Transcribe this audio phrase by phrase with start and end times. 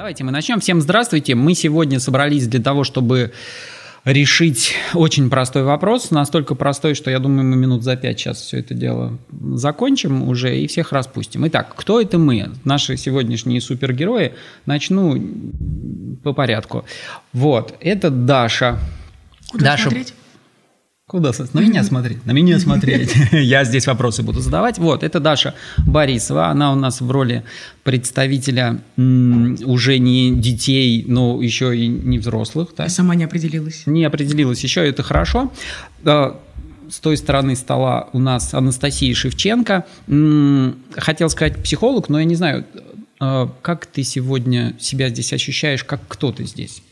[0.00, 0.60] Давайте мы начнем.
[0.60, 1.34] Всем здравствуйте.
[1.34, 3.32] Мы сегодня собрались для того, чтобы
[4.06, 8.60] решить очень простой вопрос, настолько простой, что я думаю, мы минут за пять сейчас все
[8.60, 9.18] это дело
[9.52, 11.46] закончим уже и всех распустим.
[11.48, 12.48] Итак, кто это мы?
[12.64, 14.32] Наши сегодняшние супергерои.
[14.64, 15.22] Начну
[16.22, 16.86] по порядку.
[17.34, 18.78] Вот, это Даша.
[19.50, 20.14] Куда Даша, смотреть?
[21.10, 21.32] Куда?
[21.54, 22.24] На меня смотреть.
[22.24, 23.12] На меня смотреть.
[23.32, 24.78] Я здесь вопросы буду задавать.
[24.78, 26.46] Вот, это Даша Борисова.
[26.46, 27.42] Она у нас в роли
[27.82, 32.68] представителя уже не детей, но еще и не взрослых.
[32.76, 32.84] да?
[32.84, 33.82] Я сама не определилась.
[33.86, 35.52] Не определилась еще, это хорошо.
[36.04, 36.34] Э,
[36.88, 39.86] С той стороны стола у нас Анастасия Шевченко.
[40.96, 42.64] Хотел сказать психолог, но я не знаю,
[43.20, 46.84] э, как ты сегодня себя здесь ощущаешь, как кто ты здесь?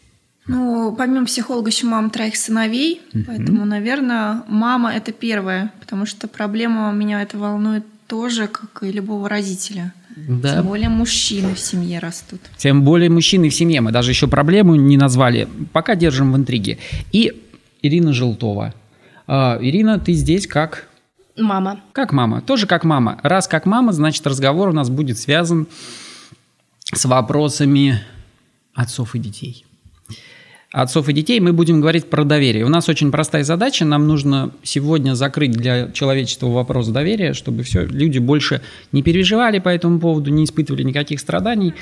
[0.49, 6.91] Ну, помимо психолога, еще мама троих сыновей, поэтому, наверное, мама это первое, потому что проблема
[6.93, 9.93] меня это волнует тоже, как и любого родителя.
[10.17, 10.55] Да.
[10.55, 12.41] Тем более мужчины в семье растут.
[12.57, 13.81] Тем более мужчины в семье.
[13.81, 15.47] Мы даже еще проблему не назвали.
[15.73, 16.79] Пока держим в интриге.
[17.13, 17.41] И
[17.83, 18.75] Ирина Желтова.
[19.29, 20.89] А, Ирина, ты здесь как?
[21.37, 21.81] Мама.
[21.93, 22.41] Как мама.
[22.41, 23.21] Тоже как мама.
[23.23, 25.69] Раз как мама, значит разговор у нас будет связан
[26.93, 28.01] с вопросами
[28.75, 29.65] отцов и детей.
[30.71, 32.67] Отцов и детей мы будем говорить про доверие.
[32.67, 33.87] У нас очень простая задача.
[33.87, 38.61] Нам нужно сегодня закрыть для человечества вопрос доверия, чтобы все, люди больше
[38.93, 41.73] не переживали по этому поводу, не испытывали никаких страданий.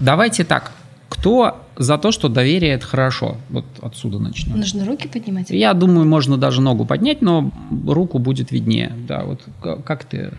[0.00, 0.70] Давайте так.
[1.08, 3.36] Кто за то, что доверие это хорошо?
[3.50, 4.56] Вот отсюда начнем.
[4.56, 5.50] Нужно руки поднимать?
[5.50, 7.50] Я думаю, можно даже ногу поднять, но
[7.86, 8.92] руку будет виднее.
[9.08, 10.32] Да, вот как ты?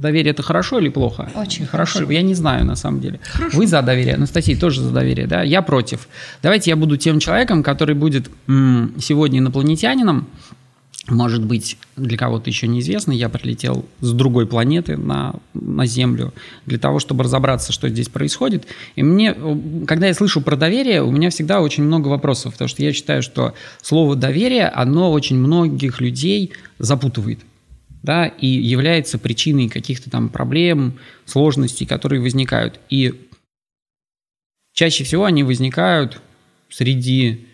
[0.00, 1.30] Доверие это хорошо или плохо?
[1.34, 1.98] Очень хорошо.
[2.00, 2.12] хорошо.
[2.12, 3.18] Я не знаю на самом деле.
[3.52, 5.42] Вы за доверие, Анастасия тоже за доверие, да?
[5.42, 6.08] Я против.
[6.42, 10.28] Давайте я буду тем человеком, который будет м, сегодня инопланетянином.
[11.08, 16.34] Может быть, для кого-то еще неизвестно, я прилетел с другой планеты на, на Землю
[16.66, 18.66] для того, чтобы разобраться, что здесь происходит.
[18.96, 22.68] И мне, э, когда я слышу про доверие, у меня всегда очень много вопросов, потому
[22.68, 27.38] что я считаю, что слово доверие, оно очень многих людей запутывает
[28.06, 32.78] да, и является причиной каких-то там проблем, сложностей, которые возникают.
[32.88, 33.28] И
[34.72, 36.22] чаще всего они возникают
[36.70, 37.46] среди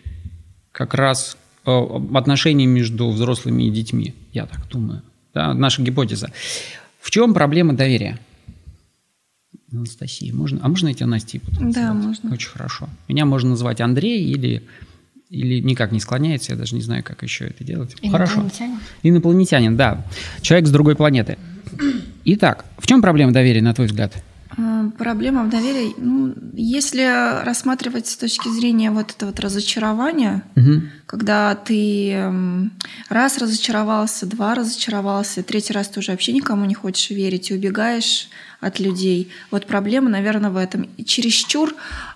[0.71, 1.71] как раз э,
[2.13, 5.01] отношений между взрослыми и детьми, я так думаю.
[5.33, 6.31] Да, наша гипотеза.
[7.01, 8.19] В чем проблема доверия?
[9.71, 10.59] Анастасия, можно?
[10.61, 12.31] А можно я тебя Настей буду Да, можно.
[12.31, 12.87] Очень хорошо.
[13.07, 14.61] Меня можно называть Андрей или,
[15.33, 17.95] или никак не склоняется, я даже не знаю, как еще это делать.
[18.11, 18.35] Хорошо.
[18.41, 18.79] Инопланетянин?
[19.01, 20.05] Инопланетянин, да.
[20.41, 21.37] Человек с другой планеты.
[22.25, 24.13] Итак, в чем проблема доверия, на твой взгляд?
[24.55, 30.89] А, Проблема в доверии, ну, если рассматривать с точки зрения вот этого вот разочарования, Мгм.
[31.07, 32.71] когда ты м,
[33.09, 38.29] раз разочаровался, два разочаровался, третий раз ты уже вообще никому не хочешь верить и убегаешь
[38.61, 39.31] от людей.
[39.49, 40.87] Вот проблема, наверное, в этом.
[40.97, 41.75] И чересчур эм,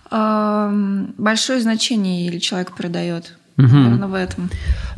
[0.09, 3.38] большое значение или человек придает.
[3.57, 4.51] Наверное, в этом.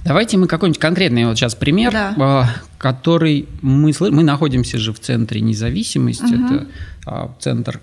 [0.04, 2.14] Давайте мы какой-нибудь конкретный вот сейчас пример, Да.
[2.20, 6.68] а, который мы слы- мы находимся же в центре независимости, это
[7.06, 7.80] а, центр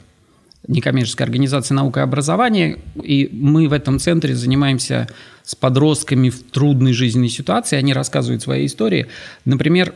[0.68, 5.08] некоммерческой организации наука и образования, и мы в этом центре занимаемся
[5.44, 9.06] с подростками в трудной жизненной ситуации, они рассказывают свои истории.
[9.44, 9.94] Например,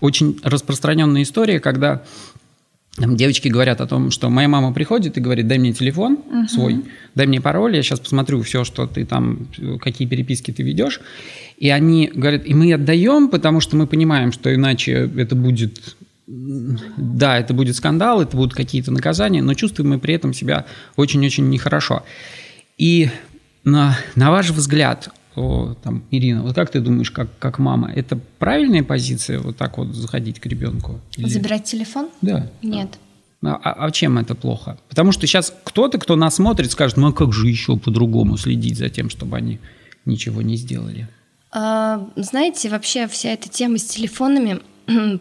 [0.00, 2.02] очень распространенная история, когда
[2.96, 6.84] там девочки говорят о том, что моя мама приходит и говорит, дай мне телефон свой,
[7.14, 9.48] дай мне пароль, я сейчас посмотрю все, что ты там,
[9.80, 11.00] какие переписки ты ведешь.
[11.56, 17.38] И они говорят, и мы отдаем, потому что мы понимаем, что иначе это будет, да,
[17.38, 20.66] это будет скандал, это будут какие-то наказания, но чувствуем мы при этом себя
[20.96, 22.02] очень-очень нехорошо.
[22.76, 23.08] И
[23.64, 28.18] на, на ваш взгляд, о, там, Ирина, вот как ты думаешь, как, как мама, это
[28.38, 31.00] правильная позиция вот так вот заходить к ребенку?
[31.16, 32.08] Или- Забирать телефон?
[32.20, 32.50] Да.
[32.62, 32.98] Нет.
[33.44, 34.78] А, а- а чем это плохо?
[34.88, 38.76] Потому что сейчас кто-то, кто нас смотрит, скажет, ну а как же еще по-другому следить
[38.78, 39.58] за тем, чтобы они
[40.04, 41.08] ничего не сделали?
[41.50, 45.18] А, Знаете, вообще вся эта тема с телефонами в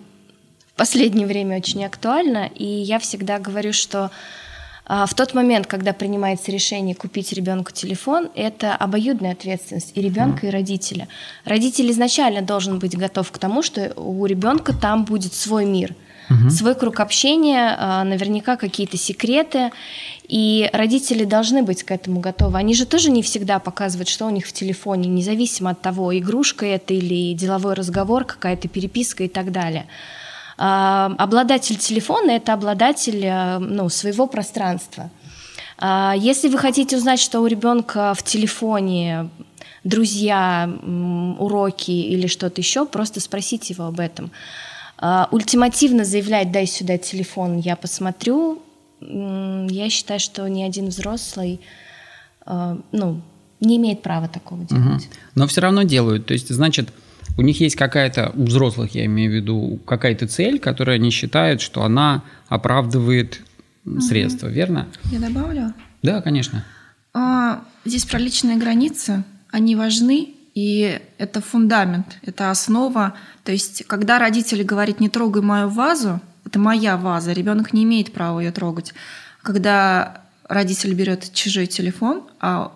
[0.75, 4.11] последнее время очень актуальна, и я всегда говорю, что
[4.87, 10.49] в тот момент, когда принимается решение купить ребенку телефон, это обоюдная ответственность и ребенка, и
[10.49, 11.07] родителя.
[11.45, 15.95] Родитель изначально должен быть готов к тому, что у ребенка там будет свой мир,
[16.49, 19.71] свой круг общения, а, наверняка какие-то секреты,
[20.27, 22.57] и родители должны быть к этому готовы.
[22.57, 26.65] Они же тоже не всегда показывают, что у них в телефоне, независимо от того, игрушка
[26.65, 29.87] это или деловой разговор, какая-то переписка и так далее.
[30.63, 35.09] Обладатель телефона– это обладатель а, ну, своего пространства.
[35.79, 39.29] А, Если вы хотите узнать, что у ребенка в телефоне
[39.83, 40.69] друзья,
[41.39, 44.29] уроки или что-то еще, просто спросите его об этом.
[44.99, 48.61] А, Ультимативно заявлять «дай сюда телефон, я посмотрю»,
[49.01, 51.59] я считаю, что ни один взрослый
[52.45, 53.21] э, ну,
[53.59, 55.05] не имеет права такого делать.
[55.05, 55.13] Угу.
[55.33, 56.27] Но все равно делают.
[56.27, 56.89] То есть, значит,
[57.41, 61.59] у них есть какая-то, у взрослых я имею в виду, какая-то цель, которую они считают,
[61.59, 63.41] что она оправдывает
[63.83, 63.99] угу.
[63.99, 64.87] средства, верно?
[65.05, 65.73] Я добавлю?
[66.03, 66.63] Да, конечно.
[67.15, 69.23] А, здесь про личные границы.
[69.49, 73.15] Они важны, и это фундамент, это основа.
[73.43, 78.13] То есть, когда родители говорят «не трогай мою вазу», это моя ваза, ребенок не имеет
[78.13, 78.93] права ее трогать.
[79.41, 82.71] Когда родитель берет чужой телефон, а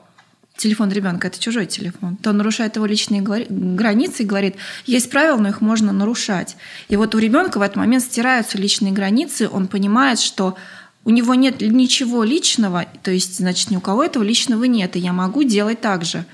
[0.58, 4.56] телефон ребенка это чужой телефон, то он нарушает его личные границы и говорит,
[4.86, 6.56] есть правила, но их можно нарушать.
[6.88, 10.56] И вот у ребенка в этот момент стираются личные границы, он понимает, что
[11.04, 15.00] у него нет ничего личного, то есть, значит, ни у кого этого личного нет, и
[15.00, 16.26] я могу делать так же.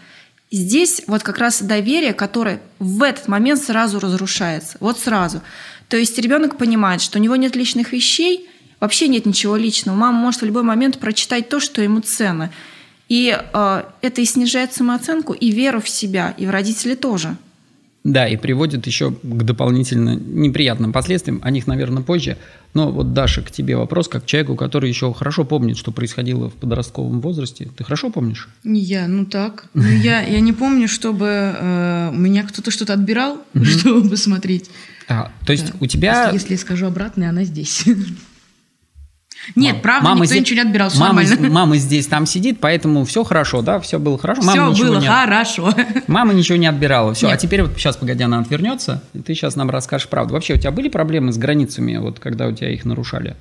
[0.50, 4.78] Здесь вот как раз доверие, которое в этот момент сразу разрушается.
[4.82, 5.42] Вот сразу.
[5.88, 9.96] То есть ребенок понимает, что у него нет личных вещей, вообще нет ничего личного.
[9.96, 12.52] Мама может в любой момент прочитать то, что ему ценно.
[13.12, 17.36] И э, это и снижает самооценку, и веру в себя, и в родителей тоже.
[18.06, 22.38] Да, и приводит еще к дополнительно неприятным последствиям, о них, наверное, позже.
[22.74, 26.54] Но вот, Даша, к тебе вопрос, как человеку, который еще хорошо помнит, что происходило в
[26.54, 27.68] подростковом возрасте.
[27.76, 28.48] Ты хорошо помнишь?
[28.64, 29.66] Не я, ну так.
[29.74, 34.70] Ну, я, я не помню, чтобы э, меня кто-то что-то отбирал, чтобы посмотреть.
[35.10, 35.74] А, то есть да.
[35.82, 36.24] у тебя...
[36.28, 37.84] Если, если я скажу обратно, она здесь.
[39.56, 41.50] Нет, мам, правда, мама никто здесь, ничего не отбирал, все мама, нормально.
[41.50, 44.42] Мама здесь там сидит, поэтому все хорошо, да, все было хорошо.
[44.44, 45.74] Мама все было не, хорошо.
[46.08, 47.28] Мама ничего не отбирала, все.
[47.28, 47.36] Нет.
[47.36, 50.34] А теперь вот сейчас, погоди, она отвернется, и ты сейчас нам расскажешь правду.
[50.34, 53.36] Вообще, у тебя были проблемы с границами, вот когда у тебя их нарушали?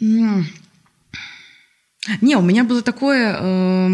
[0.00, 0.44] Не,
[2.36, 3.36] у меня было такое...
[3.40, 3.88] Э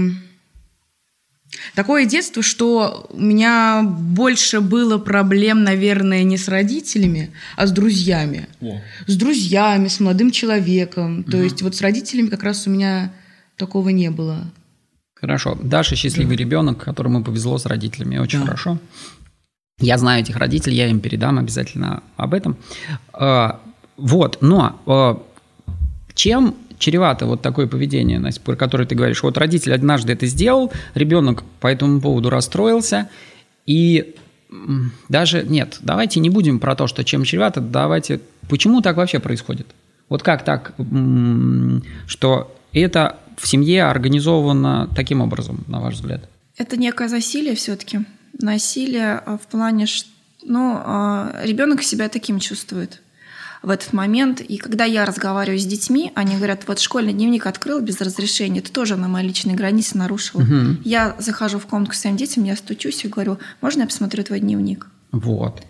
[1.75, 8.49] Такое детство, что у меня больше было проблем, наверное, не с родителями, а с друзьями.
[8.61, 8.81] О.
[9.07, 11.21] С друзьями, с молодым человеком.
[11.21, 11.31] Угу.
[11.31, 13.13] То есть вот с родителями как раз у меня
[13.57, 14.51] такого не было.
[15.15, 15.59] Хорошо.
[15.63, 16.45] Даша счастливый да.
[16.45, 18.19] ребенок, которому повезло с родителями.
[18.19, 18.47] Очень да.
[18.47, 18.79] хорошо.
[19.81, 22.57] Я знаю этих родителей, я им передам обязательно об этом.
[23.13, 23.61] А,
[23.97, 25.23] вот, но а,
[26.15, 29.23] чем чревато вот такое поведение, Настя, про которое ты говоришь.
[29.23, 33.09] Вот родитель однажды это сделал, ребенок по этому поводу расстроился,
[33.67, 34.15] и
[35.09, 39.67] даже нет, давайте не будем про то, что чем чревато, давайте, почему так вообще происходит?
[40.09, 40.75] Вот как так,
[42.07, 46.29] что это в семье организовано таким образом, на ваш взгляд?
[46.57, 48.01] Это некое засилие все-таки.
[48.41, 50.09] Насилие в плане, что
[50.47, 53.01] ну, а, ребенок себя таким чувствует
[53.65, 54.41] в этот момент.
[54.41, 58.71] И когда я разговариваю с детьми, они говорят, вот школьный дневник открыл без разрешения, это
[58.71, 60.43] тоже на мои личные границы нарушило.
[60.43, 60.83] Угу.
[60.85, 64.41] Я захожу в комнату к своим детям, я стучусь и говорю, можно я посмотрю твой
[64.41, 64.87] дневник?
[65.13, 65.63] Вот.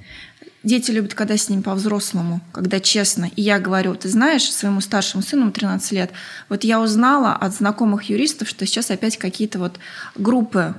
[0.64, 3.30] Дети любят, когда с ним по-взрослому, когда честно.
[3.36, 6.10] И я говорю, ты знаешь, своему старшему сыну 13 лет,
[6.48, 9.78] вот я узнала от знакомых юристов, что сейчас опять какие-то вот
[10.16, 10.74] группы.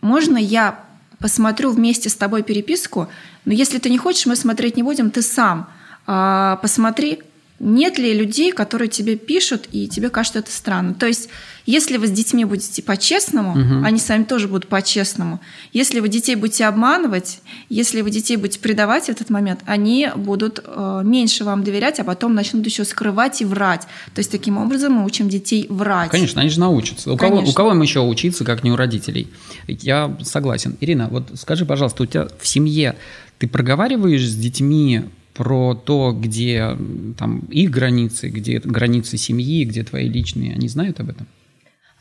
[0.00, 0.80] Можно я
[1.18, 3.08] посмотрю вместе с тобой переписку,
[3.44, 5.68] но если ты не хочешь, мы смотреть не будем, ты сам
[6.06, 7.20] посмотри,
[7.58, 10.92] нет ли людей, которые тебе пишут, и тебе кажется это странно.
[10.92, 11.30] То есть,
[11.64, 13.84] если вы с детьми будете по-честному, угу.
[13.84, 15.40] они с вами тоже будут по-честному.
[15.72, 20.62] Если вы детей будете обманывать, если вы детей будете предавать в этот момент, они будут
[20.62, 23.82] э, меньше вам доверять, а потом начнут еще скрывать и врать.
[24.14, 26.10] То есть, таким образом мы учим детей врать.
[26.10, 27.10] Конечно, они же научатся.
[27.10, 29.28] У кого, у кого им еще учиться, как не у родителей?
[29.66, 30.76] Я согласен.
[30.80, 32.96] Ирина, вот скажи, пожалуйста, у тебя в семье
[33.38, 35.04] ты проговариваешь с детьми
[35.36, 36.76] про то, где
[37.18, 41.26] там их границы, где границы семьи, где твои личные, они знают об этом?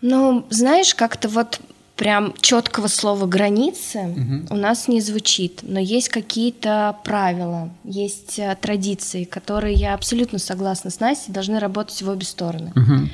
[0.01, 1.59] Ну, знаешь, как-то вот
[1.97, 4.53] прям четкого слова границы угу.
[4.53, 10.89] у нас не звучит, но есть какие-то правила, есть э, традиции, которые я абсолютно согласна
[10.89, 12.71] с Настей, должны работать в обе стороны.
[12.75, 13.09] Угу.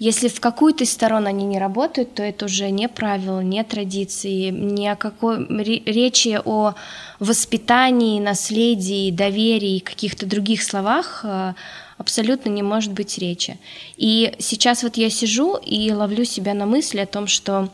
[0.00, 4.48] Если в какую-то из сторон они не работают, то это уже не правила, не традиции,
[4.48, 5.46] ни о какой
[5.84, 6.74] речи о
[7.18, 11.52] воспитании, наследии, доверии и каких-то других словах э,
[11.98, 13.58] абсолютно не может быть речи.
[13.98, 17.68] И сейчас вот я сижу и ловлю себя на мысли о том, что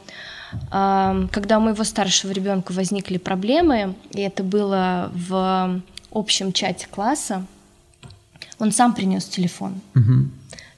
[0.52, 5.80] э, когда у моего старшего ребенка возникли проблемы, и это было в
[6.10, 7.46] общем чате класса,
[8.58, 9.80] он сам принес телефон.
[9.94, 10.28] Угу.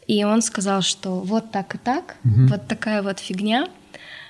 [0.08, 2.46] И он сказал, что вот так и так, угу.
[2.48, 3.68] вот такая вот фигня,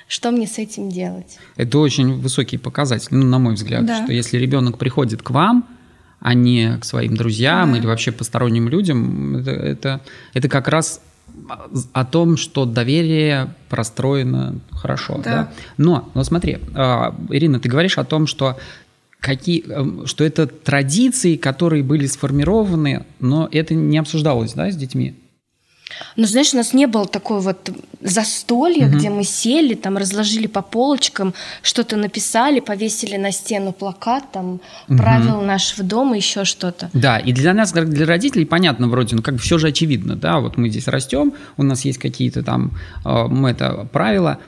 [0.08, 1.38] что мне с этим делать?
[1.56, 4.02] Это очень высокий показатель, ну, на мой взгляд, да.
[4.02, 5.66] что если ребенок приходит к вам,
[6.20, 7.78] а не к своим друзьям да.
[7.78, 10.00] или вообще посторонним людям, это, это,
[10.35, 11.00] это как раз
[11.92, 15.20] о том, что доверие простроено хорошо.
[15.23, 15.30] Да.
[15.30, 15.52] Да?
[15.76, 18.56] Но, но смотри, а, Ирина, ты говоришь о том, что
[19.20, 25.14] какие, эм, что это традиции, которые были сформированы, но это не обсуждалось, да, с детьми?
[26.16, 28.97] Ну, знаешь, у нас не было такой вот застолья, угу.
[28.97, 34.99] где мы сели, там разложили по полочкам, что-то написали, повесили на стену плакат, там угу.
[34.99, 36.90] правила нашего дома, еще что-то.
[36.92, 40.16] Да, и для нас, как для родителей, понятно вроде, ну как бы все же очевидно,
[40.16, 42.73] да, вот мы здесь растем, у нас есть какие-то там
[43.04, 44.38] э, это правила,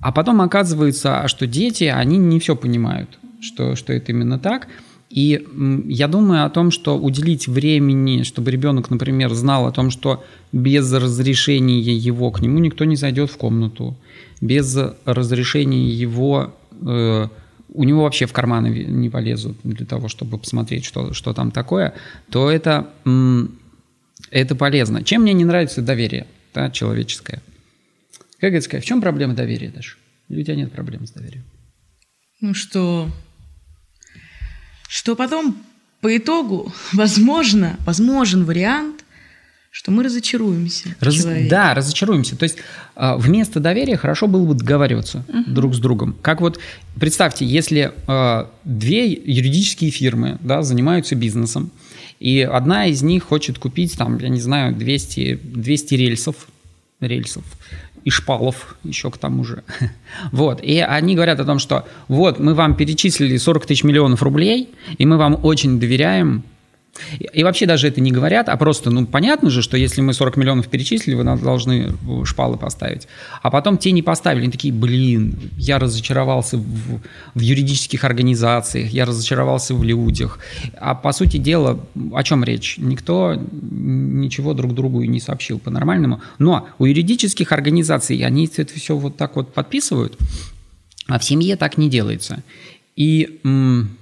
[0.00, 4.68] а потом оказывается, а что дети, они не все понимают, что, что это именно так.
[5.14, 5.46] И
[5.86, 10.92] я думаю о том, что уделить времени, чтобы ребенок, например, знал о том, что без
[10.92, 13.96] разрешения его к нему никто не зайдет в комнату,
[14.40, 17.28] без разрешения его э,
[17.68, 21.94] у него вообще в карманы не полезут для того, чтобы посмотреть, что, что там такое,
[22.28, 22.90] то это,
[24.32, 25.04] это полезно.
[25.04, 27.40] Чем мне не нравится доверие да, человеческое?
[28.40, 29.96] Как это сказать, в чем проблема доверия, Даша?
[30.28, 31.44] Или у тебя нет проблем с доверием?
[32.40, 33.08] Ну что,
[34.94, 35.56] что потом
[36.00, 39.04] по итогу, возможно, возможен вариант,
[39.72, 40.94] что мы разочаруемся.
[41.00, 42.36] Раз, да, разочаруемся.
[42.36, 42.58] То есть
[42.94, 45.50] а, вместо доверия хорошо было бы договариваться uh-huh.
[45.50, 46.14] друг с другом.
[46.22, 46.60] Как вот
[47.00, 51.72] представьте, если э, две юридические фирмы да, занимаются бизнесом,
[52.20, 56.36] и одна из них хочет купить, там, я не знаю, 200, 200 рельсов,
[57.00, 57.42] рельсов,
[58.04, 59.62] и шпалов еще к тому же.
[60.32, 60.62] Вот.
[60.62, 64.68] И они говорят о том, что вот мы вам перечислили 40 тысяч миллионов рублей,
[64.98, 66.44] и мы вам очень доверяем,
[67.18, 70.36] и вообще даже это не говорят, а просто, ну, понятно же, что если мы 40
[70.36, 73.08] миллионов перечислили, вы должны шпалы поставить.
[73.42, 74.44] А потом те не поставили.
[74.44, 77.00] Они такие, блин, я разочаровался в,
[77.34, 80.38] в юридических организациях, я разочаровался в людях.
[80.78, 81.80] А по сути дела,
[82.12, 82.76] о чем речь?
[82.78, 86.20] Никто ничего друг другу не сообщил по-нормальному.
[86.38, 90.16] Но у юридических организаций они это все вот так вот подписывают,
[91.08, 92.42] а в семье так не делается.
[92.96, 93.40] И...
[93.44, 93.98] М-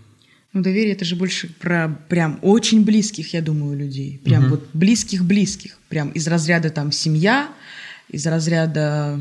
[0.52, 4.21] ну, доверие это же больше про прям очень близких, я думаю, людей.
[4.25, 4.50] Прям угу.
[4.50, 5.78] вот близких-близких.
[5.88, 7.49] Прям из разряда там семья,
[8.11, 9.18] из разряда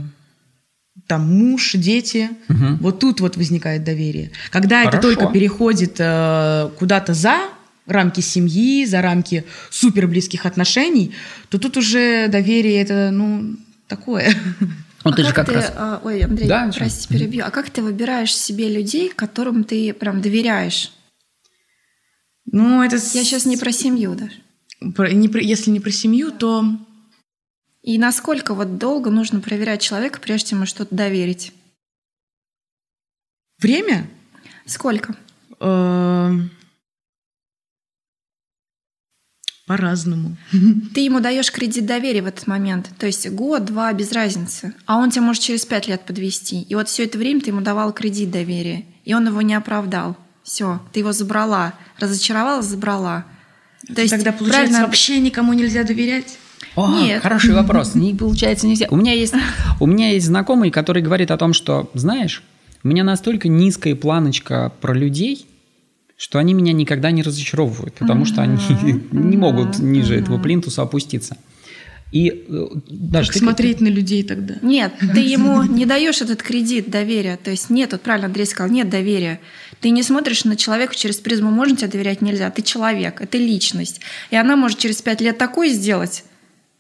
[1.08, 2.30] там муж, дети.
[2.50, 2.78] Угу.
[2.82, 4.32] Вот тут вот возникает доверие.
[4.50, 4.98] Когда Хорошо.
[4.98, 7.50] это только переходит э, куда-то за
[7.88, 11.14] рамки семьи, за рамки супер близких отношений,
[11.50, 13.56] то тут уже доверие это, ну,
[13.88, 14.34] такое.
[15.04, 15.74] Ну, а ты как же как ты, раз...
[15.76, 17.44] А, ой, Андрей, да, прости, перебью.
[17.44, 20.92] А как ты выбираешь себе людей, которым ты прям доверяешь?
[22.52, 22.98] Ну, это...
[22.98, 24.36] Я сейчас не про семью даже.
[24.94, 26.66] Про, не про, если не про семью, то...
[27.82, 31.54] И насколько вот долго нужно проверять человека, прежде чем ему что-то доверить?
[33.60, 34.08] Время?
[34.66, 35.16] Сколько?
[35.60, 36.52] Эм,
[39.66, 40.36] по-разному.
[40.94, 42.90] Ты ему даешь кредит доверия в этот момент.
[43.00, 44.76] То есть год, два, без разницы.
[44.86, 46.64] А он тебя может через пять лет подвести.
[46.64, 48.86] И вот все это время ты ему давал кредит доверия.
[49.06, 50.18] И он его не оправдал.
[50.44, 51.74] Все, ты его забрала.
[52.00, 53.26] Разочаровала, забрала.
[53.94, 54.86] То есть, Тогда, получается, правильно...
[54.86, 56.38] вообще никому нельзя доверять?
[56.76, 57.22] О, Нет.
[57.22, 57.96] хороший вопрос.
[57.96, 58.88] Не получается нельзя.
[58.90, 59.34] У меня есть,
[59.80, 62.44] у меня есть знакомый, который говорит о том, что, знаешь,
[62.84, 65.48] у меня настолько низкая планочка про людей,
[66.18, 68.58] что они меня никогда не разочаровывают, потому что они
[69.12, 71.38] не могут ниже этого плинтуса опуститься.
[72.12, 73.40] И э, даже как ты...
[73.40, 74.56] смотреть на людей тогда?
[74.62, 77.38] Нет, ты ему не даешь этот кредит доверия.
[77.38, 79.40] То есть нет, вот правильно Андрей сказал, нет доверия.
[79.80, 82.52] Ты не смотришь на человека через призму, можно тебе доверять, нельзя.
[82.52, 84.02] Ты человек, это личность.
[84.30, 86.26] И она может через пять лет такое сделать,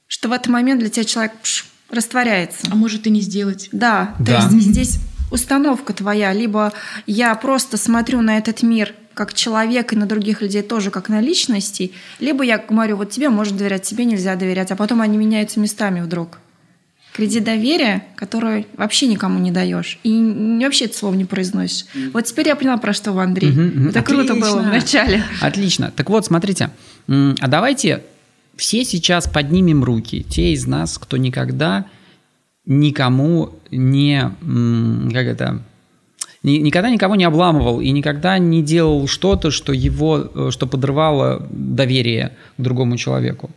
[0.07, 2.67] что в этот момент для тебя человек пш, растворяется.
[2.69, 3.69] А может и не сделать.
[3.71, 4.25] Да, да.
[4.25, 4.99] то есть здесь
[5.31, 6.33] установка твоя.
[6.33, 6.73] Либо
[7.07, 11.19] я просто смотрю на этот мир как человек и на других людей тоже как на
[11.19, 15.59] личности, либо я говорю, вот тебе можно доверять, тебе нельзя доверять, а потом они меняются
[15.59, 16.39] местами вдруг.
[17.13, 19.99] Кредит доверия, который вообще никому не даешь.
[20.03, 21.85] И вообще это слово не произносишь.
[21.93, 22.11] Mm.
[22.13, 23.51] Вот теперь я поняла, про что вы, Андрей.
[23.51, 24.03] Mm-hmm, Это Отлично.
[24.03, 25.23] круто было вначале.
[25.41, 25.91] Отлично.
[25.93, 26.69] Так вот, смотрите.
[27.09, 28.03] А давайте
[28.55, 30.25] все сейчас поднимем руки.
[30.29, 31.85] Те из нас, кто никогда
[32.65, 34.31] никому не...
[35.13, 35.61] Как это
[36.43, 42.31] никогда никого не обламывал и никогда не делал что-то, что его, э, что подрывало доверие
[42.57, 43.51] к другому человеку.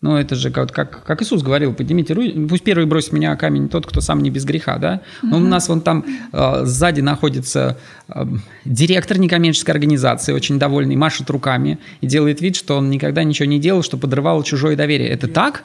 [0.00, 3.68] Ну, это же как, как, как Иисус говорил, поднимите руки, пусть первый бросит меня камень
[3.68, 5.00] тот, кто сам не без греха, да?
[5.22, 7.78] Но у нас вон там э, сзади находится
[8.08, 8.26] э,
[8.64, 13.60] директор некоммерческой организации, очень довольный, машет руками и делает вид, что он никогда ничего не
[13.60, 15.08] делал, что подрывало чужое доверие.
[15.08, 15.62] Это так?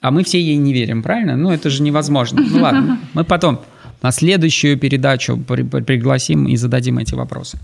[0.00, 1.36] А мы все ей не верим, правильно?
[1.36, 2.42] Ну, это же невозможно.
[2.42, 3.60] Ну, ладно, мы потом
[4.02, 7.58] на следующую передачу при, при, пригласим и зададим эти вопросы.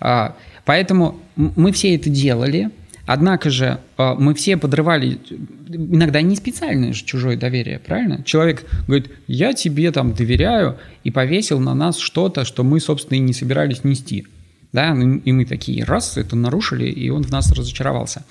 [0.00, 2.70] А, поэтому мы все это делали,
[3.10, 5.18] Однако же а, мы все подрывали,
[5.66, 8.22] иногда не специально же чужое доверие, правильно?
[8.22, 13.20] Человек говорит, я тебе там доверяю, и повесил на нас что-то, что мы, собственно, и
[13.20, 14.26] не собирались нести.
[14.74, 18.26] Да, и мы такие, раз, это нарушили, и он в нас разочаровался.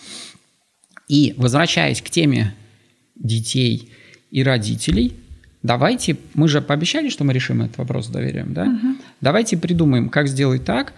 [1.07, 2.53] И возвращаясь к теме
[3.19, 3.91] детей
[4.31, 5.13] и родителей,
[5.63, 8.63] давайте, мы же пообещали, что мы решим этот вопрос с доверием, да?
[8.63, 8.95] Угу.
[9.21, 10.93] Давайте придумаем, как сделать так,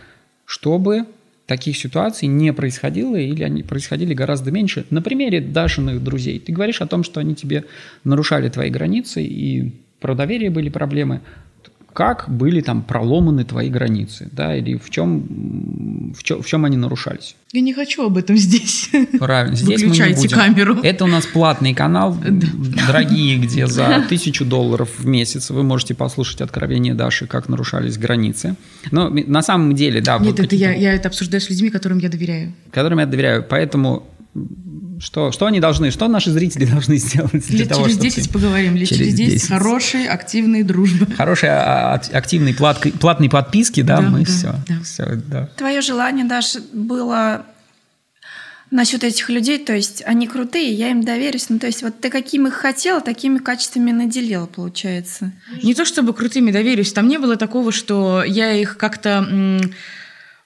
[0.45, 1.05] чтобы
[1.45, 4.85] таких ситуаций не происходило или они происходили гораздо меньше.
[4.91, 6.39] На примере Дашиных друзей.
[6.39, 7.65] Ты говоришь о том, что они тебе
[8.03, 11.21] нарушали твои границы и про доверие были проблемы
[11.93, 16.77] как были там проломаны твои границы, да, или в чем, в чем, в чем они
[16.77, 17.35] нарушались.
[17.51, 18.89] Я не хочу об этом здесь.
[19.19, 20.37] Правильно, здесь Выключайте мы не будем.
[20.37, 20.75] камеру.
[20.83, 22.15] Это у нас платный канал,
[22.87, 28.55] дорогие, где за тысячу долларов в месяц вы можете послушать откровение Даши, как нарушались границы.
[28.91, 30.19] Но на самом деле, да.
[30.19, 32.53] Нет, вот это я, я это обсуждаю с людьми, которым я доверяю.
[32.71, 34.07] Которым я доверяю, поэтому
[34.99, 38.29] что, что они должны, что наши зрители должны сделать для лет того, через 10 ты...
[38.29, 39.49] поговорим, лет через 10, 10.
[39.49, 41.07] хорошей, активной дружбы.
[41.15, 44.81] Хорошей, а, активной плат, платной подписки, да, да мы да, все, да.
[44.83, 45.49] все, да.
[45.57, 47.45] Твое желание, Даша, было
[48.71, 51.49] насчет этих людей, то есть они крутые, я им доверюсь.
[51.49, 55.31] Ну, то есть вот ты каким их хотела, такими качествами наделила, получается.
[55.63, 59.59] Не то чтобы крутыми доверюсь, там не было такого, что я их как-то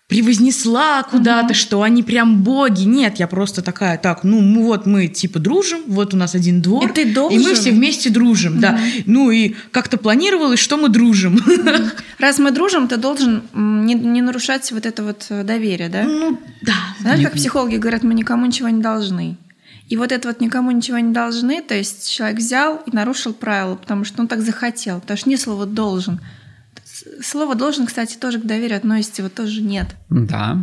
[0.07, 1.57] превознесла куда-то, mm-hmm.
[1.57, 2.83] что они прям боги.
[2.83, 6.61] Нет, я просто такая, так, ну мы, вот мы типа дружим, вот у нас один
[6.61, 7.39] двор, и, ты должен.
[7.39, 8.59] и мы все вместе дружим, mm-hmm.
[8.59, 8.79] да.
[9.05, 11.35] Ну и как-то планировалось, что мы дружим.
[11.35, 11.91] Mm-hmm.
[12.19, 16.03] Раз мы дружим, ты должен не, не нарушать вот это вот э, доверие, да?
[16.03, 16.75] Ну да.
[16.99, 19.37] Знаешь, как психологи говорят, мы никому ничего не должны.
[19.89, 23.75] И вот это вот никому ничего не должны, то есть человек взял и нарушил правила,
[23.75, 26.19] потому что он так захотел, потому что не слово должен.
[27.21, 29.87] Слово должен, кстати, тоже к доверию относится, вот тоже нет.
[30.09, 30.57] Да.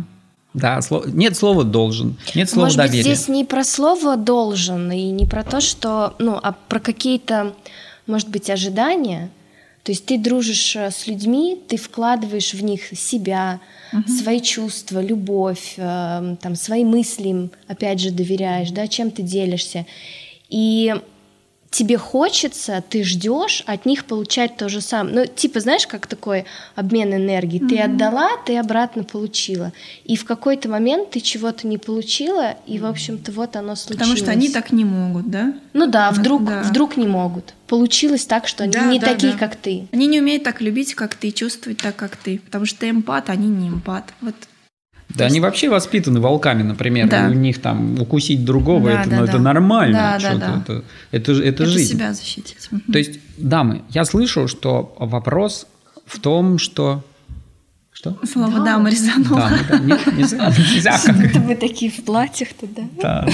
[0.53, 1.07] Да, слов...
[1.07, 3.03] нет слова должен, нет слова Может доверия.
[3.03, 7.53] Быть, здесь не про слово должен и не про то, что, ну, а про какие-то,
[8.05, 9.29] может быть, ожидания.
[9.83, 13.61] То есть ты дружишь э, с людьми, ты вкладываешь в них себя,
[13.93, 14.07] угу.
[14.07, 19.85] свои чувства, любовь, э, там, свои мысли им, опять же, доверяешь, да, чем ты делишься.
[20.49, 20.93] И
[21.71, 25.15] тебе хочется, ты ждешь от них получать то же самое.
[25.15, 27.61] Ну, типа, знаешь, как такой обмен энергии.
[27.61, 27.69] Mm-hmm.
[27.69, 29.71] Ты отдала, ты обратно получила.
[30.03, 33.99] И в какой-то момент ты чего-то не получила, и, в общем-то, вот оно случилось.
[33.99, 35.53] Потому что они так не могут, да?
[35.71, 36.61] Ну да, вдруг, да.
[36.61, 37.53] вдруг не могут.
[37.67, 39.39] Получилось так, что они да, не да, такие, да.
[39.39, 39.87] как ты.
[39.93, 42.39] Они не умеют так любить, как ты, чувствовать так, как ты.
[42.39, 44.13] Потому что ты эмпат, а они не эмпат.
[44.19, 44.35] Вот
[45.15, 45.33] да, есть...
[45.33, 47.09] они вообще воспитаны волками, например.
[47.09, 47.27] Да.
[47.29, 49.29] у них там укусить другого да, это, да, ну, да.
[49.31, 50.17] это нормально.
[50.19, 50.61] Да, да, да.
[50.61, 51.93] Это, это, это, это жизнь.
[51.93, 52.69] себя защитить.
[52.91, 55.67] То есть, дамы, я слышу, что вопрос
[56.05, 57.03] в том, что
[57.93, 58.17] что?
[58.25, 59.49] Слово да, дама резануло.
[59.49, 61.35] Да, да, не, нельзя, нельзя как...
[61.43, 62.83] Вы такие в платьях туда.
[62.99, 63.27] Да.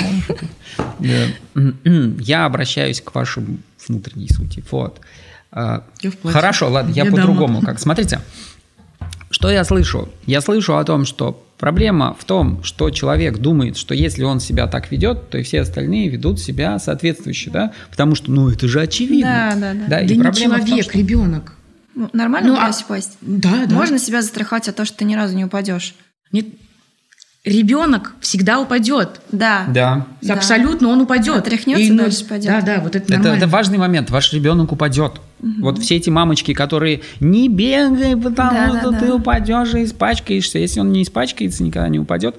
[2.20, 3.44] Я обращаюсь к вашей
[3.88, 4.64] внутренней сути.
[4.70, 5.00] Вот.
[5.52, 5.84] А,
[6.24, 7.62] хорошо, ладно, я, я по-другому.
[7.62, 8.20] Как смотрите,
[9.30, 10.10] что я слышу?
[10.26, 14.68] Я слышу о том, что Проблема в том, что человек думает, что если он себя
[14.68, 17.74] так ведет, то и все остальные ведут себя соответствующе, да?
[17.90, 19.54] Потому что, ну, это же очевидно.
[19.54, 19.80] Да, да, да.
[19.80, 20.98] Да, да и не человек, том, что...
[20.98, 21.54] ребенок.
[21.96, 22.70] Ну, нормально ну, а...
[22.70, 23.18] упасть?
[23.22, 23.74] Да, да.
[23.74, 25.96] Можно себя застраховать от того, что ты ни разу не упадешь?
[26.32, 26.46] Нет,
[27.48, 29.22] ребенок всегда упадет.
[29.32, 29.66] Да.
[29.70, 30.06] Да.
[30.30, 31.38] Абсолютно он упадет.
[31.38, 32.48] Отряхнется, и, ну, дальше пойдет.
[32.48, 34.10] Да, да, вот это, это Это важный момент.
[34.10, 35.14] Ваш ребенок упадет.
[35.40, 35.52] Угу.
[35.62, 39.16] Вот все эти мамочки, которые не бегай, потому да, что да, ты да.
[39.16, 40.60] упадешь и испачкаешься.
[40.60, 42.36] Если он не испачкается, никогда не упадет,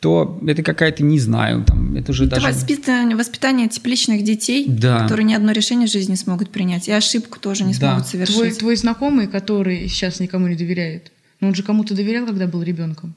[0.00, 2.48] то это какая-то, не знаю, там, это же это даже...
[2.48, 5.00] воспитание, воспитание тепличных детей, да.
[5.00, 7.90] которые ни одно решение в жизни не смогут принять, и ошибку тоже не да.
[7.90, 8.36] смогут совершить.
[8.36, 13.14] Твой, твой знакомый, который сейчас никому не доверяет, он же кому-то доверял, когда был ребенком?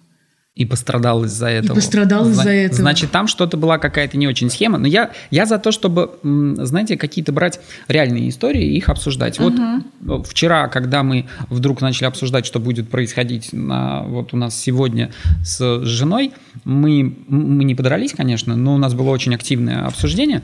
[0.56, 1.74] И пострадал из-за этого.
[1.74, 2.82] И пострадал из-за этого.
[2.82, 4.78] Значит, там что-то была какая-то не очень схема.
[4.78, 9.40] Но я, я за то, чтобы, знаете, какие-то брать реальные истории и их обсуждать.
[9.40, 15.12] Вот вчера, когда мы вдруг начали обсуждать, что будет происходить на, вот у нас сегодня
[15.44, 16.34] с женой,
[16.66, 20.44] мы, мы не подрались, конечно, но у нас было очень активное обсуждение.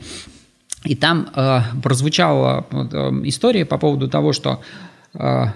[0.82, 2.76] И там э, прозвучала э,
[3.26, 4.60] история по поводу того, что...
[5.14, 5.52] Э,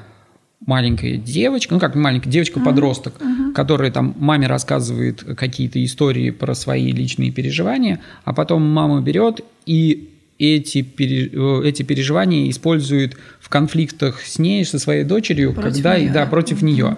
[0.67, 3.53] маленькая девочка, ну как маленькая девочка-подросток, uh-huh.
[3.53, 10.11] которая там маме рассказывает какие-то истории про свои личные переживания, а потом мама берет и
[10.39, 15.99] эти, пере, э, эти переживания использует в конфликтах с ней, со своей дочерью, против когда
[15.99, 16.11] нее.
[16.11, 16.67] да, против uh-huh.
[16.67, 16.97] нее.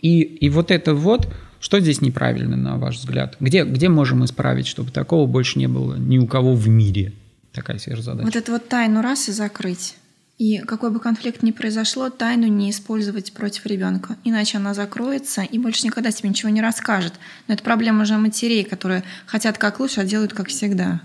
[0.00, 1.28] И, и вот это вот,
[1.60, 3.36] что здесь неправильно, на ваш взгляд?
[3.40, 7.12] Где, где можем исправить, чтобы такого больше не было ни у кого в мире?
[7.52, 8.24] Такая сверхзадача.
[8.24, 9.96] Вот эту вот тайну раз и закрыть.
[10.38, 14.16] И какой бы конфликт ни произошло, тайну не использовать против ребенка.
[14.22, 17.14] Иначе она закроется и больше никогда тебе ничего не расскажет.
[17.48, 21.00] Но это проблема уже матерей, которые хотят как лучше, а делают как всегда.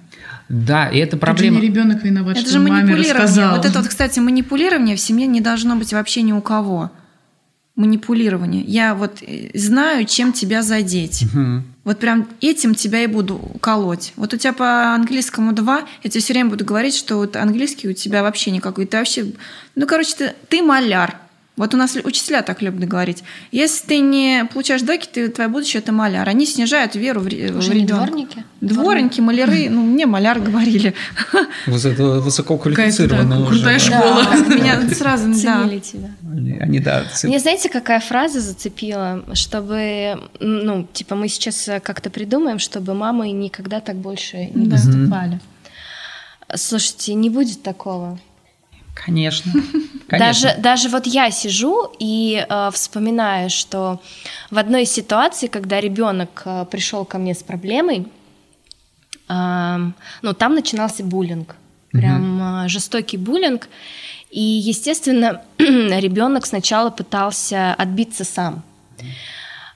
[0.50, 1.58] Да, и это проблема.
[1.58, 3.14] Это же не ребенок виноват, это что же маме манипулирование.
[3.14, 3.58] рассказал.
[3.58, 6.92] Вот это вот, кстати, манипулирование в семье не должно быть вообще ни у кого.
[7.76, 8.62] манипулирование.
[8.62, 11.24] Я вот э, знаю, чем тебя задеть.
[11.34, 11.73] Мгм.
[11.84, 14.14] Вот прям этим тебя и буду колоть.
[14.16, 17.90] Вот у тебя по английскому два, я тебе все время буду говорить, что вот английский
[17.90, 18.86] у тебя вообще никакой.
[18.86, 19.34] Ты вообще,
[19.76, 21.18] ну, короче, ты, ты маляр.
[21.56, 23.24] Вот у нас учителя так любят говорить.
[23.52, 26.28] Если ты не получаешь деки, ты, твое будущее это маляр.
[26.28, 28.06] Они снижают веру в, в Уже не ребенка.
[28.06, 28.44] дворники?
[28.62, 30.96] Дворники, маляры, ну, мне маляр говорили.
[31.68, 33.60] Вот это высококвалифицированно Какая-то, да, уже.
[33.60, 33.86] крутая да.
[33.86, 34.24] школа.
[34.32, 35.34] Как меня сразу, да.
[35.36, 36.10] Ценили тебя.
[36.32, 42.10] Они, они, да, ц- Мне знаете, какая фраза зацепила, чтобы, ну, типа, мы сейчас как-то
[42.10, 44.78] придумаем, чтобы мамы никогда так больше не Да.
[44.78, 45.40] поступали.
[46.56, 48.20] Слушайте, не будет такого.
[48.94, 49.52] Конечно.
[50.10, 50.62] Даже, Конечно.
[50.62, 54.00] даже вот я сижу и э, вспоминаю, что
[54.52, 58.08] в одной ситуации, когда ребенок э, пришел ко мне с проблемой,
[59.28, 61.56] ам, ну, там начинался буллинг,
[61.92, 63.70] прям э, жестокий буллинг.
[64.30, 68.64] И, естественно, ребенок сначала пытался отбиться сам.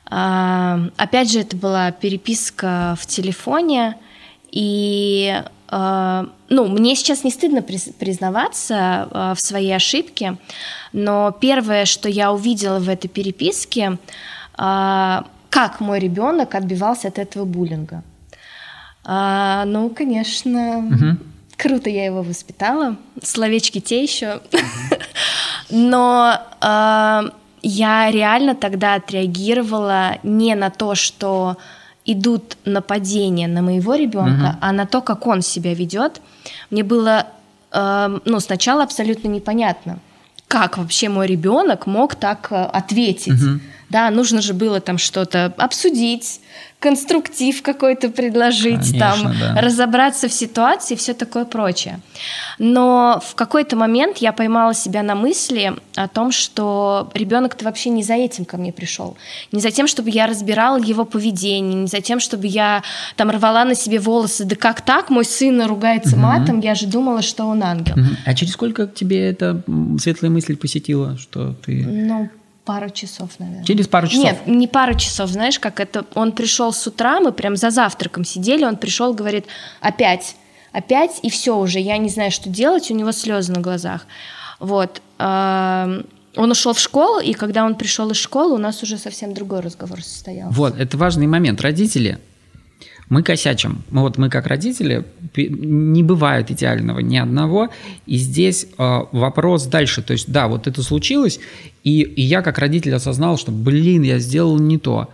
[0.09, 3.97] А, опять же, это была переписка в телефоне,
[4.61, 8.75] и а, ну, мне сейчас не стыдно приз- признаваться
[9.11, 10.37] а, в своей ошибке,
[10.93, 13.97] но первое, что я увидела в этой переписке,
[14.57, 18.01] а, как мой ребенок отбивался от этого буллинга.
[19.05, 21.19] Ну, конечно, Мгм.
[21.55, 24.41] круто я его воспитала, словечки те еще.
[25.69, 26.37] Но
[27.61, 31.55] я реально тогда отреагировала не на то, что
[32.07, 34.57] идут нападения на моего ребенка, Мгм.
[34.61, 36.21] а на то, как он себя ведет.
[36.71, 37.25] Мне было
[37.71, 39.99] э, ну, сначала абсолютно непонятно,
[40.47, 43.41] как вообще мой ребенок мог так э, ответить.
[43.43, 43.61] Мгм.
[43.89, 46.41] Да, нужно же было там что-то обсудить,
[46.79, 49.61] конструктив какой-то предложить, там Конечно, да.
[49.61, 51.99] разобраться в ситуации и все такое прочее.
[52.59, 58.03] Но в какой-то момент я поймала себя на мысли о том, что ребенок-то вообще не
[58.03, 59.17] за этим ко мне пришел.
[59.51, 62.83] Не за тем, чтобы я разбирала его поведение, не за тем, чтобы я
[63.15, 64.45] там рвала на себе волосы.
[64.45, 65.09] Да как так?
[65.09, 66.21] Мой сын ругается Мгм.
[66.25, 67.95] матом, я же думала, что он ангел.
[67.95, 68.17] Мгм.
[68.25, 69.63] А через сколько к тебе эта
[69.99, 71.83] светлая мысль посетила, что ты...
[71.87, 72.29] Ну,
[72.67, 73.65] пару часов, наверное.
[73.65, 74.23] Через пару часов?
[74.23, 76.05] Нет, не пару часов, знаешь, как это.
[76.13, 79.45] Он пришел с утра, мы прям за завтраком сидели, он пришел, говорит,
[79.81, 80.35] опять,
[80.73, 84.05] опять, и все уже, я не знаю, что делать, у него слезы на глазах.
[84.59, 85.01] Вот.
[85.19, 89.33] эм, Он ушел в школу, и когда он пришел из школы, у нас уже совсем
[89.33, 90.55] другой разговор состоялся.
[90.55, 91.61] Вот, это важный момент.
[91.61, 92.19] Родители,
[93.09, 93.83] мы косячим.
[93.89, 97.69] Мы, вот мы как родители, не бывает идеального ни одного.
[98.05, 100.01] И здесь э, вопрос дальше.
[100.01, 101.39] То есть, да, вот это случилось,
[101.83, 105.09] и, и я как родитель осознал, что, блин, я сделал не то.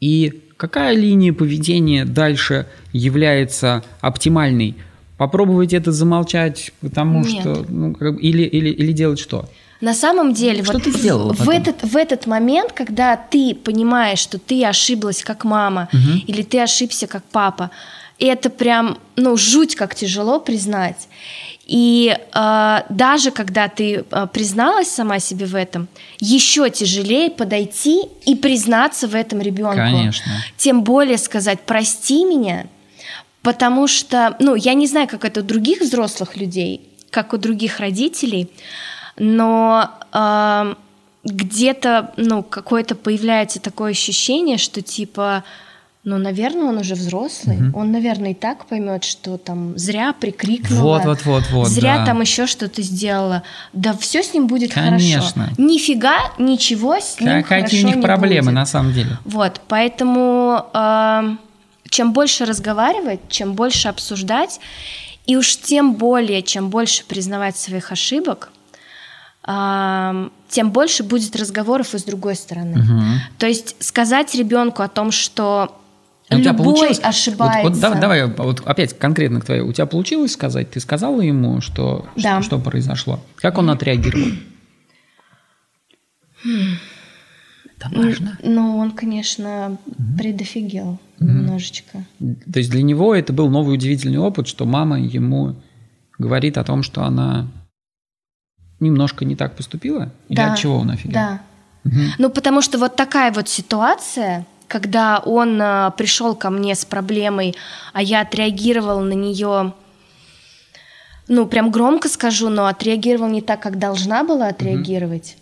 [0.00, 4.76] И какая линия поведения дальше является оптимальной?
[5.16, 7.40] Попробовать это замолчать, потому Нет.
[7.40, 7.66] что...
[7.68, 9.48] Ну, как или, или, или делать что?
[9.82, 11.54] На самом деле, Что вот ты сделала в, потом?
[11.54, 16.22] этот, в этот момент, когда ты понимаешь, что ты ошиблась как мама Мгм.
[16.28, 17.70] или ты ошибся как папа,
[18.20, 21.08] это прям, ну, жуть как тяжело признать.
[21.66, 25.88] И э, даже когда ты э, призналась сама себе в этом,
[26.20, 29.76] еще тяжелее подойти и признаться в этом ребенку.
[29.78, 30.30] Конечно.
[30.56, 32.66] Тем более сказать прости меня,
[33.42, 37.80] потому что, ну, я не знаю, как это у других взрослых людей, как у других
[37.80, 38.48] родителей,
[39.16, 40.74] но э,
[41.24, 45.44] где-то, ну, какое-то появляется такое ощущение, что типа,
[46.04, 47.76] ну, наверное, он уже взрослый, Мгм.
[47.76, 50.98] он, наверное, и так поймет, что там зря прикрикнула.
[50.98, 51.68] Вот, вот, вот, вот.
[51.68, 52.06] Зря да.
[52.06, 53.44] там еще что-то сделала.
[53.72, 55.22] Да все с ним будет Конечно.
[55.44, 55.62] хорошо.
[55.62, 58.54] Нифига, ничего с ним Какие хорошо у них не проблемы будет.
[58.54, 59.16] на самом деле?
[59.24, 61.36] Вот, поэтому э,
[61.88, 64.58] чем больше разговаривать, чем больше обсуждать,
[65.26, 68.50] и уж тем более, чем больше признавать своих ошибок,
[69.44, 72.76] тем больше будет разговоров и с другой стороны.
[72.78, 73.04] Мгм.
[73.38, 75.76] То есть сказать ребенку о том, что
[76.28, 76.98] А у тебя любой получилось?
[76.98, 77.68] Вот- ошибается.
[77.70, 79.62] Вот, да- давай, вот опять конкретно к твоей.
[79.62, 80.70] У тебя получилось сказать?
[80.70, 82.40] Ты сказала ему, что, Да.
[82.40, 83.18] что, что произошло?
[83.36, 84.28] Как он отреагировал?
[87.76, 88.38] Это важно.
[88.42, 89.76] Ну, он, конечно,
[90.16, 92.04] предофигел немножечко.
[92.20, 95.56] То есть для него это был новый удивительный опыт, что мама ему
[96.18, 97.48] говорит о том, что она
[98.82, 100.10] немножко не так поступила?
[100.28, 101.14] Или Да, от чего он офигел?
[101.14, 101.40] Да.
[101.84, 102.12] Мгм.
[102.18, 107.54] Ну, потому что вот такая вот ситуация, когда он э, пришел ко мне с проблемой,
[107.92, 109.72] а я отреагировала на нее,
[111.28, 115.36] ну, прям громко скажу, но отреагировала не так, как должна была отреагировать.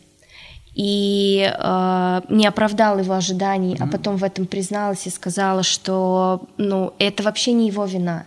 [0.75, 6.95] И э, не оправдала его ожиданий, а потом в этом призналась и сказала, что ну,
[6.99, 8.25] это вообще не его вина.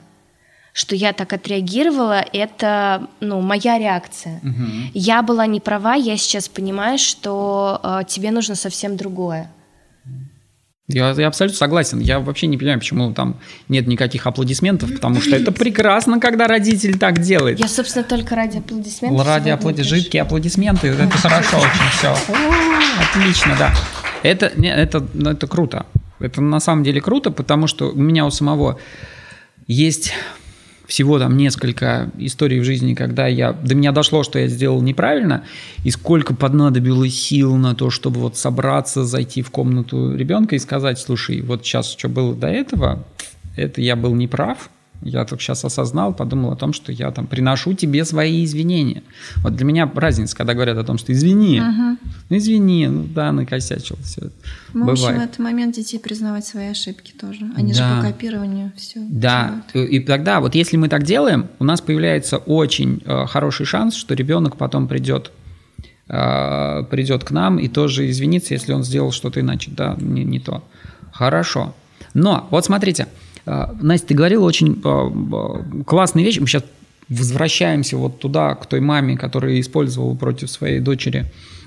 [0.73, 4.39] Что я так отреагировала, это ну, моя реакция.
[4.43, 4.91] Угу.
[4.95, 9.51] Я была не права, я сейчас понимаю, что э, тебе нужно совсем другое.
[10.87, 11.99] Я, я абсолютно согласен.
[11.99, 16.97] Я вообще не понимаю, почему там нет никаких аплодисментов, потому что это прекрасно, когда родитель
[16.97, 17.59] так делает.
[17.59, 19.25] Я, собственно, только ради аплодисментов.
[19.25, 22.15] Ради аплодисментов, жидкие аплодисменты, это хорошо очень все.
[23.11, 23.73] Отлично, да.
[24.23, 25.85] Это, это, ну, это круто.
[26.19, 28.77] Это на самом деле круто, потому что у меня у самого
[29.67, 30.13] есть
[30.93, 35.43] всего там несколько историй в жизни, когда я, до меня дошло, что я сделал неправильно,
[35.83, 40.99] и сколько понадобилось сил на то, чтобы вот собраться, зайти в комнату ребенка и сказать,
[40.99, 43.07] слушай, вот сейчас что было до этого,
[43.55, 44.69] это я был неправ,
[45.03, 49.03] я только сейчас осознал, подумал о том, что я там приношу тебе свои извинения.
[49.37, 51.97] Вот для меня разница, когда говорят о том, что извини, угу.
[52.29, 54.29] ну извини, ну да, накосячил, все.
[54.73, 55.17] Мы Бывает.
[55.17, 57.51] в этот момент детей признавать свои ошибки тоже.
[57.55, 57.95] Они да.
[57.95, 58.99] же по копированию все.
[59.09, 59.91] Да, делают.
[59.91, 64.13] и тогда вот если мы так делаем, у нас появляется очень э, хороший шанс, что
[64.13, 65.31] ребенок потом придет
[66.07, 70.39] э, придет к нам и тоже извинится, если он сделал что-то иначе, да, не, не
[70.39, 70.63] то.
[71.11, 71.75] Хорошо.
[72.13, 75.11] Но вот смотрите, а, Настя, ты говорила очень а,
[75.85, 76.39] классные вещи.
[76.39, 76.63] Мы сейчас
[77.09, 81.25] возвращаемся вот туда, к той маме, которая использовала против своей дочери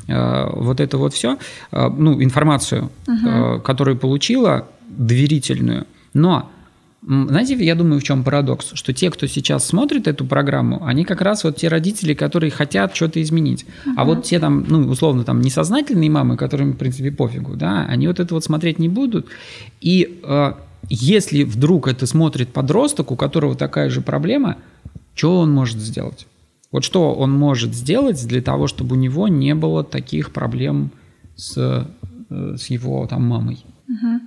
[0.08, 1.36] вот это вот все,
[1.72, 3.60] ну, информацию, угу.
[3.60, 5.86] которую получила, доверительную.
[6.14, 6.48] Но
[7.02, 8.72] знаете, я думаю, в чем парадокс?
[8.74, 12.96] Что те, кто сейчас смотрит эту программу, они как раз вот те родители, которые хотят
[12.96, 13.64] что-то изменить.
[13.64, 13.92] Uh-huh.
[13.96, 18.08] А вот те там, ну, условно, там, несознательные мамы, которым, в принципе, пофигу, да, они
[18.08, 19.26] вот это вот смотреть не будут.
[19.80, 20.20] И
[20.88, 24.58] если вдруг это смотрит подросток, у которого такая же проблема,
[25.14, 26.26] что он может сделать?
[26.72, 30.90] Вот что он может сделать для того, чтобы у него не было таких проблем
[31.36, 31.56] с,
[32.28, 33.64] э, с его там мамой?
[33.88, 34.20] Угу.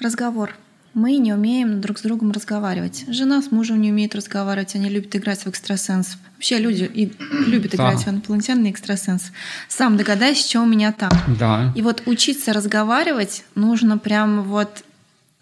[0.00, 0.54] Разговор.
[0.94, 3.04] Мы не умеем друг с другом разговаривать.
[3.08, 6.16] Жена с мужем не умеет разговаривать, они любят играть в экстрасенс.
[6.34, 7.12] Вообще люди и
[7.48, 8.10] любят играть да.
[8.10, 9.32] в инопланетян и экстрасенс.
[9.68, 11.10] Сам догадайся, что у меня там.
[11.38, 11.72] Да.
[11.74, 14.84] И вот учиться разговаривать нужно прямо вот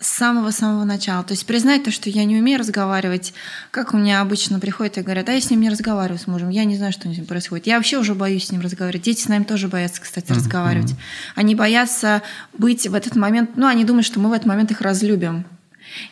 [0.03, 1.23] с самого-самого начала.
[1.23, 3.33] То есть признать то, что я не умею разговаривать,
[3.71, 6.49] как у меня обычно приходят и говорят, а я с ним не разговариваю с мужем,
[6.49, 7.67] я не знаю, что с ним происходит.
[7.67, 9.05] Я вообще уже боюсь с ним разговаривать.
[9.05, 10.37] Дети с нами тоже боятся, кстати, uh-huh.
[10.37, 10.95] разговаривать.
[11.35, 14.81] Они боятся быть в этот момент, ну, они думают, что мы в этот момент их
[14.81, 15.45] разлюбим.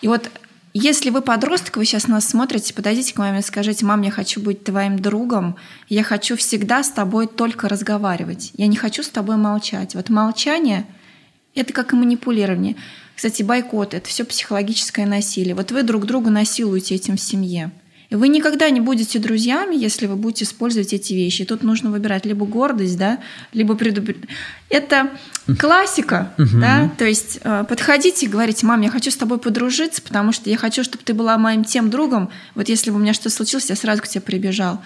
[0.00, 0.30] И вот
[0.72, 4.40] если вы подросток, вы сейчас нас смотрите, подойдите к маме и скажите, мам, я хочу
[4.40, 5.56] быть твоим другом,
[5.88, 9.96] я хочу всегда с тобой только разговаривать, я не хочу с тобой молчать.
[9.96, 10.86] Вот молчание—
[11.56, 12.76] это как и манипулирование.
[13.20, 15.54] Кстати, бойкот— это все психологическое насилие.
[15.54, 17.70] Вот вы друг друга насилуете этим в семье.
[18.08, 21.42] И вы никогда не будете друзьями, если вы будете использовать эти вещи.
[21.42, 23.18] И тут нужно выбирать либо гордость, да,
[23.52, 24.34] либо предупреждение.
[24.70, 25.10] Это
[25.58, 30.32] классика, да, то есть э, подходите и говорите, мам, я хочу с тобой подружиться, потому
[30.32, 32.30] что я хочу, чтобы ты была моим тем другом.
[32.54, 34.80] Вот если бы у меня что-то случилось, я сразу к тебе прибежал.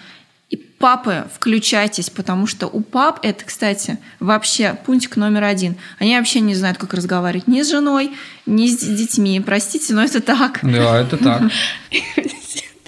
[0.50, 5.76] И папы, включайтесь, потому что у пап это, кстати, вообще пунктик номер один.
[5.98, 8.12] Они вообще не знают, как разговаривать ни с женой,
[8.46, 9.40] ни с детьми.
[9.40, 10.60] Простите, но это так.
[10.62, 11.42] Да, это так.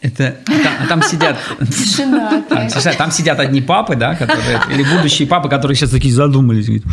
[0.07, 1.37] Это, там, а там сидят...
[1.61, 2.43] Тишина.
[2.49, 6.67] Там, там сидят одни папы, да, которые, или будущие папы, которые сейчас такие задумались.
[6.67, 6.85] Говорят,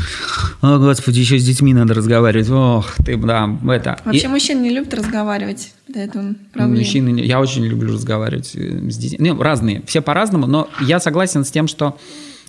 [0.61, 2.49] О, господи, еще с детьми надо разговаривать.
[2.49, 3.99] Ох, ты, да, это.
[4.03, 4.27] Вообще и...
[4.27, 5.73] мужчины не любят разговаривать.
[5.87, 6.79] Да, это проблема.
[6.79, 9.29] Мужчины, я очень люблю разговаривать э, с детьми.
[9.29, 11.99] Ну, разные, все по-разному, но я согласен с тем, что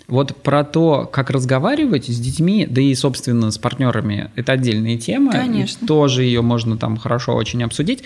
[0.07, 5.33] вот про то, как разговаривать с детьми, да и, собственно, с партнерами, это отдельная тема.
[5.33, 5.85] Конечно.
[5.85, 8.03] И тоже ее можно там хорошо очень обсудить.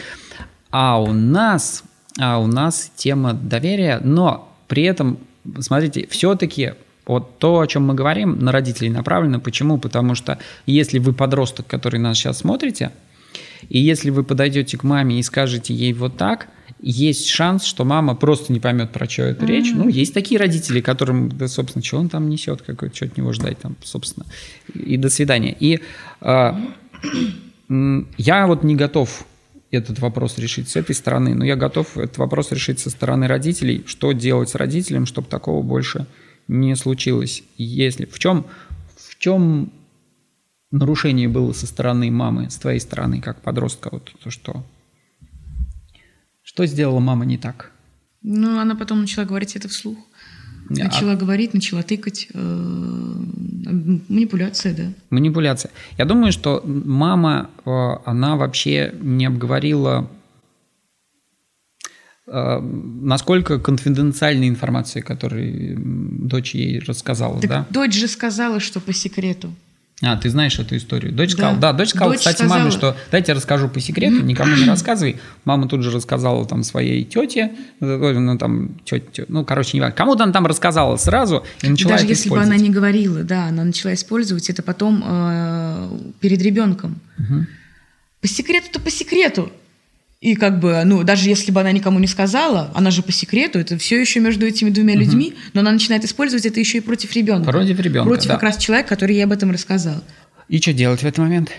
[0.70, 1.84] А у нас
[2.18, 5.18] а у нас тема доверия, но при этом,
[5.60, 6.74] смотрите, все-таки
[7.06, 9.40] вот то, о чем мы говорим, на родителей направлено.
[9.40, 9.78] Почему?
[9.78, 12.92] Потому что если вы подросток, который нас сейчас смотрите,
[13.68, 16.48] и если вы подойдете к маме и скажете ей вот так,
[16.80, 19.48] есть шанс, что мама просто не поймет, про что это mm-hmm.
[19.48, 19.72] речь.
[19.74, 23.32] Ну, есть такие родители, которым, да, собственно, что он там несет, какой, что от него
[23.32, 24.26] ждать там, собственно,
[24.74, 25.56] и до свидания.
[25.58, 25.80] И
[26.20, 26.52] э,
[28.16, 29.26] я вот не готов
[29.70, 33.84] этот вопрос решить с этой стороны, но я готов этот вопрос решить со стороны родителей,
[33.86, 36.06] что делать с родителем, чтобы такого больше
[36.46, 37.42] не случилось.
[37.56, 38.46] Если в чем,
[38.96, 39.70] в чем
[40.70, 44.64] нарушение было со стороны мамы, с твоей стороны, как подростка, вот то что,
[46.42, 47.72] что сделала мама не так?
[48.22, 49.98] Ну, она потом начала говорить это вслух.
[50.68, 51.16] Начала а...
[51.16, 52.28] говорить, начала тыкать.
[52.34, 52.38] Э,
[54.08, 54.92] манипуляция, да.
[55.10, 55.70] Манипуляция.
[55.96, 57.70] Я думаю, что мама, э,
[58.04, 60.10] она вообще не обговорила
[62.26, 65.76] э, насколько конфиденциальной информации, которую
[66.28, 67.66] дочь ей рассказала, так да?
[67.70, 69.54] Дочь же сказала, что по секрету.
[70.00, 71.12] А, ты знаешь эту историю.
[71.12, 71.36] Дочь да.
[71.36, 72.58] сказала, да, дочь сказала, дочь кстати, сказала...
[72.60, 75.16] маме, что дайте расскажу по секрету, никому не рассказывай.
[75.44, 79.96] Мама тут же рассказала там своей тете, ну там, тете, ну, короче, не важно.
[79.96, 83.64] Кому-то она там рассказала сразу и начала Даже если бы она не говорила, да, она
[83.64, 85.88] начала использовать это потом э,
[86.20, 87.00] перед ребенком.
[87.18, 87.46] Угу.
[88.20, 89.50] По секрету-то по секрету.
[90.20, 93.60] И как бы, ну, даже если бы она никому не сказала, она же по секрету,
[93.60, 95.00] это все еще между этими двумя угу.
[95.02, 97.50] людьми, но она начинает использовать это еще и против ребенка.
[97.50, 98.34] Против ребенка, Против да.
[98.34, 100.02] как раз человека, который ей об этом рассказал.
[100.48, 101.52] И что делать в этот момент?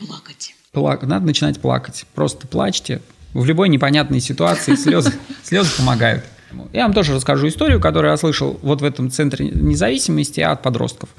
[0.00, 0.54] Плакать.
[0.72, 1.02] Плак...
[1.02, 2.04] Надо начинать плакать.
[2.14, 3.00] Просто плачьте.
[3.32, 6.24] В любой непонятной ситуации слезы, слезы помогают.
[6.72, 11.10] Я вам тоже расскажу историю, которую я слышал вот в этом центре независимости от подростков.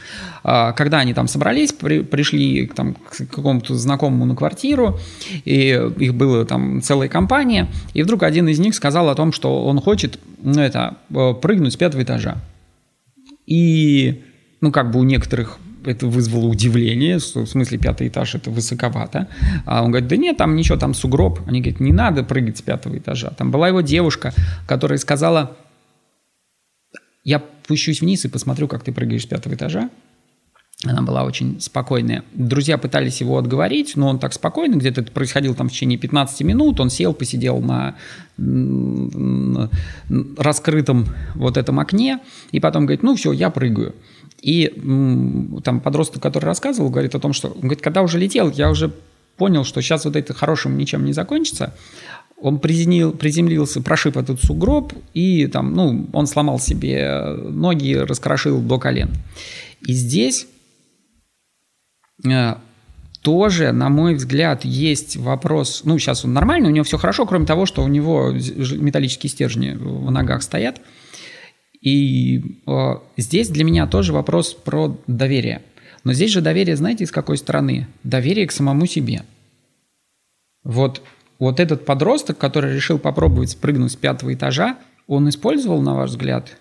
[0.43, 4.99] А, когда они там собрались, при, пришли там, к какому-то знакомому на квартиру,
[5.45, 9.65] и их была там целая компания, и вдруг один из них сказал о том, что
[9.65, 12.37] он хочет ну, это, э, прыгнуть с пятого этажа.
[13.45, 14.23] И
[14.61, 19.27] ну, как бы у некоторых это вызвало удивление, в смысле пятый этаж это высоковато.
[19.65, 21.39] А он говорит, да нет, там ничего, там сугроб.
[21.47, 23.31] Они говорят, не надо прыгать с пятого этажа.
[23.31, 24.33] Там была его девушка,
[24.67, 25.57] которая сказала,
[27.23, 29.89] я пущусь вниз и посмотрю, как ты прыгаешь с пятого этажа.
[30.85, 32.23] Она была очень спокойная.
[32.33, 36.41] Друзья пытались его отговорить, но он так спокойно, где-то это происходило там в течение 15
[36.43, 37.95] минут, он сел, посидел на
[40.37, 42.19] раскрытом вот этом окне,
[42.53, 43.93] и потом говорит, ну все, я прыгаю.
[44.41, 44.73] И
[45.63, 48.91] там подросток, который рассказывал, говорит о том, что, он говорит, когда уже летел, я уже
[49.37, 51.73] понял, что сейчас вот это хорошим ничем не закончится.
[52.41, 58.79] Он приземлил, приземлился, прошиб этот сугроб, и там, ну, он сломал себе ноги, раскрошил до
[58.79, 59.09] колен.
[59.85, 60.47] И здесь
[62.25, 62.55] э,
[63.21, 65.81] тоже, на мой взгляд, есть вопрос.
[65.83, 69.71] Ну, сейчас он нормальный, у него все хорошо, кроме того, что у него металлические стержни
[69.71, 70.79] в ногах стоят.
[71.81, 75.61] И э, здесь для меня тоже вопрос про доверие.
[76.03, 77.87] Но здесь же доверие, знаете, с какой стороны?
[78.03, 79.23] Доверие к самому себе.
[80.63, 81.01] Вот,
[81.39, 86.57] вот этот подросток, который решил попробовать спрыгнуть с пятого этажа, он использовал, на ваш взгляд,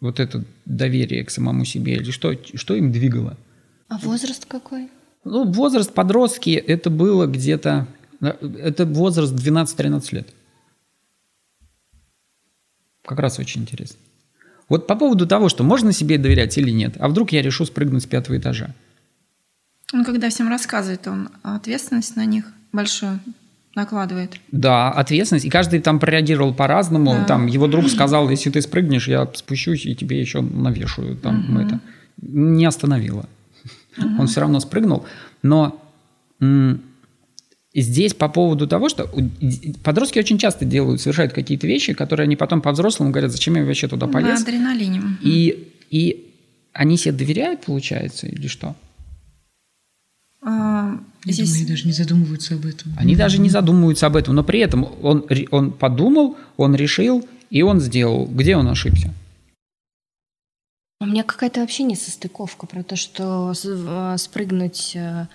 [0.00, 1.94] вот это доверие к самому себе?
[1.94, 3.36] Или что, что им двигало?
[3.88, 4.88] А возраст какой?
[5.24, 7.86] Ну, возраст подростки, это было где-то...
[8.20, 10.32] Это возраст 12-13 лет.
[13.04, 13.98] Как раз очень интересно.
[14.72, 18.04] Вот по поводу того, что можно себе доверять или нет, а вдруг я решу спрыгнуть
[18.04, 18.74] с пятого этажа?
[19.92, 23.20] Он когда всем рассказывает, он ответственность на них большую
[23.74, 24.40] накладывает.
[24.50, 25.44] Да, ответственность.
[25.44, 27.12] И каждый там прореагировал по-разному.
[27.12, 27.24] Да.
[27.24, 31.18] Там его друг сказал, если ты спрыгнешь, я спущусь и тебе еще навешаю.
[31.18, 31.60] Там угу.
[31.60, 31.80] это
[32.22, 33.28] не остановило.
[33.98, 34.22] Угу.
[34.22, 35.04] Он все равно спрыгнул.
[35.42, 35.78] Но
[37.74, 39.10] здесь по поводу того, что
[39.82, 43.88] подростки очень часто делают, совершают какие-то вещи, которые они потом по-взрослому говорят, зачем я вообще
[43.88, 44.40] туда полез.
[44.40, 45.02] На адреналине.
[45.22, 46.34] И, и
[46.72, 48.76] они себе доверяют, получается, или что?
[50.42, 51.52] А, я здесь...
[51.52, 52.92] думаю, даже не задумываются об этом.
[52.98, 57.62] Они даже не задумываются об этом, но при этом он, он подумал, он решил, и
[57.62, 58.26] он сделал.
[58.26, 59.14] Где он ошибся?
[61.00, 63.52] У меня какая-то вообще несостыковка про то, что
[64.16, 65.26] спрыгнуть э,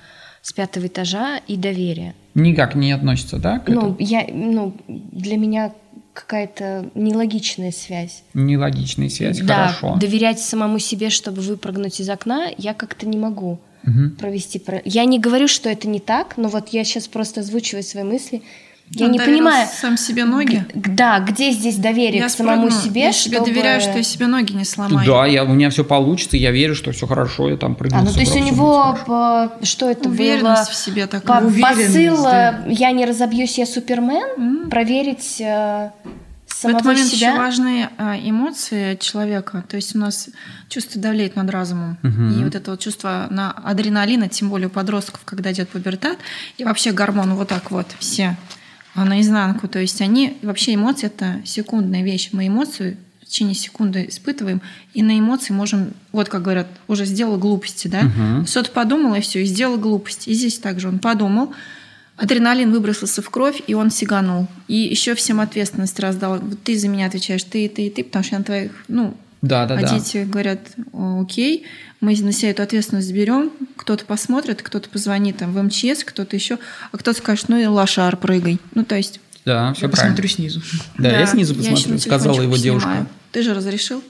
[0.47, 2.15] с пятого этажа и доверие.
[2.33, 3.59] Никак не относится, да?
[3.59, 5.73] К ну, я, ну, для меня
[6.13, 8.23] какая-то нелогичная связь.
[8.33, 9.99] Нелогичная связь, да, хорошо.
[9.99, 14.11] доверять самому себе, чтобы выпрыгнуть из окна, я как-то не могу угу.
[14.17, 14.63] провести.
[14.85, 18.41] Я не говорю, что это не так, но вот я сейчас просто озвучиваю свои мысли.
[18.91, 19.67] Я Он не понимаю.
[19.71, 20.65] Сам себе ноги.
[20.73, 22.81] Да, где здесь доверие я к самому спрыгну.
[22.81, 23.01] себе?
[23.01, 23.35] Я чтобы...
[23.35, 25.05] себе доверяю, что я себе ноги не сломаю.
[25.05, 27.99] Да, я, у меня все получится, я верю, что все хорошо, я там прыгну.
[27.99, 30.71] А, ну то есть у него по, что это Уверенность было?
[30.71, 31.41] в себе такая.
[31.41, 32.63] По, посыл да.
[32.67, 34.27] я не разобьюсь, я Супермен.
[34.37, 34.69] Mm.
[34.69, 35.91] Проверить э,
[36.47, 37.31] самого В этот момент себя.
[37.31, 39.63] еще важны э, эмоции человека.
[39.67, 40.29] То есть у нас
[40.69, 41.97] чувство давлеет над разумом.
[42.03, 42.39] Угу.
[42.39, 46.17] И вот это вот чувство на адреналина, тем более у подростков, когда идет пубертат,
[46.57, 48.56] и вообще гормон вот так вот все а
[49.05, 49.67] наизнанку.
[49.67, 52.29] То есть они вообще эмоции это секундная вещь.
[52.31, 54.61] Мы эмоцию в течение секунды испытываем,
[54.93, 58.03] и на эмоции можем, вот как говорят, уже сделал глупости, да?
[58.03, 58.47] Угу.
[58.47, 60.27] Что-то подумал, и все, и сделал глупость.
[60.27, 61.53] И здесь также он подумал,
[62.15, 64.47] адреналин выбросился в кровь, и он сиганул.
[64.67, 66.39] И еще всем ответственность раздал.
[66.39, 69.65] Вот ты за меня отвечаешь, ты, ты, ты, потому что я на твоих, ну, да,
[69.65, 69.93] да, а да.
[69.93, 70.61] дети говорят,
[70.93, 71.65] окей,
[71.99, 76.59] мы на себя эту ответственность берем, кто-то посмотрит, кто-то позвонит там в МЧС, кто-то еще,
[76.91, 78.59] а кто-то скажет, ну и лошар, прыгай.
[78.73, 79.19] Ну, то есть...
[79.45, 80.15] Да, все я правильно.
[80.15, 80.61] посмотрю снизу.
[80.97, 83.07] Да, да я снизу посмотрю, я сказала его девушка.
[83.31, 84.03] Ты же разрешил?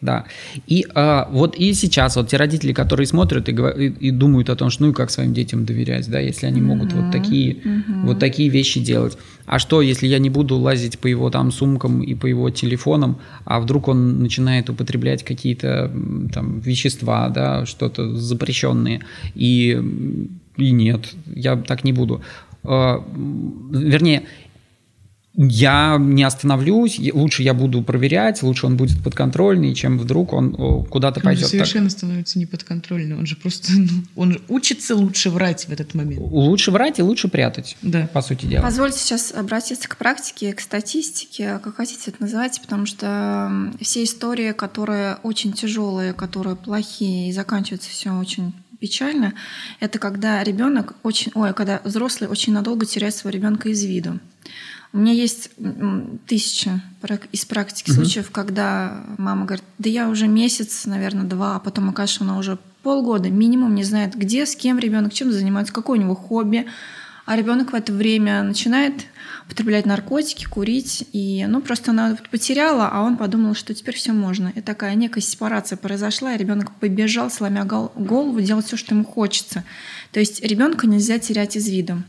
[0.00, 0.24] Да.
[0.66, 4.56] И а, вот и сейчас вот те родители, которые смотрят и, и, и думают о
[4.56, 7.02] том, что ну и как своим детям доверять, да, если они могут mm-hmm.
[7.04, 8.06] вот такие mm-hmm.
[8.06, 9.16] вот такие вещи делать.
[9.46, 13.20] А что, если я не буду лазить по его там сумкам и по его телефонам,
[13.44, 15.92] а вдруг он начинает употреблять какие-то
[16.32, 19.02] там вещества, да, что-то запрещенные,
[19.36, 19.80] и
[20.56, 22.20] и нет, я так не буду.
[22.64, 23.04] А,
[23.70, 24.24] вернее,
[25.34, 31.20] я не остановлюсь, лучше я буду проверять, лучше он будет подконтрольный, чем вдруг он куда-то
[31.20, 31.44] он пойдет.
[31.44, 31.98] Он совершенно так.
[31.98, 36.20] становится неподконтрольным, он же просто, ну, он учится лучше врать в этот момент.
[36.20, 38.08] Лучше врать и лучше прятать, да.
[38.12, 38.62] по сути дела.
[38.62, 44.52] Позвольте сейчас обратиться к практике, к статистике, как хотите это называть, потому что все истории,
[44.52, 48.52] которые очень тяжелые, которые плохие и заканчиваются все очень
[48.82, 49.32] печально,
[49.80, 54.18] это когда ребенок очень, ой, когда взрослый очень надолго теряет своего ребенка из виду.
[54.92, 55.50] У меня есть
[56.26, 56.82] тысяча
[57.32, 57.96] из практики угу.
[57.96, 62.58] случаев, когда мама говорит, да я уже месяц, наверное, два, а потом окажется, она уже
[62.82, 66.66] полгода минимум не знает, где, с кем ребенок, чем занимается, какое у него хобби.
[67.24, 68.94] А ребенок в это время начинает
[69.46, 71.06] употреблять наркотики, курить.
[71.12, 74.52] И, ну, просто она потеряла, а он подумал, что теперь все можно.
[74.54, 79.62] И такая некая сепарация произошла, и ребенок побежал, сломя голову, делать все, что ему хочется.
[80.10, 82.02] То есть ребенка нельзя терять из виду.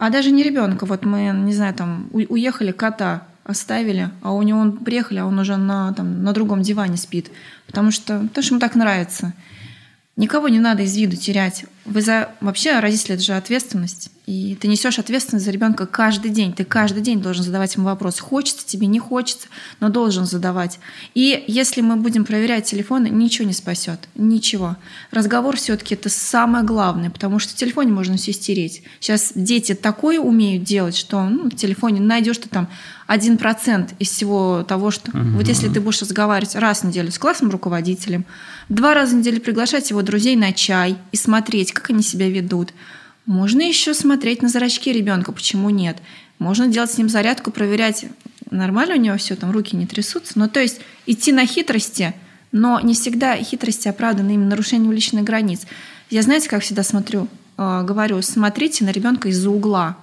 [0.00, 0.86] А даже не ребенка.
[0.86, 5.38] Вот мы, не знаю, там уехали кота оставили, а у него он приехали, а он
[5.38, 7.30] уже на, там, на другом диване спит.
[7.66, 9.34] Потому что, потому что ему так нравится.
[10.16, 11.66] Никого не надо из виду терять.
[11.84, 12.30] Вы за...
[12.40, 14.10] Вообще родители— это же ответственность.
[14.30, 16.52] И ты несешь ответственность за ребенка каждый день.
[16.52, 18.20] Ты каждый день должен задавать ему вопрос.
[18.20, 19.48] Хочется тебе, не хочется,
[19.80, 20.78] но должен задавать.
[21.16, 23.98] И если мы будем проверять телефоны, ничего не спасет.
[24.14, 24.76] Ничего.
[25.10, 28.84] Разговор все-таки это самое главное, потому что в телефоне можно все стереть.
[29.00, 32.68] Сейчас дети такое умеют делать, что ну, в телефоне найдешь ты там
[33.08, 35.10] один процент из всего того, что...
[35.10, 35.38] Угу.
[35.38, 38.24] Вот если ты будешь разговаривать раз в неделю с классным руководителем,
[38.68, 42.72] два раза в неделю приглашать его друзей на чай и смотреть, как они себя ведут.
[43.30, 45.98] Можно еще смотреть на зрачки ребенка, почему нет?
[46.40, 48.06] Можно делать с ним зарядку, проверять,
[48.50, 50.32] нормально у него все, там руки не трясутся.
[50.34, 52.12] Ну, то есть идти на хитрости,
[52.50, 55.64] но не всегда хитрости оправданы именно нарушением личных границ.
[56.10, 59.96] Я, знаете, как всегда смотрю, э, говорю, смотрите на ребенка из-за угла.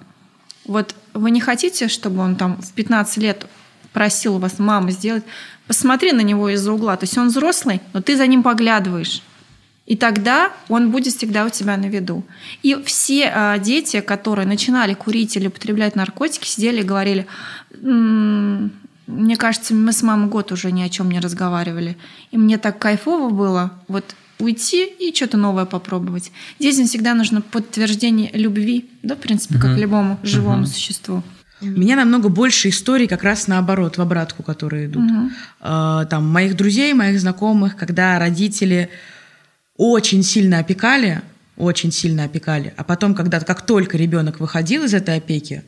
[0.64, 3.46] Вот вы не хотите, чтобы он там в 15 лет
[3.92, 5.24] просил у вас мама сделать,
[5.66, 6.96] посмотри на него из-за угла.
[6.96, 9.20] То есть он взрослый, но ты за ним поглядываешь.
[9.88, 12.22] И тогда он будет всегда у тебя на виду.
[12.62, 17.26] И все э, дети, которые начинали курить или употреблять наркотики, сидели и говорили,
[17.72, 18.70] м-м,
[19.06, 21.96] мне кажется, мы с мамой год уже ни о чем не разговаривали.
[22.30, 24.04] И мне так кайфово было вот
[24.38, 26.32] уйти и что-то новое попробовать.
[26.60, 29.62] Детям всегда нужно подтверждение любви, да, в принципе, uh-huh.
[29.62, 30.66] как любому живому uh-huh.
[30.66, 31.22] существу.
[31.62, 35.10] У меня намного больше историй как раз наоборот, в обратку, которые идут.
[35.10, 35.30] Угу.
[35.60, 38.90] Там моих друзей, моих знакомых, когда родители
[39.78, 41.22] очень сильно опекали,
[41.56, 45.64] очень сильно опекали, а потом, когда как только ребенок выходил из этой опеки,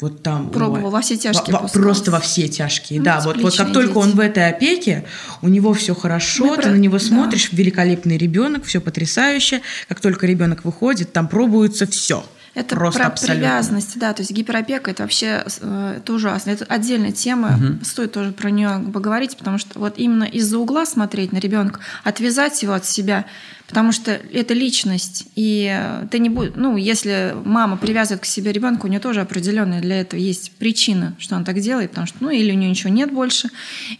[0.00, 3.36] вот там пробовал ой, во все тяжкие во, просто во все тяжкие ну, да вот
[3.36, 5.04] вот как только он в этой опеке
[5.42, 6.70] у него все хорошо Мы ты про...
[6.70, 7.58] на него смотришь да.
[7.58, 9.60] великолепный ребенок все потрясающе.
[9.88, 12.24] Как только ребенок выходит там пробуется все
[12.54, 13.36] это Просто про абсолютно.
[13.36, 16.50] привязанность, да, то есть гиперопека это вообще э, это ужасно.
[16.50, 17.84] Это отдельная тема, угу.
[17.84, 22.60] стоит тоже про нее поговорить, потому что вот именно из-за угла смотреть на ребенка, отвязать
[22.62, 23.24] его от себя,
[23.70, 28.86] потому что это личность, и ты не будешь, ну, если мама привязывает к себе ребенка,
[28.86, 32.30] у нее тоже определенная для этого есть причина, что она так делает, потому что, ну,
[32.30, 33.48] или у нее ничего нет больше,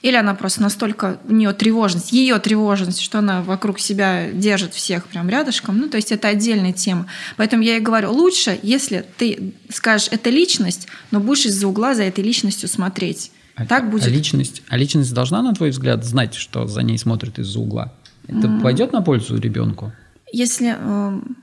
[0.03, 5.07] или она просто настолько, у нее тревожность, ее тревожность, что она вокруг себя держит всех
[5.07, 7.07] прям рядышком, ну, то есть это отдельная тема.
[7.37, 12.03] Поэтому я и говорю, лучше, если ты скажешь, это личность, но будешь из-за угла за
[12.03, 13.31] этой личностью смотреть.
[13.55, 14.07] А, так будет.
[14.07, 17.93] А личность, а личность должна, на твой взгляд, знать, что за ней смотрят из-за угла?
[18.31, 18.62] Это mm.
[18.62, 19.93] пойдет на пользу ребенку?
[20.33, 21.37] Если, эм,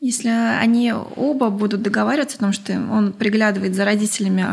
[0.00, 4.46] если они оба будут договариваться, потому что он приглядывает за родителями.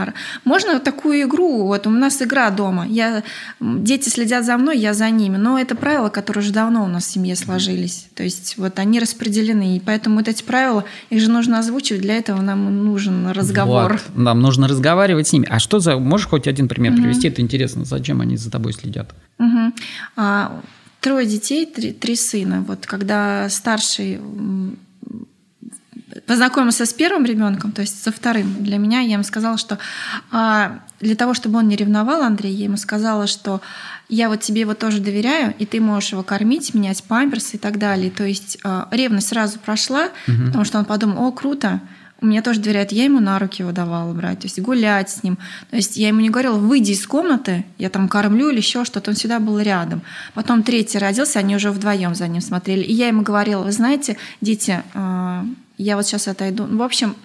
[0.44, 3.24] Можно такую игру, вот у нас игра дома, я,
[3.62, 7.06] дети следят за мной, я за ними, но это правила, которые уже давно у нас
[7.06, 8.08] в семье сложились.
[8.14, 12.18] То есть вот они распределены, и поэтому вот эти правила, их же нужно озвучивать, для
[12.18, 13.94] этого нам нужен разговор.
[13.94, 15.48] Вот, нам нужно разговаривать с ними.
[15.50, 17.04] А что за, можешь хоть один пример угу.
[17.04, 17.30] привести?
[17.30, 19.12] Это интересно, зачем они за тобой следят?
[19.40, 19.74] Угу.
[20.18, 20.62] А,
[21.02, 22.64] трое детей, три, три сына.
[22.68, 24.20] Вот когда старший
[26.26, 29.78] познакомился с первым ребенком, то есть со вторым, для меня я ему сказала, что
[30.32, 33.62] а, для того, чтобы он не ревновал Андрей, я ему сказала, что
[34.10, 37.78] я вот тебе его тоже доверяю, и ты можешь его кормить, менять памперсы и так
[37.78, 38.10] далее.
[38.10, 40.48] То есть а, ревность сразу прошла, угу.
[40.48, 41.82] потому что он подумал, о, круто,
[42.22, 45.38] мне тоже доверяет, я ему на руки его давала брать, то есть гулять с ним.
[45.70, 49.12] То есть я ему не говорила, выйди из комнаты, я там кормлю или еще что-то,
[49.12, 50.02] он всегда был рядом.
[50.34, 52.82] Потом третий родился, они уже вдвоем за ним смотрели.
[52.82, 55.44] И я ему говорила, вы знаете, дети, э,
[55.78, 56.66] я вот сейчас отойду.
[56.66, 57.16] В общем,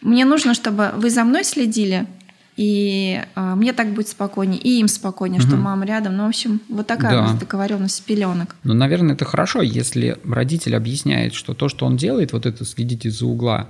[0.00, 2.06] мне нужно, чтобы вы за мной следили,
[2.56, 5.48] и э, мне так будет спокойнее, и им спокойнее, угу.
[5.48, 6.16] что мама рядом.
[6.16, 7.32] Ну, в общем, вот такая да.
[7.38, 8.54] договоренность с пеленок.
[8.64, 13.06] Ну, наверное, это хорошо, если родитель объясняет, что то, что он делает, вот это следить
[13.06, 13.68] из-за угла,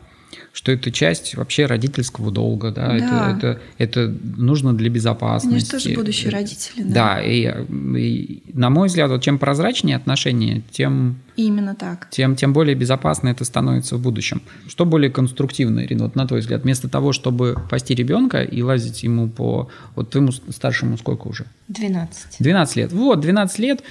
[0.53, 2.97] что это часть вообще родительского долга, да, да.
[2.97, 5.49] Это, это, это нужно для безопасности.
[5.49, 7.17] Они же тоже будущие родители, да.
[7.17, 7.49] Да, и,
[7.97, 11.19] и на мой взгляд, вот чем прозрачнее отношения, тем...
[11.37, 12.09] Именно так.
[12.11, 14.43] Тем, тем более безопасно это становится в будущем.
[14.69, 19.03] Что более конструктивно, Ирина, вот на твой взгляд, вместо того, чтобы пасти ребенка и лазить
[19.03, 19.69] ему по...
[19.95, 21.47] Вот твоему старшему сколько уже?
[21.69, 22.37] 12.
[22.39, 22.93] 12 лет.
[22.93, 23.83] Вот, 12 лет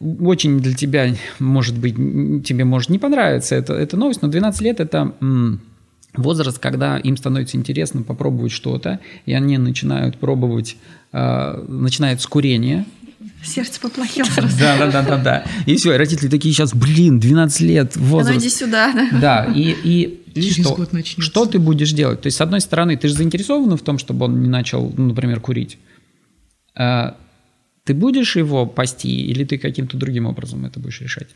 [0.00, 1.94] очень для тебя, может быть,
[2.44, 5.14] тебе может не понравиться эта, эта новость, но 12 лет это
[6.18, 10.76] возраст, когда им становится интересно попробовать что-то, и они начинают пробовать,
[11.12, 12.86] э, начинают с курения,
[13.42, 15.44] Сердце поплохело Да, да, да, да, да.
[15.66, 18.34] И все, родители такие сейчас, блин, 12 лет, возраст.
[18.34, 19.18] Ну иди сюда, да.
[19.20, 20.86] Да, и, и, и что,
[21.18, 22.20] что ты будешь делать?
[22.22, 25.06] То есть, с одной стороны, ты же заинтересована в том, чтобы он не начал, ну,
[25.06, 25.78] например, курить.
[26.74, 27.16] А,
[27.84, 31.28] ты будешь его пасти или ты каким-то другим образом это будешь решать?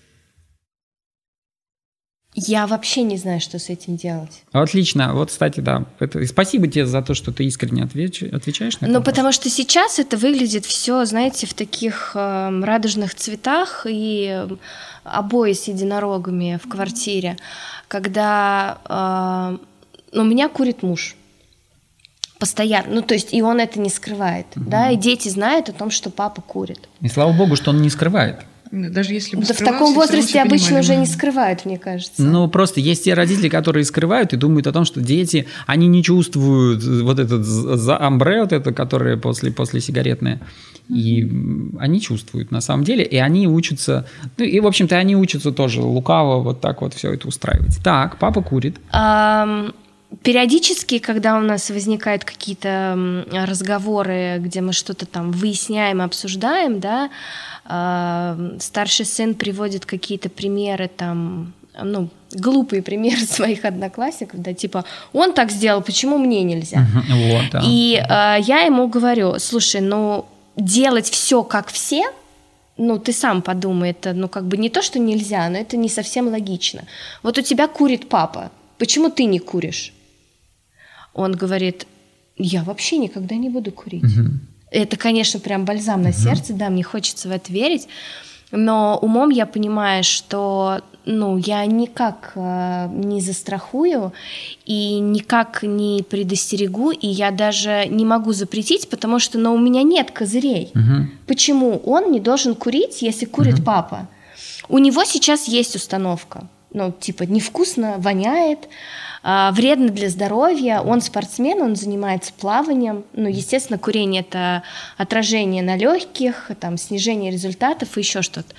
[2.35, 4.43] Я вообще не знаю, что с этим делать.
[4.53, 5.14] Отлично.
[5.14, 5.85] Вот, кстати, да.
[5.99, 6.24] Это...
[6.26, 8.22] Спасибо тебе за то, что ты искренне отвеч...
[8.22, 8.95] отвечаешь на это.
[8.95, 14.57] Ну, потому что сейчас это выглядит все, знаете, в таких э, радужных цветах и э,
[15.03, 17.37] обои с единорогами в квартире,
[17.89, 19.59] когда
[20.12, 21.16] э, у меня курит муж
[22.39, 24.64] постоянно, ну то есть и он это не скрывает, угу.
[24.66, 26.89] да, и дети знают о том, что папа курит.
[27.01, 28.41] И слава богу, что он не скрывает.
[28.71, 32.23] Даже если бы да в таком возрасте обычно уже не скрывают, мне кажется.
[32.23, 36.05] Ну, просто есть те родители, которые скрывают и думают о том, что дети, они не
[36.05, 40.41] чувствуют вот этот за амбре, вот это, которое после, после сигаретное.
[40.89, 41.29] И
[41.79, 44.07] они чувствуют на самом деле, и они учатся,
[44.37, 47.79] ну и, в общем-то, они учатся тоже лукаво вот так вот все это устраивать.
[47.83, 48.77] Так, папа курит.
[48.93, 49.75] Um...
[50.22, 57.11] Периодически, когда у нас возникают какие-то разговоры, где мы что-то там выясняем, обсуждаем, да,
[57.64, 65.32] э, старший сын приводит какие-то примеры там, ну, глупые примеры своих одноклассников, да, типа, он
[65.32, 66.86] так сделал, почему мне нельзя?
[67.08, 67.62] Вот, да.
[67.64, 72.02] И э, я ему говорю, слушай, ну, делать все как все,
[72.76, 75.88] ну, ты сам подумай, это, ну, как бы не то, что нельзя, но это не
[75.88, 76.82] совсем логично.
[77.22, 79.92] Вот у тебя курит папа, почему ты не куришь?
[81.21, 81.87] Он говорит,
[82.37, 84.05] я вообще никогда не буду курить.
[84.05, 84.29] Угу.
[84.71, 87.89] Это, конечно, прям бальзам на сердце, да, мне хочется в это верить,
[88.53, 94.12] но умом я понимаю, что ну, я никак э, не застрахую
[94.64, 99.83] и никак не предостерегу, и я даже не могу запретить, потому что ну, у меня
[99.83, 100.71] нет козырей.
[100.75, 101.11] Угу.
[101.27, 103.64] Почему он не должен курить, если курит угу.
[103.64, 104.09] папа?
[104.68, 106.47] У него сейчас есть установка.
[106.73, 108.68] Ну, типа, невкусно, воняет,
[109.23, 110.81] а, вредно для здоровья.
[110.81, 113.05] Он спортсмен, он занимается плаванием.
[113.12, 114.62] Ну, естественно, курение это
[114.97, 118.55] отражение на легких, там, снижение результатов и еще что-то.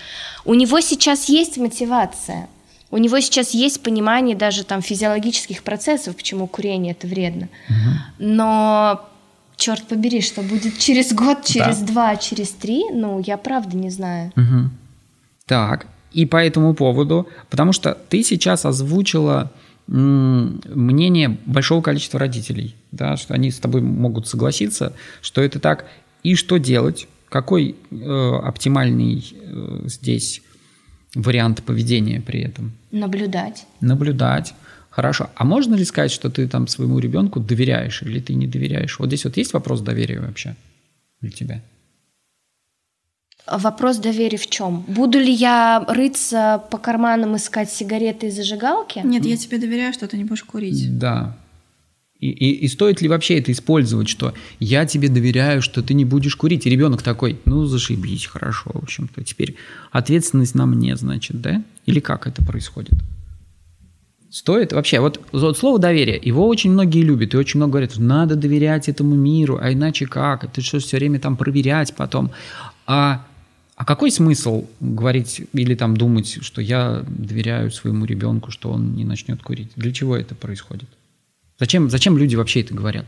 [0.45, 2.47] У него сейчас есть мотивация.
[2.91, 7.47] У него сейчас есть понимание даже там физиологических процессов, почему курение это вредно.
[8.19, 9.07] Но
[9.55, 11.85] черт побери, что будет через год, через да.
[11.85, 14.33] два, через три, ну, я правда не знаю.
[14.35, 14.69] Угу.
[15.45, 19.51] Так, и по этому поводу, потому что ты сейчас озвучила
[19.87, 25.85] мнение большого количества родителей, да, что они с тобой могут согласиться, что это так.
[26.23, 27.07] И что делать?
[27.29, 30.41] Какой э, оптимальный э, здесь
[31.15, 32.73] вариант поведения при этом?
[32.91, 33.65] Наблюдать.
[33.81, 34.53] Наблюдать.
[34.89, 35.29] Хорошо.
[35.35, 38.99] А можно ли сказать, что ты там своему ребенку доверяешь или ты не доверяешь?
[38.99, 40.55] Вот здесь вот есть вопрос доверия вообще
[41.21, 41.61] для тебя?
[43.51, 44.85] Вопрос доверия в чем?
[44.87, 49.01] Буду ли я рыться по карманам искать сигареты и зажигалки?
[49.03, 50.97] Нет, я тебе доверяю, что ты не будешь курить.
[50.97, 51.37] Да.
[52.21, 56.05] И, и, и стоит ли вообще это использовать, что я тебе доверяю, что ты не
[56.05, 56.65] будешь курить?
[56.65, 59.23] И ребенок такой, ну зашибись, хорошо, в общем-то.
[59.23, 59.55] Теперь
[59.91, 61.63] ответственность на мне, значит, да?
[61.87, 62.93] Или как это происходит?
[64.29, 68.35] Стоит вообще, вот, вот слово доверие, его очень многие любят, и очень много говорят, надо
[68.35, 70.45] доверять этому миру, а иначе как?
[70.45, 72.31] Это что все время там проверять потом?
[72.85, 73.25] А
[73.81, 79.03] а какой смысл говорить или там думать, что я доверяю своему ребенку, что он не
[79.03, 79.71] начнет курить?
[79.75, 80.87] Для чего это происходит?
[81.59, 83.07] Зачем, зачем люди вообще это говорят?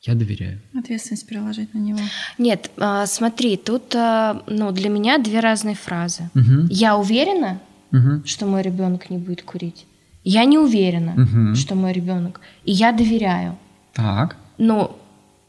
[0.00, 0.58] Я доверяю.
[0.74, 1.98] Ответственность переложить на него.
[2.38, 6.30] Нет, а, смотри, тут а, ну, для меня две разные фразы.
[6.34, 6.68] Угу.
[6.70, 7.60] Я уверена,
[7.92, 8.22] угу.
[8.24, 9.84] что мой ребенок не будет курить.
[10.22, 11.54] Я не уверена, угу.
[11.56, 13.58] что мой ребенок, и я доверяю.
[13.92, 14.38] Так.
[14.56, 14.98] Но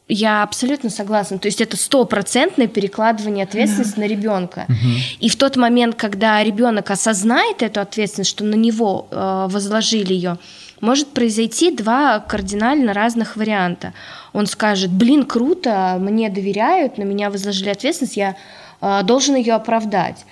[0.07, 1.39] я абсолютно согласна.
[1.39, 4.01] То есть это стопроцентное перекладывание ответственности да.
[4.01, 4.65] на ребенка.
[4.69, 4.89] Угу.
[5.19, 10.37] И в тот момент, когда ребенок осознает эту ответственность, что на него э, возложили ее,
[10.79, 13.93] может произойти два кардинально разных варианта.
[14.33, 18.35] Он скажет: "Блин, круто, мне доверяют, на меня возложили ответственность, я
[18.81, 20.25] э, должен ее оправдать".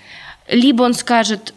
[0.47, 1.53] Либо он скажет: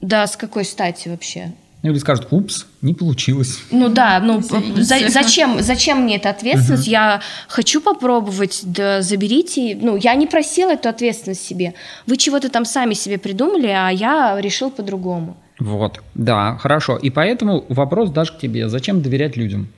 [0.00, 1.52] "Да, с какой стати вообще?
[1.82, 3.60] Ну, или скажут, упс, не получилось.
[3.70, 6.88] Ну да, ну за, зачем, зачем мне эта ответственность?
[6.88, 6.90] Угу.
[6.90, 9.78] Я хочу попробовать, да заберите.
[9.80, 11.74] Ну, я не просила эту ответственность себе.
[12.06, 15.36] Вы чего-то там сами себе придумали, а я решил по-другому.
[15.60, 16.96] Вот, да, хорошо.
[16.96, 18.68] И поэтому вопрос даже к тебе.
[18.68, 19.68] Зачем доверять людям?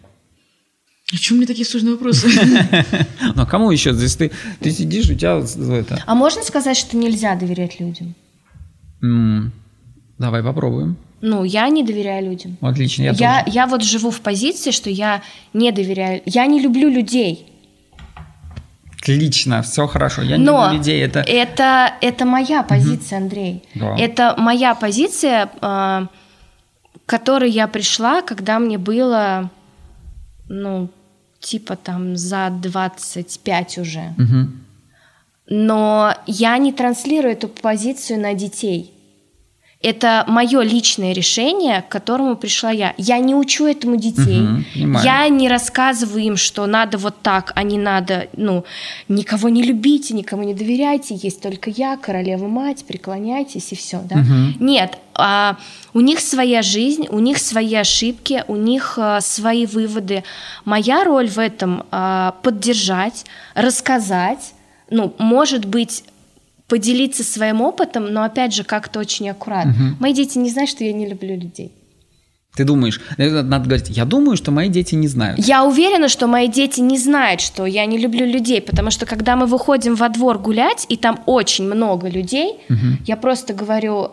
[1.13, 2.29] А чем мне такие сложные вопросы?
[3.35, 3.93] Ну, а кому еще?
[3.93, 4.31] Здесь ты,
[4.61, 5.43] ты сидишь, у тебя
[5.77, 6.03] это...
[6.07, 8.15] А можно сказать, что нельзя доверять людям?
[10.19, 10.97] Давай попробуем.
[11.23, 12.57] Ну, я не доверяю людям.
[12.61, 13.57] Отлично, я, я тоже.
[13.57, 16.23] Я вот живу в позиции, что я не доверяю.
[16.25, 17.47] Я не люблю людей.
[19.01, 20.23] Отлично, все хорошо.
[20.23, 21.03] Я Но не люблю людей.
[21.03, 21.21] Это...
[21.21, 23.25] Это, это моя позиция, угу.
[23.25, 23.62] Андрей.
[23.75, 23.97] Да.
[23.99, 26.07] Это моя позиция, э,
[27.07, 29.51] к которой я пришла, когда мне было,
[30.49, 30.89] ну,
[31.39, 34.14] типа там за 25 уже.
[34.18, 34.49] Угу.
[35.49, 38.95] Но я не транслирую эту позицию на детей.
[39.83, 42.93] Это мое личное решение, к которому пришла я.
[42.99, 44.43] Я не учу этому детей.
[44.43, 48.66] Угу, я не рассказываю им, что надо вот так, а не надо, ну,
[49.09, 54.16] никого не любите, никому не доверяйте, есть только я, королева мать, преклоняйтесь и все, да?
[54.16, 54.62] Угу.
[54.62, 55.57] Нет, а,
[55.95, 60.24] у них своя жизнь, у них свои ошибки, у них а, свои выводы.
[60.66, 63.24] Моя роль в этом а, поддержать,
[63.55, 64.53] рассказать,
[64.91, 66.05] ну, может быть,
[66.71, 69.73] поделиться своим опытом, но опять же как-то очень аккуратно.
[69.73, 69.97] Угу.
[69.99, 71.73] Мои дети не знают, что я не люблю людей.
[72.57, 75.39] Ты думаешь, надо говорить, я думаю, что мои дети не знают.
[75.41, 79.35] Я уверена, что мои дети не знают, что я не люблю людей, потому что когда
[79.35, 82.99] мы выходим во двор гулять, и там очень много людей, угу.
[83.05, 84.12] я просто говорю,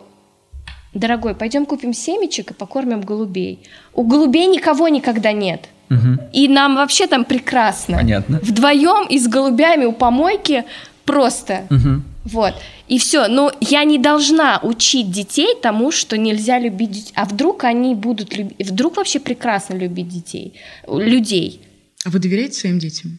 [0.94, 3.60] дорогой, пойдем купим семечек и покормим голубей.
[3.94, 5.68] У голубей никого никогда нет.
[5.90, 6.30] Угу.
[6.32, 7.98] И нам вообще там прекрасно.
[7.98, 8.40] Понятно.
[8.42, 10.64] Вдвоем и с голубями у помойки
[11.04, 11.62] просто.
[11.70, 12.02] Угу.
[12.32, 12.54] Вот.
[12.88, 13.28] И все.
[13.28, 17.12] Но я не должна учить детей тому, что нельзя любить детей.
[17.14, 18.68] А вдруг они будут любить...
[18.68, 20.54] Вдруг вообще прекрасно любить детей,
[20.86, 21.60] людей.
[22.04, 23.18] А вы доверяете своим детям?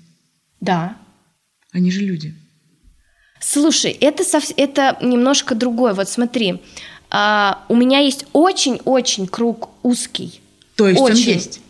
[0.62, 0.96] Да.
[1.72, 2.34] Они же люди.
[3.40, 4.44] Слушай, это, сов...
[4.58, 5.94] это немножко другое.
[5.94, 6.62] Вот смотри,
[7.10, 10.42] а, у меня есть очень-очень круг узкий.
[10.76, 11.14] То есть очень.
[11.14, 11.62] он есть?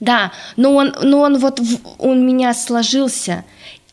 [0.00, 1.78] Да, но он, но он вот в...
[1.98, 3.44] у меня сложился,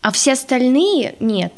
[0.02, 1.54] а все остальные нет.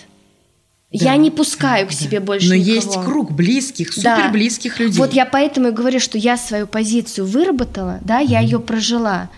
[0.93, 2.25] Да, я не пускаю к себе да.
[2.25, 2.75] больше Но никого.
[2.75, 4.83] есть круг близких, супер близких да.
[4.83, 4.99] людей.
[4.99, 9.29] Вот я поэтому и говорю, что я свою позицию выработала, да, я mm ее прожила.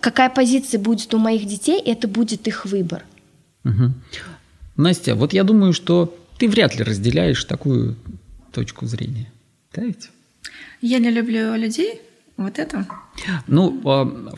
[0.00, 3.04] Какая позиция будет у моих детей, это будет их выбор.
[3.64, 3.92] Угу.
[4.76, 7.96] Настя, вот я думаю, что ты вряд ли разделяешь такую
[8.52, 9.32] точку зрения.
[9.72, 10.10] Да ведь?
[10.82, 12.00] Я не люблю людей.
[12.36, 12.86] Вот это?
[13.46, 14.34] Ну, а,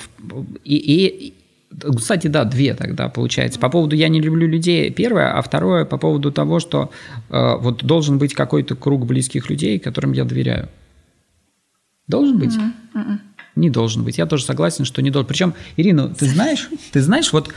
[0.63, 1.35] и, и
[1.81, 3.59] кстати, да, две тогда получается.
[3.59, 6.91] По поводу «я не люблю людей» первое, а второе по поводу того, что
[7.31, 10.69] э, вот должен быть какой-то круг близких людей, которым я доверяю.
[12.07, 12.55] Должен быть?
[12.55, 13.19] Mm-hmm.
[13.57, 14.19] Не должен быть.
[14.19, 15.27] Я тоже согласен, что не должен.
[15.27, 17.53] Причем, Ирина, ты знаешь, ты знаешь, вот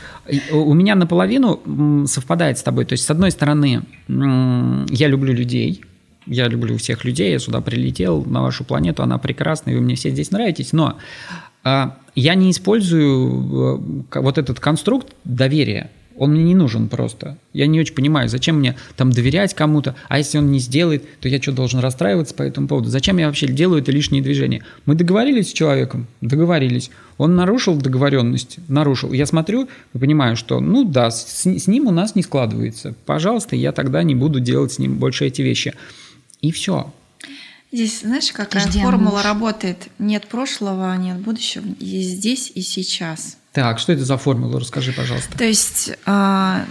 [0.50, 2.86] у меня наполовину совпадает с тобой.
[2.86, 5.84] То есть, с одной стороны, я люблю людей,
[6.26, 9.94] я люблю всех людей, я сюда прилетел на вашу планету, она прекрасна, и вы мне
[9.94, 10.96] все здесь нравитесь, но
[11.64, 15.90] я не использую э, вот этот конструкт доверия.
[16.16, 17.38] Он мне не нужен просто.
[17.54, 21.30] Я не очень понимаю, зачем мне там доверять кому-то, а если он не сделает, то
[21.30, 22.90] я что, должен расстраиваться по этому поводу?
[22.90, 24.62] Зачем я вообще делаю это лишние движения?
[24.84, 26.08] Мы договорились с человеком?
[26.20, 26.90] Договорились.
[27.16, 28.58] Он нарушил договоренность?
[28.68, 29.14] Нарушил.
[29.14, 32.94] Я смотрю и понимаю, что, ну да, с, с ним у нас не складывается.
[33.06, 35.72] Пожалуйста, я тогда не буду делать с ним больше эти вещи.
[36.42, 36.92] И все.
[37.72, 39.24] Здесь, знаешь, какая Жди формула муж.
[39.24, 39.88] работает?
[39.98, 43.36] Нет прошлого, нет будущего, есть здесь и сейчас.
[43.52, 44.58] Так, что это за формула?
[44.58, 45.36] Расскажи, пожалуйста.
[45.38, 46.64] То есть а,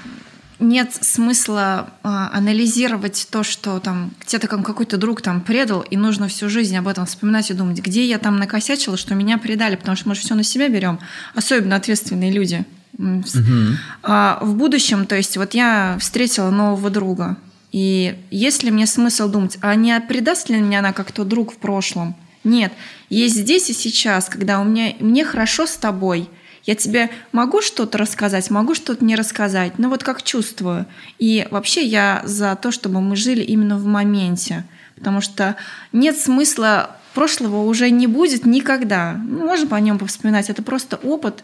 [0.60, 6.50] нет смысла а, анализировать то, что там где-то какой-то друг там предал, и нужно всю
[6.50, 10.10] жизнь об этом вспоминать и думать, где я там накосячила, что меня предали, потому что
[10.10, 11.00] мы же все на себя берем,
[11.34, 12.66] особенно ответственные люди.
[12.98, 13.78] Угу.
[14.04, 17.38] А, в будущем, то есть вот я встретила нового друга,
[17.72, 21.54] и есть ли мне смысл думать, а не предаст ли меня она как то друг
[21.54, 22.16] в прошлом?
[22.44, 22.72] Нет,
[23.10, 26.30] есть здесь и сейчас, когда у меня, мне хорошо с тобой,
[26.66, 30.86] я тебе могу что-то рассказать, могу что-то не рассказать, но вот как чувствую.
[31.18, 34.66] И вообще я за то, чтобы мы жили именно в моменте,
[34.96, 35.56] потому что
[35.92, 39.14] нет смысла прошлого уже не будет никогда.
[39.14, 40.50] Мы можем о нем повспоминать.
[40.50, 41.44] Это просто опыт,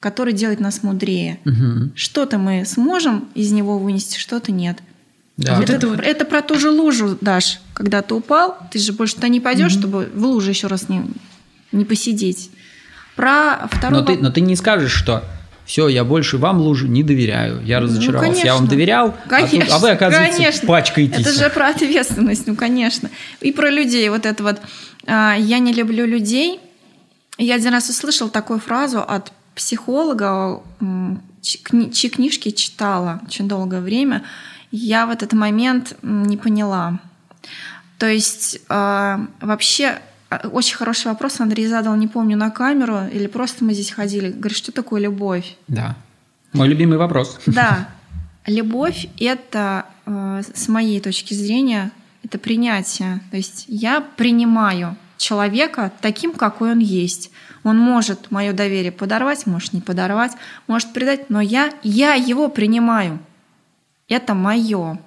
[0.00, 1.38] который делает нас мудрее.
[1.44, 1.92] Мгм.
[1.94, 4.78] Что-то мы сможем из него вынести, что-то нет.
[5.38, 5.54] Да.
[5.54, 7.60] Вот это, это вот- это про ту же лужу, Даш.
[7.72, 11.02] Когда ты упал, ты же больше туда не пойдешь, чтобы в луже еще раз не,
[11.72, 12.50] не посидеть.
[13.16, 15.24] Про второй Но ты, но ты не скажешь, что
[15.64, 17.62] все, я больше вам лужу не доверяю.
[17.64, 18.44] Я разочаровался.
[18.44, 18.68] я вам Ну, конечно.
[18.68, 19.10] доверял, а
[19.40, 20.66] тут- Конечно, а, вы, оказывается, конечно.
[20.68, 21.26] пачкаетесь.
[21.26, 23.10] Это же про ответственность, ну, конечно.
[23.40, 24.08] И про людей.
[24.08, 24.56] Вот это вот
[25.06, 26.58] а, «я не люблю людей».
[27.38, 30.60] Я один раз услышала такую фразу от психолога,
[31.42, 34.24] чьи книжки читала очень долгое время.
[34.70, 36.98] Я в этот момент не поняла.
[37.98, 39.98] То есть а, вообще
[40.30, 44.30] а, очень хороший вопрос Андрей задал, не помню, на камеру или просто мы здесь ходили.
[44.30, 45.56] Говорит, что такое любовь?
[45.66, 45.96] Да.
[46.52, 47.38] Мой любимый вопрос.
[47.46, 47.88] Да,
[48.46, 51.90] любовь это, э, с моей точки зрения,
[52.22, 53.20] это принятие.
[53.30, 57.30] То есть я принимаю человека таким, какой он есть.
[57.64, 60.32] Он может мое доверие подорвать, может не подорвать,
[60.66, 63.18] может предать, но я, я его принимаю.
[64.08, 64.98] Это мое.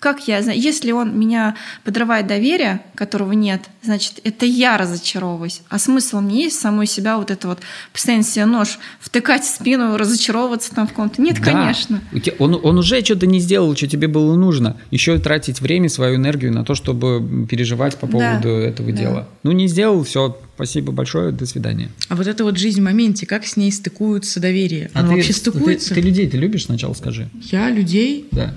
[0.00, 5.60] Как я знаю, если он меня подрывает доверие, которого нет, значит, это я разочаровываюсь.
[5.68, 7.58] А смысл мне есть самой себя вот это вот
[7.92, 11.20] постоянно себе нож втыкать в спину, разочаровываться там в ком-то?
[11.20, 11.52] Нет, Да.
[11.52, 12.00] конечно.
[12.38, 14.78] Он, он уже что-то не сделал, что тебе было нужно.
[14.90, 18.12] Еще тратить время, свою энергию на то, чтобы переживать по Да.
[18.12, 18.96] поводу этого Да.
[18.98, 19.28] дела.
[19.42, 21.90] Ну, не сделал, все, спасибо большое, до свидания.
[22.08, 24.90] А вот эта вот жизнь в моменте, как с ней стыкуется доверие?
[24.94, 25.94] А Оно ты- вообще ты- стыкуется?
[25.94, 27.28] Ты, людей ты любишь сначала, скажи.
[27.50, 28.28] Я людей?
[28.32, 28.54] Да.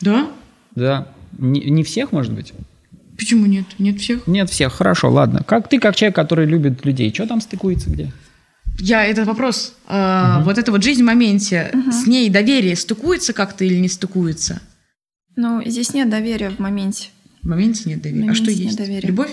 [0.00, 0.30] Да?
[0.74, 1.08] Да.
[1.38, 2.52] Не, не всех, может быть?
[3.16, 3.64] Почему нет?
[3.78, 4.26] Нет всех?
[4.26, 5.42] Нет всех, хорошо, ладно.
[5.46, 8.12] Как ты, как человек, который любит людей, что там стыкуется где?
[8.78, 9.74] Я этот вопрос.
[9.86, 14.60] а, Вот эта вот жизнь в моменте, с ней доверие стыкуется как-то или не стыкуется?
[15.34, 17.08] Ну, здесь нет доверия в моменте.
[17.42, 18.28] В моменте нет доверия.
[18.28, 18.78] В а что моменте нет есть?
[18.78, 19.08] доверия.
[19.08, 19.30] Любовь?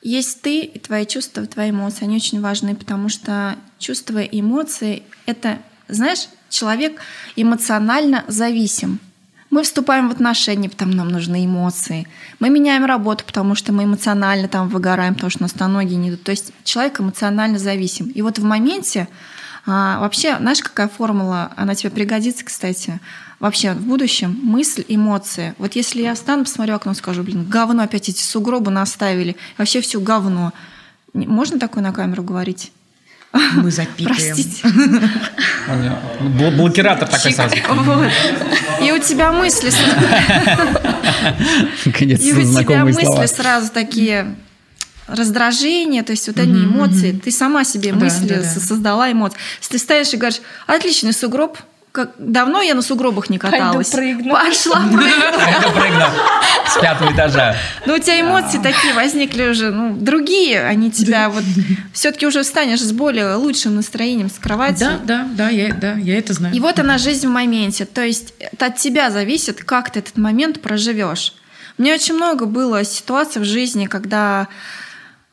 [0.00, 2.04] Есть ты и твои чувства, твои эмоции.
[2.04, 7.00] Они очень важны, потому что чувства и эмоции— это, знаешь, человек
[7.36, 9.00] эмоционально зависим.
[9.50, 12.06] Мы вступаем в отношения, потому нам нужны эмоции.
[12.38, 15.94] Мы меняем работу, потому что мы эмоционально там выгораем, потому что у нас на ноги
[15.94, 16.22] не идут.
[16.22, 18.08] То есть человек эмоционально зависим.
[18.08, 19.08] И вот в моменте
[19.66, 23.00] а, вообще, знаешь, какая формула, она тебе пригодится, кстати,
[23.40, 25.54] вообще в будущем, мысль, эмоции.
[25.58, 30.00] Вот если я встану, посмотрю окно, скажу, блин, говно опять эти сугробы наставили, вообще все
[30.00, 30.52] говно.
[31.14, 32.72] Можно такое на камеру говорить?
[33.32, 34.06] Мы запикаем.
[34.06, 34.66] Простите.
[36.20, 37.54] Бл- Блокиратор такой сразу.
[37.68, 38.10] Вот.
[38.82, 39.76] И у тебя мысли, с-
[41.84, 43.26] и у тебя мысли слова.
[43.26, 44.34] сразу такие
[45.06, 48.42] раздражения, то есть вот они эмоции, ты сама себе мысли да, да.
[48.44, 49.38] со- создала эмоции.
[49.60, 51.58] Если ты стоишь и говоришь, отличный сугроб,
[51.98, 53.90] как давно я на сугробах не каталась.
[53.90, 54.32] прыгну.
[54.32, 55.36] Пошла прыгну.
[55.58, 56.08] Это прыгнул
[56.68, 57.56] с пятого этажа.
[57.86, 61.42] Но у тебя эмоции такие возникли уже, ну, другие, они тебя вот
[61.92, 64.84] все-таки уже встанешь с более лучшим настроением с кровати.
[64.84, 66.54] Да, да, да, я, да, я это знаю.
[66.54, 67.84] И вот она жизнь в моменте.
[67.84, 71.34] То есть это от тебя зависит, как ты этот момент проживешь.
[71.78, 74.46] Меня очень много было ситуаций в жизни, когда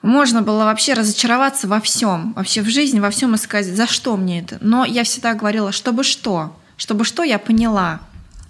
[0.06, 4.40] можно было вообще разочароваться во всем, вообще в жизни, во всем искать, за что мне
[4.42, 4.58] это.
[4.62, 8.00] Но я всегда говорила, чтобы что, чтобы что я поняла.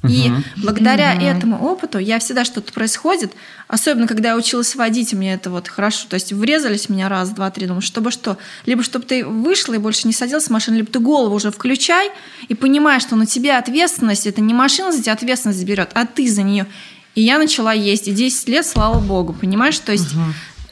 [0.08, 0.44] И Мгм.
[0.58, 3.32] благодаря этому опыту я всегда что-то происходит,
[3.68, 6.06] особенно когда я училась водить, мне это вот хорошо.
[6.08, 8.38] То есть врезались в меня раз, два, три, думаю, чтобы что?
[8.68, 12.12] Либо чтобы ты вышла и больше не садилась в машину, либо ты голову уже включай
[12.48, 16.30] и понимаешь, что на тебе ответственность, это не машина за тебя ответственность берет, а ты
[16.30, 16.68] за нее.
[17.16, 19.80] И я начала есть, и 10 лет, слава богу, понимаешь?
[19.80, 20.18] То есть э,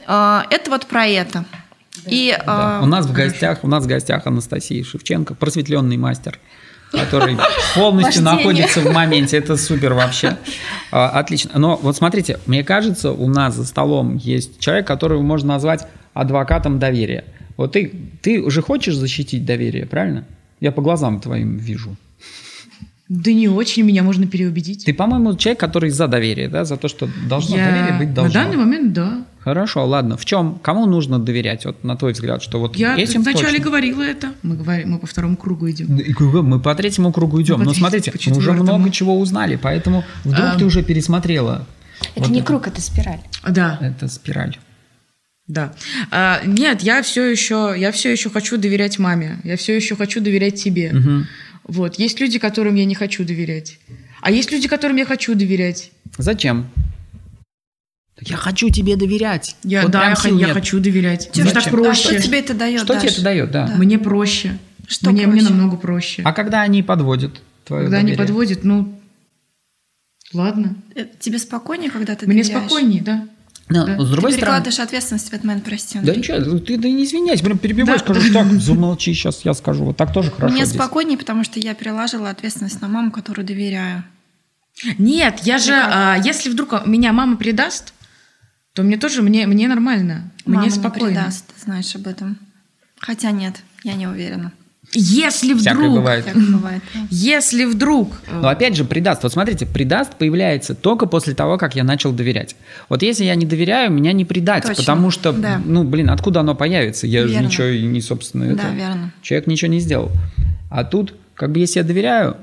[0.06, 1.44] это вот про это.
[2.06, 2.78] И Да.
[2.80, 6.38] э, У нас в гостях, у нас в гостях Анастасия Шевченко, просветленный мастер,
[6.90, 7.36] который
[7.74, 8.44] полностью Вождение.
[8.44, 9.36] находится в моменте.
[9.38, 10.36] Это супер вообще.
[10.90, 11.52] А, Отлично.
[11.58, 16.78] Но вот смотрите, мне кажется, у нас за столом есть человек, которого можно назвать адвокатом
[16.78, 17.24] доверия.
[17.56, 17.92] Вот ты,
[18.22, 20.24] ты уже хочешь защитить доверие, правильно?
[20.60, 21.96] Я по глазам твоим вижу.
[23.08, 24.84] Да не очень, меня можно переубедить.
[24.84, 28.14] Ты, по-моему, человек, который за доверие, да, за то, что должно Я доверие быть на
[28.14, 28.32] должно.
[28.42, 29.24] данный момент, да.
[29.44, 30.16] Хорошо, ладно.
[30.16, 31.66] В чем, кому нужно доверять?
[31.66, 33.64] Вот на твой взгляд, что вот Я этим вначале точно?
[33.64, 34.32] говорила это.
[34.42, 35.98] Мы, говорим, мы по второму кругу идем.
[35.98, 37.62] И кругом, Мы по третьему кругу идем.
[37.62, 40.58] Но смотрите, мы уже много чего узнали, поэтому вдруг А.
[40.58, 41.66] ты уже пересмотрела.
[42.14, 43.20] Это Вот не круг, это спираль.
[43.46, 44.56] Да, Это спираль.
[45.46, 45.74] да.
[46.10, 49.38] А, нет, я все еще, я все еще хочу доверять маме.
[49.44, 50.90] Я все еще хочу доверять тебе.
[50.92, 51.26] Мгм.
[51.68, 51.98] Вот.
[51.98, 53.78] Есть люди, которым я не хочу доверять.
[54.22, 55.90] А есть люди, которым я хочу доверять.
[56.16, 56.66] Зачем?
[58.20, 59.56] Я хочу тебе доверять.
[59.64, 61.26] Я, Вот да, я, сил х- я хочу доверять.
[61.32, 61.44] Зачем?
[61.44, 62.00] Мне так а проще.
[62.02, 62.80] что тебе это дает?
[62.82, 63.12] Что тебе Даш?
[63.14, 63.66] это дает, да?
[63.66, 63.74] Да.
[63.76, 64.58] Мне проще.
[64.86, 65.52] Что мне, мне проще?
[65.54, 66.22] намного проще.
[66.24, 68.26] А когда они подводят твое Когда они доверие?
[68.26, 69.00] подводят, ну,
[70.32, 70.76] ладно.
[70.94, 72.64] Э, Тебе спокойнее, когда ты Мне доверяешь?
[72.66, 73.26] спокойнее, да.
[73.68, 73.92] Но, Да.
[74.04, 74.36] с другой ты стороны...
[74.36, 75.94] перекладываешь ответственность в этот момент, прости.
[75.94, 76.18] Да Андрей.
[76.18, 78.04] ничего, ты да не извиняйся, прям перебивай, Да.
[78.04, 79.84] скажу так, замолчи, сейчас я скажу.
[79.86, 80.76] Вот так тоже хорошо Мне здесь.
[80.76, 84.04] спокойнее, потому что я переложила ответственность на маму, которую доверяю.
[84.98, 85.90] Нет, я же, как?
[85.92, 87.94] а, если вдруг меня мама предаст,
[88.74, 91.06] то мне тоже, мне, мне нормально, Мама мне не спокойно.
[91.20, 92.36] предаст, ты знаешь об этом.
[92.98, 93.54] Хотя нет,
[93.84, 94.52] я не уверена.
[94.92, 96.26] Если Всякое вдруг, бывает.
[96.34, 96.82] Бывает.
[97.10, 99.22] если вдруг, Но опять же, предаст.
[99.22, 102.54] Вот смотрите, предаст появляется только после того, как я начал доверять.
[102.88, 104.82] Вот если я не доверяю, меня не предать, Точно.
[104.82, 105.60] потому что, Да.
[105.64, 107.06] ну, блин, откуда оно появится?
[107.06, 107.46] Я же Верно.
[107.46, 109.12] ничего и не, собственно, Да, это- верно.
[109.22, 110.12] Человек ничего не сделал.
[110.70, 112.36] А тут, как бы, если я доверяю,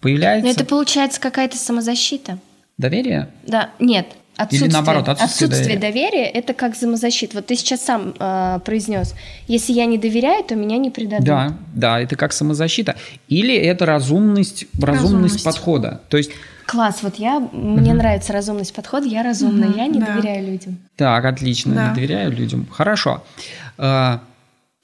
[0.00, 2.38] появляется Но это получается какая-то самозащита.
[2.76, 3.28] доверие.
[3.46, 4.08] Да, нет.
[4.36, 6.24] Отсутствие, наоборот, отсутствие доверия.
[6.24, 7.36] это как самозащита.
[7.36, 9.14] Вот ты сейчас сам э, произнес,
[9.46, 11.24] если я не доверяю, то меня не предадут.
[11.24, 12.96] Да, да, это как самозащита.
[13.28, 15.44] Или это разумность, разумность, Разумность.
[15.44, 16.00] подхода.
[16.08, 16.30] То есть,
[16.66, 20.06] Класс, вот я, мне нравится разумность подхода, я разумная, Мгм, я не да.
[20.06, 20.78] доверяю людям.
[20.96, 21.88] так, отлично, Да.
[21.90, 22.66] не доверяю людям.
[22.70, 23.22] Хорошо.
[23.76, 24.20] А,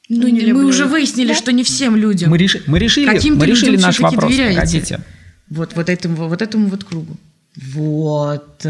[0.08, 1.34] ну, Не мы люблю уже выяснили, Да.
[1.34, 2.30] что не всем людям.
[2.30, 4.30] мы, реши- мы решили, мы решили наш вопрос.
[4.30, 4.56] доверяете?
[4.60, 5.00] Погодите.
[5.48, 7.16] Вот, вот, этому, вот этому вот кругу.
[7.56, 8.64] Вот.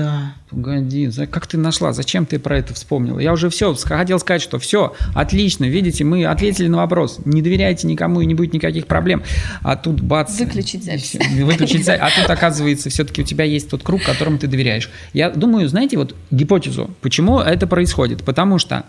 [0.49, 1.93] Погоди, как ты нашла?
[1.93, 3.19] Зачем ты про это вспомнила?
[3.19, 7.21] Я уже все хотел сказать, что все, отлично, видите, мы ответили на вопрос.
[7.27, 9.23] Не доверяйте никому и не будет никаких проблем.
[9.63, 10.39] А тут бац.
[10.39, 11.17] Выключить запись.
[11.43, 12.03] выключить запись.
[12.03, 14.91] А тут, оказывается, все-таки у тебя есть тот круг, которому ты доверяешь.
[15.13, 18.25] Я думаю, знаете, вот гипотезу, почему это происходит?
[18.25, 18.87] Потому что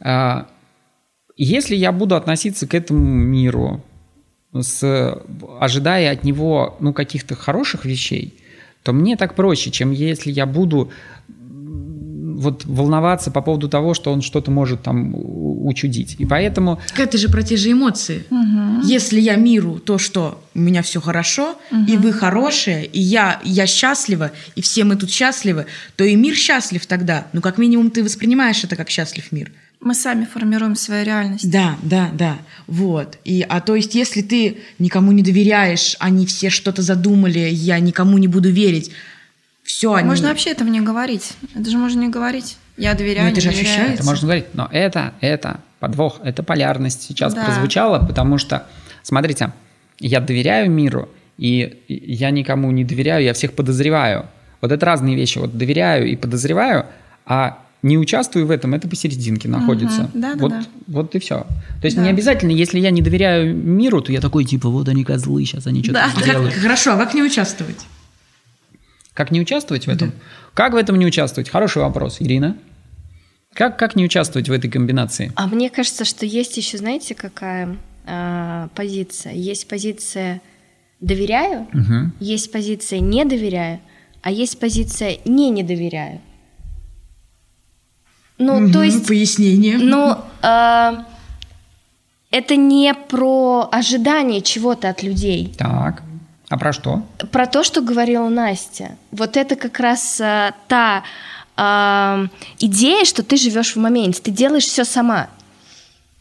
[0.00, 0.48] а,
[1.36, 3.82] если я буду относиться к этому миру
[4.52, 5.18] с,
[5.60, 8.34] ожидая от него ну, каких-то хороших вещей,
[8.84, 10.90] то мне так проще, чем если я буду
[12.36, 16.16] вот волноваться по поводу того, что он что-то может там учудить.
[16.18, 18.24] И поэтому Так Это же про те же эмоции.
[18.84, 21.56] Если я миру то, что у меня все хорошо,
[21.88, 25.66] и вы хорошие, и я, я счастлива, и все мы тут счастливы,
[25.96, 27.26] то и мир счастлив тогда.
[27.32, 29.50] Ну, как минимум, ты воспринимаешь это как счастлив мир.
[29.84, 31.48] Мы сами формируем свою реальность.
[31.50, 32.38] Да, да, да.
[32.66, 33.18] Вот.
[33.24, 38.16] И, а то есть, если ты никому не доверяешь, они все что-то задумали, я никому
[38.18, 38.90] не буду верить,
[39.62, 40.08] все, они...
[40.08, 41.32] Можно вообще этого не говорить.
[41.54, 42.56] Это же можно не говорить.
[42.76, 43.66] Я доверяю, Ну, это не же доверяю.
[43.68, 43.94] ощущается.
[43.94, 47.44] это можно говорить, но это, это подвох, это полярность сейчас Да.
[47.44, 48.66] прозвучала, потому что,
[49.02, 49.52] смотрите,
[50.00, 51.08] я доверяю миру,
[51.38, 54.26] и я никому не доверяю, я всех подозреваю.
[54.60, 55.38] Вот это разные вещи.
[55.38, 56.86] Вот доверяю и подозреваю,
[57.26, 60.10] а не участвую в этом, это посерединке находится.
[60.14, 60.38] Да-да-да.
[60.40, 60.52] вот,
[60.86, 61.46] вот и все.
[61.80, 62.02] То есть Да.
[62.02, 65.66] не обязательно, если я не доверяю миру, то я такой типа, вот они козлы, сейчас
[65.66, 66.06] они что-то Да.
[66.10, 66.54] А как- сделают.
[66.62, 67.76] хорошо, а как не участвовать?
[69.12, 70.12] Как не участвовать в этом?
[70.54, 71.48] Как в этом не участвовать?
[71.50, 72.56] Хороший вопрос, Ирина.
[73.52, 75.30] Как, как не участвовать в этой комбинации?
[75.36, 77.76] А мне кажется, что есть еще, знаете, какая
[78.06, 79.32] а, позиция?
[79.34, 80.40] Есть позиция
[81.00, 82.12] доверяю, Мгм.
[82.18, 83.78] есть позиция не доверяю,
[84.22, 86.20] а есть позиция не не доверяю.
[88.38, 89.78] Ну, Мгм, то есть, Пояснение.
[89.78, 91.04] ну, а,
[92.30, 95.54] это не про ожидание чего-то от людей.
[95.56, 96.02] Так.
[96.48, 97.02] А про что?
[97.30, 98.96] Про то, что говорила Настя.
[99.12, 101.04] Вот это как раз а, та
[101.56, 102.26] а,
[102.58, 105.28] идея, что ты живешь в моменте, ты делаешь все сама.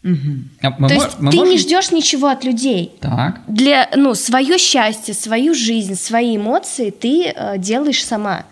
[0.04, 0.50] Мгм.
[0.62, 2.92] А мы То есть мы ты не можем- ждешь ничего от людей.
[3.00, 3.42] Так.
[3.48, 8.44] Для, ну, свое счастье, свою жизнь, свои эмоции ты э, делаешь сама.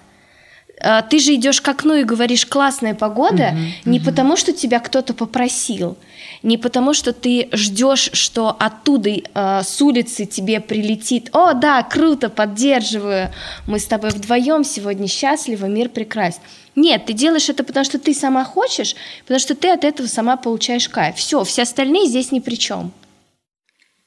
[0.81, 3.55] Э, ты же идешь к окну и говоришь классная погода
[3.85, 5.97] не потому, что тебя кто-то попросил,
[6.43, 11.29] не потому, что ты ждешь, что оттуда э, с улицы тебе прилетит.
[11.33, 13.31] О, да, круто, поддерживаю.
[13.67, 16.41] Мы с тобой вдвоем сегодня счастливы, мир прекрасен.
[16.75, 20.37] Нет, ты делаешь это потому, что ты сама хочешь, потому что ты от этого сама
[20.37, 21.15] получаешь кайф.
[21.15, 22.91] Все, все остальные здесь ни при чем.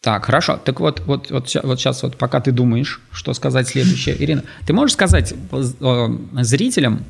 [0.04, 0.60] Так, хорошо.
[0.62, 4.74] Так вот, вот, вот, вот сейчас, вот, пока ты думаешь, что сказать следующее, Ирина, ты
[4.74, 6.08] можешь сказать э,
[6.42, 7.04] зрителям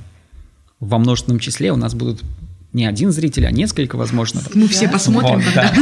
[0.78, 2.22] во множественном числе, у нас будут
[2.72, 4.42] не один зритель, а несколько, возможно.
[4.54, 5.72] Мы все посмотрим, Вот, да.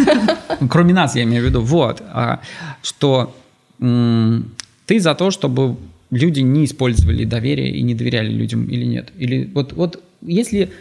[0.58, 1.60] Ну, Кроме нас, я имею в виду.
[1.60, 2.02] Вот.
[2.08, 2.40] а,
[2.82, 3.34] Что
[3.78, 5.76] ты за то, чтобы
[6.10, 9.10] люди не использовали доверие и не доверяли людям или нет?
[9.18, 10.72] Или вот, вот если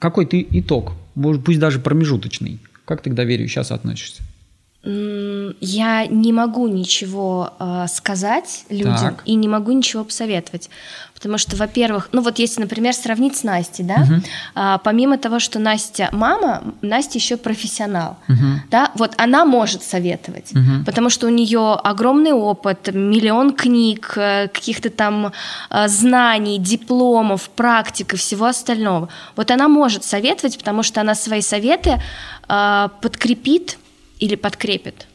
[0.00, 4.24] какой-то итог, может, пусть даже промежуточный, как ты к доверию сейчас относишься?
[4.82, 9.22] Я не могу ничего э, сказать людям Так.
[9.26, 10.70] и не могу ничего посоветовать.
[11.12, 14.06] Потому что, во-первых, ну вот если, например, сравнить с Настей, да,
[14.54, 18.16] а, помимо того, что Настя мама, Настя еще профессионал.
[18.26, 18.62] Мгм.
[18.70, 20.86] Да, вот она может советовать, Мгм.
[20.86, 25.32] потому что у нее огромный опыт, миллион книг, э, каких-то там
[25.68, 29.10] э, знаний, дипломов, практик и всего остального.
[29.36, 32.00] Вот она может советовать, потому что она свои советы
[32.48, 33.76] э, подкрепит
[34.20, 35.06] или подкрепит.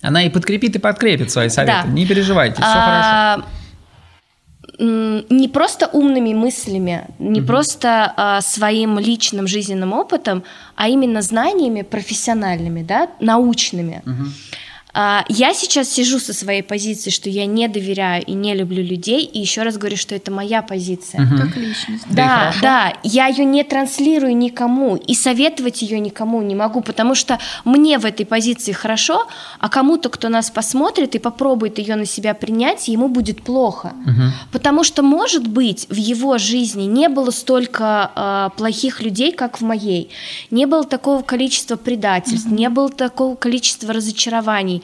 [0.00, 1.78] Она и подкрепит, и подкрепит свои советы.
[1.84, 1.90] Да.
[1.90, 2.82] Не переживайте, все хорошо.
[2.86, 3.44] А,
[4.78, 7.46] м, не просто умными мыслями, не угу.
[7.46, 10.44] просто а, своим личным жизненным опытом,
[10.76, 14.02] а именно знаниями профессиональными, да, научными.
[14.04, 14.24] Угу.
[14.96, 19.24] А, я сейчас сижу со своей позиции, что я не доверяю и не люблю людей,
[19.24, 21.22] и еще раз говорю, что это моя позиция.
[21.22, 21.36] Угу.
[21.36, 22.04] Как личность.
[22.08, 27.16] Да, да, да, я ее не транслирую никому, и советовать ее никому не могу, потому
[27.16, 29.26] что мне в этой позиции хорошо,
[29.58, 33.94] а кому-то, кто нас посмотрит и попробует ее на себя принять, ему будет плохо.
[34.06, 34.22] Угу.
[34.52, 39.64] Потому что, может быть, в его жизни не было столько э, плохих людей, как в
[39.64, 40.10] моей.
[40.52, 42.54] Не было такого количества предательств, угу.
[42.54, 44.83] не было такого количества разочарований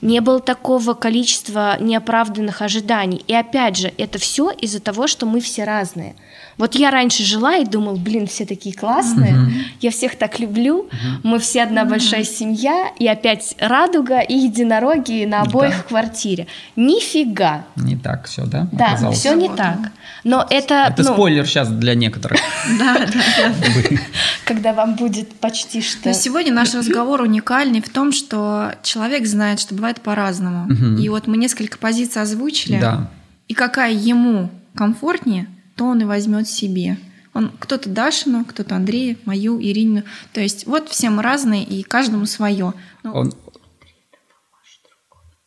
[0.00, 3.24] не было такого количества неоправданных ожиданий.
[3.26, 6.14] И опять же, это все из-за того, что мы все разные.
[6.56, 9.52] Вот я раньше жила и думал, блин, все такие классные, mm-hmm.
[9.80, 11.20] я всех так люблю, mm-hmm.
[11.24, 11.88] мы все одна mm-hmm.
[11.88, 15.82] большая семья, и опять радуга и единороги на обоих да.
[15.82, 16.46] в квартире.
[16.76, 17.64] Нифига.
[17.76, 18.68] Не так все, да?
[18.70, 19.18] Да, Оказалось.
[19.18, 19.78] все не так.
[20.22, 20.86] Но это...
[20.90, 22.40] Это ну, спойлер сейчас для некоторых.
[22.78, 23.96] Да, да, да.
[24.44, 26.08] Когда вам будет почти что...
[26.08, 30.72] Но сегодня наш разговор уникальный в том, что человек знает, что бывает по-разному.
[30.98, 32.80] И вот мы несколько позиций озвучили.
[32.80, 33.10] Да.
[33.48, 36.98] И какая ему комфортнее, то он и возьмет себе.
[37.32, 40.04] Он кто-то Дашину, кто-то Андрея, мою, Ирину.
[40.32, 42.74] То есть вот все мы разные, и каждому свое.
[43.02, 43.32] Ну, он...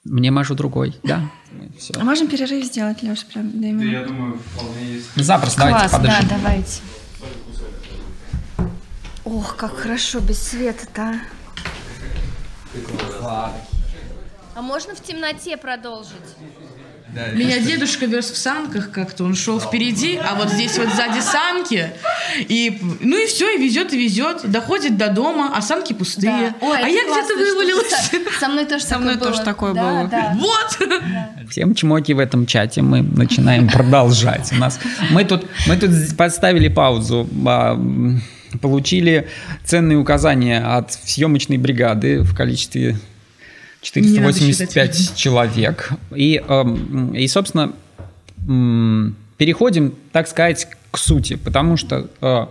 [0.03, 1.31] Мне мажут другой, да.
[1.77, 1.93] Все.
[1.99, 5.15] А можем перерыв сделать, Леша, прям Да, я думаю, вполне есть.
[5.15, 6.27] Запросто, Класс, давайте подождем.
[6.29, 6.81] да, давайте.
[9.23, 11.19] Ох, как хорошо без света-то.
[14.57, 16.15] А можно в темноте продолжить?
[17.13, 21.19] Да, Меня дедушка вез в санках как-то, он шел впереди, а вот здесь вот сзади
[21.19, 21.91] санки,
[22.39, 26.55] и ну и все, и везет, и везет, доходит до дома, а санки пустые.
[26.59, 26.67] Да.
[26.67, 27.91] Ой, а я где-то вывалилась.
[27.91, 30.07] Со, со мной тоже со мной тоже такое да, было.
[30.07, 30.35] Да.
[30.35, 30.89] Вот.
[30.89, 31.29] Да.
[31.51, 34.51] Всем чмоки в этом чате мы начинаем продолжать.
[34.53, 34.79] У нас
[35.11, 37.79] мы тут мы тут поставили паузу а,
[38.59, 39.27] получили
[39.63, 42.97] ценные указания от съемочной бригады в количестве
[43.81, 45.91] 485 человек.
[46.15, 47.73] И, эм, и, собственно,
[49.37, 52.45] переходим, так сказать, к сути, потому что э,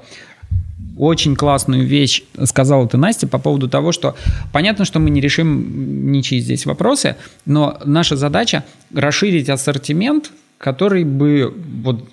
[0.96, 4.14] очень классную вещь сказала ты, Настя, по поводу того, что
[4.52, 8.64] понятно, что мы не решим ничьи здесь вопросы, но наша задача
[8.94, 12.08] расширить ассортимент, который бы вот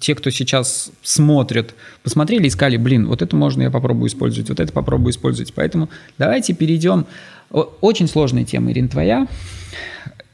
[0.00, 4.58] те, кто сейчас смотрит, посмотрели и сказали, блин, вот это можно я попробую использовать, вот
[4.58, 5.54] это попробую использовать.
[5.54, 5.88] Поэтому
[6.18, 7.06] давайте перейдем
[7.50, 9.26] очень сложная тема, Ирина, твоя.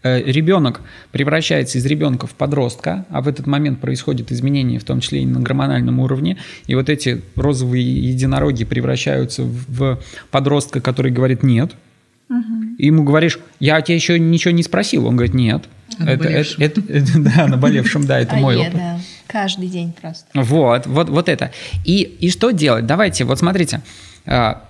[0.02, 0.80] Э, ребенок
[1.12, 5.26] превращается из ребенка в подростка, а в этот момент происходит изменение, в том числе и
[5.26, 6.38] на гормональном уровне.
[6.66, 9.98] И вот эти розовые единороги превращаются в
[10.30, 11.72] подростка, который говорит «нет».
[12.30, 12.76] Угу.
[12.78, 15.06] И ему говоришь, я тебя еще ничего не спросил.
[15.06, 15.64] Он говорит, нет.
[15.98, 18.72] Это, это, это, это, да, наболевшем, да, это а мой опыт.
[18.72, 19.00] Да.
[19.26, 20.26] Каждый день просто.
[20.32, 21.50] Вот, вот, вот это.
[21.84, 22.86] И, и что делать?
[22.86, 23.82] Давайте, вот смотрите.
[24.24, 24.64] А,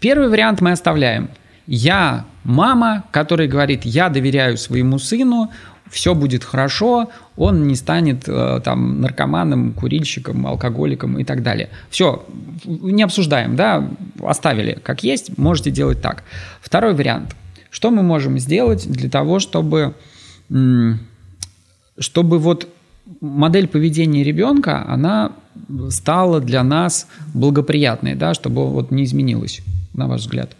[0.00, 1.28] первый вариант мы оставляем–
[1.66, 5.50] я мама, которая говорит, я доверяю своему сыну,
[5.92, 11.68] все будет хорошо, он не станет э, там наркоманом, курильщиком, алкоголиком и так далее.
[11.90, 12.24] Все,
[12.64, 13.88] не обсуждаем, да,
[14.22, 16.24] оставили как есть, можете делать так.
[16.62, 17.36] Второй вариант.
[17.70, 19.94] Что мы можем сделать для того, чтобы,
[21.98, 22.68] чтобы вот
[23.20, 25.32] модель поведения ребенка, она
[25.90, 29.60] стала для нас благоприятной, да, чтобы вот не изменилась,
[29.94, 30.56] на ваш взгляд?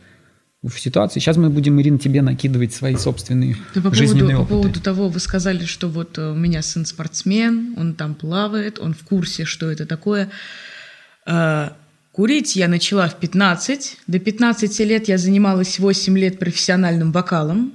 [0.62, 1.18] В ситуации.
[1.18, 4.54] Сейчас мы будем, Ирина, тебе накидывать свои собственные да, по жизненные поводу, опыты.
[4.54, 8.78] По поводу того, вы сказали, что вот э, у меня сын спортсмен, он там плавает,
[8.78, 10.30] он в курсе, что это такое.
[11.26, 11.70] Э,
[12.12, 13.98] курить я начала в 15.
[14.06, 17.72] До 15 лет я занималась 8 лет профессиональным вокалом.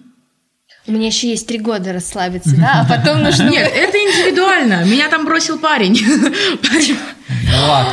[0.86, 3.50] У меня еще есть три года расслабиться, да, а потом нужно...
[3.50, 4.86] Нет, это индивидуально.
[4.86, 6.00] Меня там бросил парень.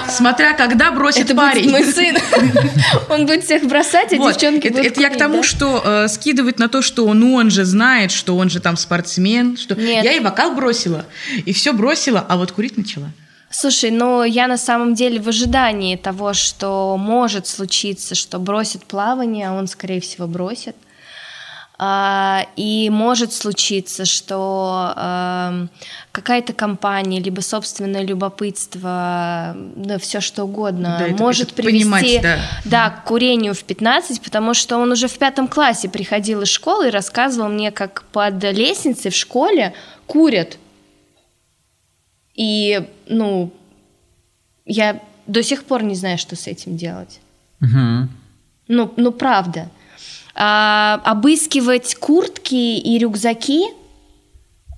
[0.08, 1.70] Смотря когда бросит это парень.
[1.70, 2.16] мой сын.
[3.08, 4.34] Он будет всех бросать, а вот.
[4.34, 5.42] девчонки это, будут Это я к тому, да?
[5.42, 9.56] что э, скидывать на то, что ну он же знает, что он же там спортсмен.
[9.56, 9.74] Что...
[9.74, 10.04] Нет.
[10.04, 11.04] Я и вокал бросила,
[11.44, 13.10] и все бросила, а вот курить начала.
[13.50, 19.48] Слушай, ну я на самом деле в ожидании того, что может случиться, что бросит плавание,
[19.48, 20.74] а он, скорее всего, бросит.
[21.86, 25.68] А, и может случиться, что эм,
[26.12, 32.38] какая-то компания, либо собственное любопытство, да, все что угодно, да, может это привести да.
[32.64, 36.88] Да, к курению в 15, потому что он уже в пятом классе приходил из школы
[36.88, 39.74] и рассказывал мне, как под лестницей в школе
[40.06, 40.56] курят.
[42.34, 43.52] И, ну,
[44.64, 47.20] я до сих пор не знаю, что с этим делать.
[47.60, 48.08] Угу.
[48.68, 49.68] Ну, ну, правда
[50.34, 53.68] а, обыскивать куртки и рюкзаки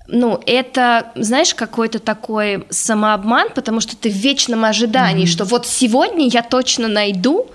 [0.09, 5.31] ну, это, знаешь, какой-то такой самообман, потому что ты в вечном ожидании, mm-hmm.
[5.31, 7.47] что вот сегодня я точно найду,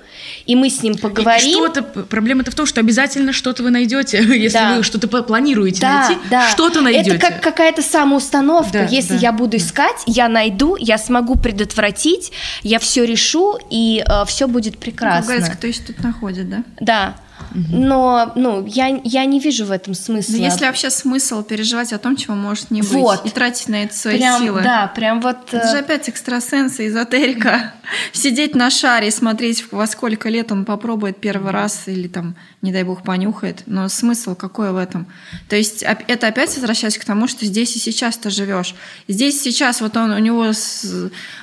[0.45, 1.49] и мы с ним поговорим.
[1.49, 4.77] И что-то, проблема-то в том, что обязательно что-то вы найдете, если да.
[4.77, 6.49] вы что-то планируете да, найти, да.
[6.51, 7.13] что-то найдете.
[7.13, 8.73] Это как какая-то самоустановка.
[8.73, 12.33] Да, если да, я буду искать, я найду, я смогу предотвратить,
[12.63, 15.37] я все решу, и э, все будет прекрасно.
[15.39, 16.65] Ну, кто еще тут находит, да?
[16.81, 17.17] Да.
[17.55, 20.37] Но, ну, я, я не вижу в этом смысла.
[20.37, 23.27] Да если вообще смысл переживать о том, чего может не быть, вот.
[23.27, 24.63] и тратить на это свои прям, силы.
[24.63, 25.53] Да, прям вот...
[25.53, 27.75] Это же э, опять экстрасенсы, эзотерика.
[28.13, 32.73] Сидеть на шаре и смотреть, во сколько лет он попробует первый раз или там, не
[32.73, 33.63] дай бог, понюхает.
[33.67, 35.07] Но смысл какой в этом?
[35.49, 38.75] То есть это опять возвращаясь к тому, что здесь и сейчас ты живешь.
[39.09, 40.53] Здесь сейчас вот он, у него,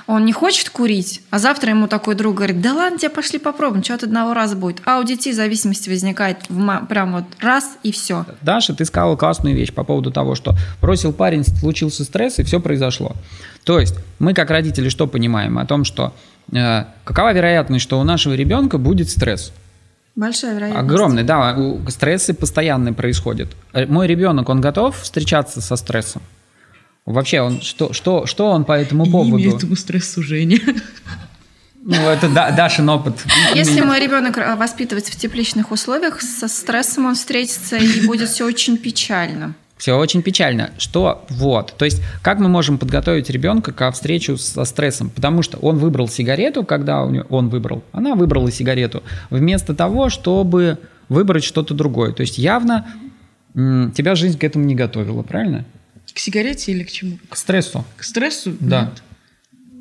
[0.08, 3.84] он не хочет курить, а завтра ему такой друг говорит, да ладно, тебе пошли попробуем,
[3.84, 4.82] что от одного раза будет.
[4.86, 5.99] А у детей зависимость возникает
[6.50, 8.26] в, прям вот раз и все.
[8.42, 12.60] Даша, ты сказала классную вещь по поводу того, что бросил парень, случился стресс и все
[12.60, 13.14] произошло.
[13.64, 16.14] То есть мы как родители что понимаем о том, что
[16.52, 19.52] э, какова вероятность, что у нашего ребенка будет стресс?
[20.16, 20.84] Большая вероятность.
[20.84, 21.58] Огромный, да.
[21.88, 23.50] Стрессы постоянно происходят.
[23.74, 26.22] Э, мой ребенок, он готов встречаться со стрессом?
[27.06, 29.38] Вообще, он что, что, что он по этому поводу?
[29.38, 30.60] Не этому стрессу, Женя.
[31.82, 33.16] Ну, это да, Дашин опыт.
[33.56, 38.46] Если мой ребенок э, воспитывается в тепличных условиях, со стрессом он встретится и будет все
[38.46, 39.56] очень печально.
[39.78, 40.72] Все очень печально.
[40.78, 45.10] Что вот, то есть как мы можем подготовить ребенка к встречу со стрессом?
[45.10, 51.46] Потому что он выбрал сигарету, когда он выбрал, она выбрала сигарету, вместо того, чтобы выбрать
[51.46, 52.12] что-то другое.
[52.12, 52.88] То есть явно
[53.54, 55.66] тебя жизнь к этому не готовила, правильно?
[56.14, 57.18] К сигарете или к чему?
[57.30, 57.86] К стрессу.
[57.96, 58.54] К стрессу?
[58.60, 58.82] Да.
[58.82, 59.04] Нет.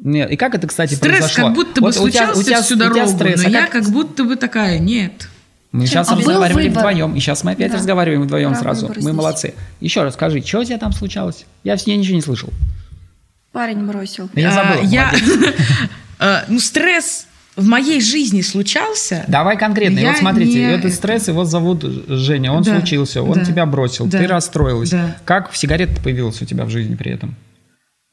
[0.03, 0.31] Нет.
[0.31, 1.45] И как это, кстати, Стресс произошло?
[1.47, 3.71] как будто бы вот случался у тебя, всю дорогу, стресс, но а я как...
[3.73, 5.29] как будто бы такая, нет.
[5.73, 6.05] Мы Чем?
[6.05, 7.79] сейчас а разговаривали вдвоем, и сейчас мы опять да.
[7.79, 8.89] разговариваем вдвоем Правый сразу.
[8.89, 9.13] Мы здесь.
[9.13, 9.55] молодцы.
[9.81, 11.45] Еще раз скажи, что у тебя там случалось?
[11.63, 12.49] Я, я ничего не слышал.
[13.53, 14.31] Парень бросил.
[14.35, 14.81] Я забыл.
[14.81, 15.13] А, я...
[16.19, 19.25] А, ну, стресс в моей жизни случался.
[19.29, 20.01] Давай конкретно.
[20.01, 20.73] Вот смотрите, не...
[20.73, 24.91] этот стресс, его зовут Женя, он да, случился, он да, тебя бросил, да, ты расстроилась.
[24.91, 25.17] Да.
[25.25, 27.35] Как сигарета появилась у тебя в жизни при этом?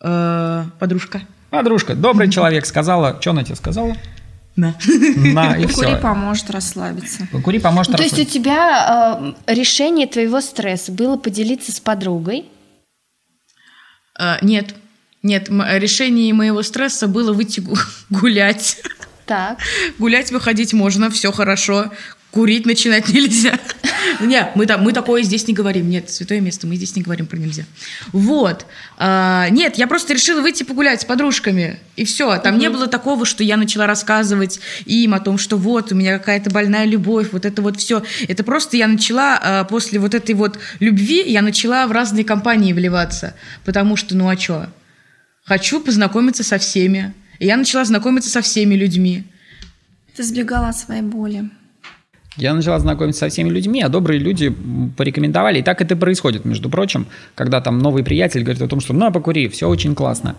[0.04, 1.22] Э, подружка.
[1.50, 3.96] Подружка, добрый человек, сказала, что она тебе сказала?
[4.56, 4.74] На.
[5.18, 5.98] На, и Покури все.
[5.98, 7.28] поможет расслабиться.
[7.32, 8.16] Покури поможет ну, расслабиться.
[8.16, 12.46] То есть у тебя э, решение твоего стресса было поделиться с подругой?
[14.18, 14.76] Э, нет.
[15.24, 17.62] Нет, решение моего стресса было выйти
[18.10, 18.82] гулять.
[19.26, 19.58] Так.
[19.98, 21.92] Гулять, выходить можно, все хорошо.
[22.36, 23.58] Курить начинать нельзя.
[24.20, 25.90] Нет, мы, мы такое здесь не говорим.
[25.90, 27.64] Нет, святое место, мы здесь не говорим про нельзя.
[28.12, 28.66] Вот.
[28.98, 31.80] А, нет, я просто решила выйти погулять с подружками.
[31.96, 32.38] И все.
[32.40, 32.62] Там угу.
[32.62, 36.50] не было такого, что я начала рассказывать им о том, что вот, у меня какая-то
[36.50, 38.04] больная любовь, вот это вот все.
[38.28, 42.74] Это просто я начала а, после вот этой вот любви, я начала в разные компании
[42.74, 43.34] вливаться.
[43.64, 44.70] Потому что, ну а что?
[45.46, 47.14] Хочу познакомиться со всеми.
[47.40, 49.24] И я начала знакомиться со всеми людьми.
[50.18, 51.50] Ты сбегала от своей боли.
[52.38, 54.54] Я начала знакомиться со всеми людьми, а добрые люди
[54.98, 55.60] порекомендовали.
[55.60, 59.12] И так это происходит, между прочим, когда там новый приятель говорит о том, что ну,
[59.12, 60.36] покури, все очень классно.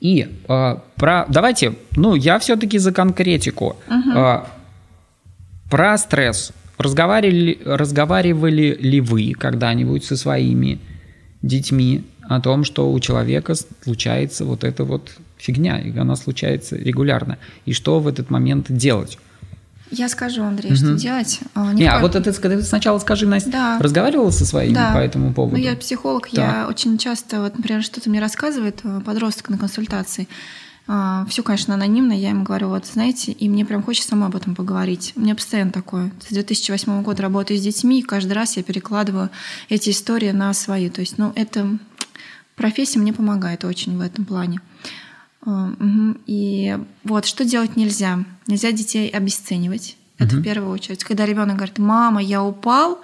[0.00, 1.26] И э, про...
[1.28, 3.76] давайте, ну, я все-таки за конкретику.
[3.88, 4.18] Угу.
[4.18, 4.44] Э,
[5.70, 6.52] про стресс.
[6.78, 10.80] Разговаривали, разговаривали ли вы когда-нибудь со своими
[11.42, 17.38] детьми о том, что у человека случается вот эта вот фигня, и она случается регулярно.
[17.66, 19.18] И что в этот момент делать?
[19.90, 20.76] Я скажу, Андрей, угу.
[20.76, 21.40] что делать.
[21.54, 23.78] А, не, а вот это ты сначала скажи, Настя, да.
[23.78, 24.92] разговаривала со своими да.
[24.92, 25.56] по этому поводу?
[25.56, 26.62] Ну, я психолог, да.
[26.62, 30.28] я очень часто, вот, например, что-то мне рассказывает э, подросток на консультации.
[30.86, 34.36] А, Все, конечно, анонимно, я ему говорю, вот, знаете, и мне прям хочется сама об
[34.36, 35.12] этом поговорить.
[35.16, 36.12] У меня постоянно такое.
[36.28, 39.30] С 2008 года работаю с детьми, и каждый раз я перекладываю
[39.68, 40.90] эти истории на свои.
[40.90, 41.78] То есть, ну, это
[42.56, 44.60] профессия мне помогает очень в этом плане.
[46.26, 48.24] И вот что делать нельзя?
[48.46, 49.96] Нельзя детей обесценивать.
[50.16, 50.40] Это uh-huh.
[50.40, 51.02] в первую очередь.
[51.02, 53.00] Когда ребенок говорит, мама, я упал,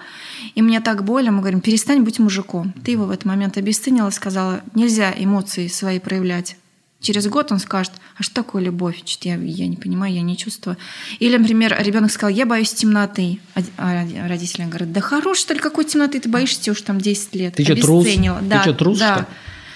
[0.54, 2.72] и мне так больно, мы говорим, перестань быть мужиком.
[2.84, 6.56] Ты его в этот момент обесценила сказала, нельзя эмоции свои проявлять.
[7.00, 9.02] Через год он скажет, а что такое любовь?
[9.04, 10.76] Что-то я, я не понимаю, я не чувствую.
[11.18, 13.40] Или, например, ребенок сказал, я боюсь темноты.
[13.54, 17.34] А, а родители говорят, да хорош, что ли, какой темноты ты боишься уж там 10
[17.34, 17.54] лет.
[17.54, 18.06] Ты что, трус?
[18.42, 19.14] Да, ты что, трус, да.
[19.16, 19.26] Что?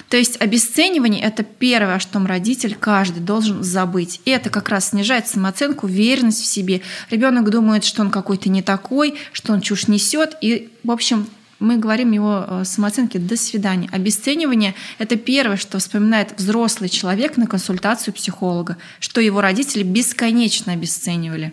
[0.08, 4.20] То есть обесценивание– это первое, о чем родитель каждый должен забыть.
[4.24, 6.82] И это как раз снижает самооценку, уверенность в себе.
[7.10, 10.36] Ребенок думает, что он какой-то не такой, что он чушь несет.
[10.40, 11.26] И, в общем,
[11.58, 13.88] мы говорим его э, самооценке «до свидания».
[13.90, 21.52] Обесценивание– это первое, что вспоминает взрослый человек на консультацию психолога, что его родители бесконечно обесценивали.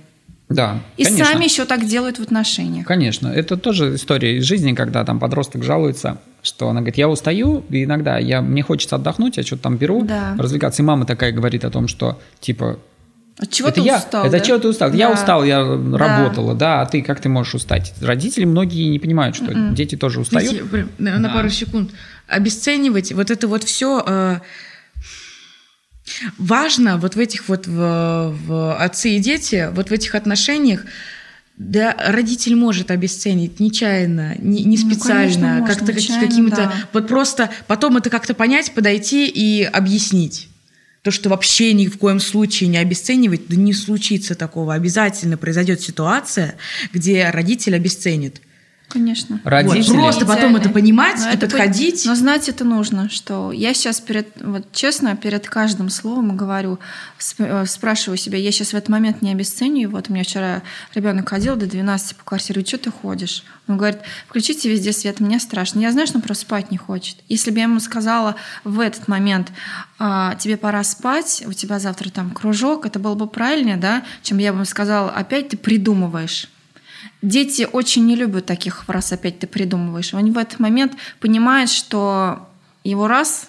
[0.50, 0.82] Да.
[0.98, 1.26] И конечно.
[1.26, 2.86] сами еще так делают в отношениях.
[2.86, 3.30] Конечно.
[3.30, 7.84] Это тоже история из жизни, когда там подросток жалуется что она говорит, я устаю, и
[7.84, 10.36] иногда я, мне хочется отдохнуть, я что-то там беру, Да.
[10.38, 10.82] развлекаться.
[10.82, 12.80] И мама такая говорит о том, что, типа,
[13.38, 14.24] От чего это ты я, устал?
[14.26, 14.40] это да?
[14.40, 14.92] чего ты устал?
[14.94, 15.14] Я Да.
[15.14, 17.94] устал, я работала, да, а ты как ты можешь устать?
[18.02, 19.74] Родители многие не понимают, что М-м.
[19.76, 20.52] дети тоже устают.
[20.52, 21.30] Видите, на, Да.
[21.30, 21.92] пару секунд.
[22.28, 24.40] Обесценивать вот это вот все
[26.38, 30.84] важно вот в этих вот в, в отцы и дети, вот в этих отношениях,
[31.62, 36.74] да, родитель может обесценить нечаянно, не, не Ну, специально, можно, как-то какими-то, да.
[36.92, 40.50] вот просто потом это как-то понять, подойти и объяснить.
[41.04, 44.74] То, что вообще ни в коем случае не обесценивать, да не случится такого.
[44.74, 46.56] Обязательно произойдет ситуация,
[46.94, 48.42] где родитель обесценит.
[48.92, 49.40] Конечно.
[49.44, 49.94] Вот, Родители...
[49.94, 52.06] Просто потом это понимать Но и это подходить.
[52.06, 56.80] Но знать это нужно, что я сейчас перед, вот честно, перед каждым словом говорю,
[57.18, 59.96] сп- э, спрашиваю себя, я сейчас в этот момент не обесцениваю.
[59.96, 60.62] Вот у меня вчера
[60.94, 63.44] ребенок ходил до 12 по квартире, что ты ходишь?
[63.68, 65.80] Он говорит, включите везде свет, мне страшно.
[65.80, 67.18] Я знаю, что он просто спать не хочет.
[67.30, 69.52] Если бы я ему сказала в этот момент,
[70.00, 74.40] «А, тебе пора спать, у тебя завтра там кружок, это было бы правильнее, да, чем
[74.40, 76.50] я бы ему сказала, опять ты придумываешь.
[77.22, 80.14] Дети очень не любят таких фраз «опять ты придумываешь».
[80.14, 82.48] Они в этот момент понимают, что
[82.84, 83.48] его раз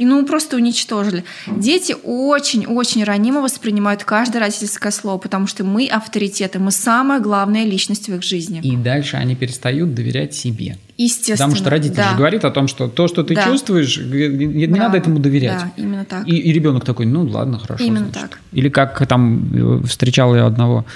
[0.00, 1.24] и ну просто уничтожили.
[1.46, 8.08] Дети очень-очень ранимо воспринимают каждое родительское слово, потому что мы авторитеты, мы самая главная личность
[8.08, 8.60] в их жизни.
[8.62, 10.78] И дальше они перестают доверять себе.
[10.96, 11.36] Естественно.
[11.36, 12.10] Потому что родитель да.
[12.12, 13.44] же говорит о том, что то, что ты Да.
[13.44, 14.84] чувствуешь, не Браво.
[14.84, 15.58] надо этому доверять.
[15.60, 16.26] Да, именно так.
[16.26, 17.84] И, и ребенок такой, ну ладно, хорошо.
[17.84, 18.30] Именно значит».
[18.30, 18.40] так.
[18.52, 20.86] Или как там э, встречал я одного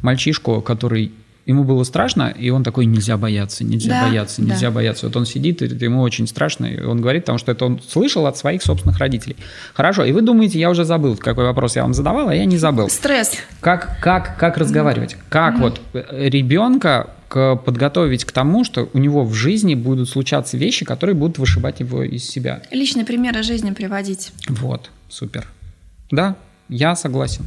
[0.00, 1.12] мальчишку, который
[1.46, 4.52] ему было страшно, и он такой, нельзя бояться, нельзя Да, бояться, да.
[4.52, 5.06] нельзя бояться.
[5.06, 8.26] Вот он сидит, и ему очень страшно, и он говорит, потому что это он слышал
[8.26, 9.36] от своих собственных родителей.
[9.74, 12.56] Хорошо, и вы думаете, я уже забыл, какой вопрос я вам задавал, а я не
[12.56, 12.88] забыл.
[12.88, 13.32] Стресс.
[13.60, 15.16] Как, как, как разговаривать?
[15.28, 20.84] Как вот э, ребенка подготовить к тому, что у него в жизни будут случаться вещи,
[20.84, 22.62] которые будут вышибать его из себя?
[22.70, 24.32] Личные примеры жизни приводить.
[24.48, 25.48] Вот, супер.
[26.12, 26.36] Да,
[26.68, 27.44] я согласен.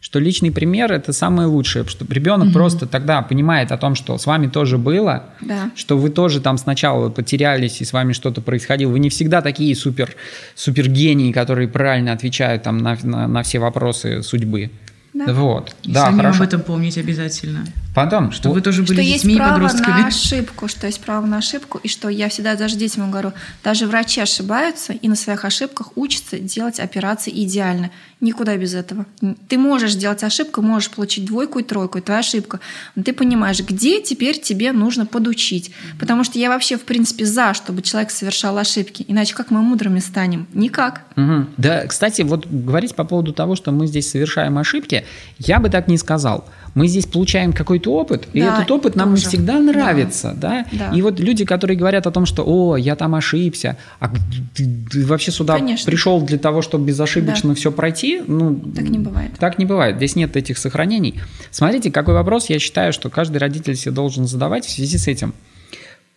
[0.00, 4.24] Что личный пример это самое лучшее, что ребенок просто тогда понимает о том, что с
[4.24, 5.70] вами тоже было, Да.
[5.76, 8.90] что вы тоже там сначала потерялись и с вами что-то происходило.
[8.90, 10.14] Вы не всегда такие супер,
[10.54, 14.70] супер гении, которые правильно отвечают там на, на, на все вопросы судьбы.
[15.12, 15.32] Да.
[15.34, 16.42] Вот, И да, самим хорошо.
[16.44, 17.66] об этом помнить обязательно.
[17.94, 20.02] Потом, Что вы тоже что были есть детьми и право подростками.
[20.02, 23.32] на ошибку, что есть право на ошибку, и что я всегда даже детям говорю,
[23.64, 27.90] даже врачи ошибаются и на своих ошибках учатся делать операции идеально.
[28.20, 29.06] Никуда без этого.
[29.48, 32.60] Ты можешь делать ошибку, можешь получить двойку и тройку, это твоя ошибка.
[32.94, 35.72] Но ты понимаешь, где теперь тебе нужно подучить.
[35.98, 39.04] Потому что я вообще, в принципе, за, чтобы человек совершал ошибки.
[39.08, 40.46] Иначе как мы мудрыми станем?
[40.52, 41.02] Никак.
[41.16, 41.48] Мгм.
[41.56, 45.06] Да, кстати, вот говорить по поводу того, что мы здесь совершаем ошибки,
[45.38, 46.44] я бы так не сказал.
[46.74, 49.28] Мы здесь получаем какой-то опыт, и Да, этот опыт нам не тоже.
[49.28, 50.66] всегда нравится, да?
[50.72, 50.92] Да.
[50.94, 54.08] И вот люди, которые говорят о том, что, о, я там ошибся, а
[54.54, 55.90] ты, ты вообще сюда Конечно.
[55.90, 59.32] пришел для того, чтобы безошибочно все пройти, ну Так не бывает.
[59.38, 59.96] Так не бывает.
[59.96, 61.20] Здесь нет этих сохранений.
[61.50, 65.34] Смотрите, какой вопрос я считаю, что каждый родитель себе должен задавать в связи с этим.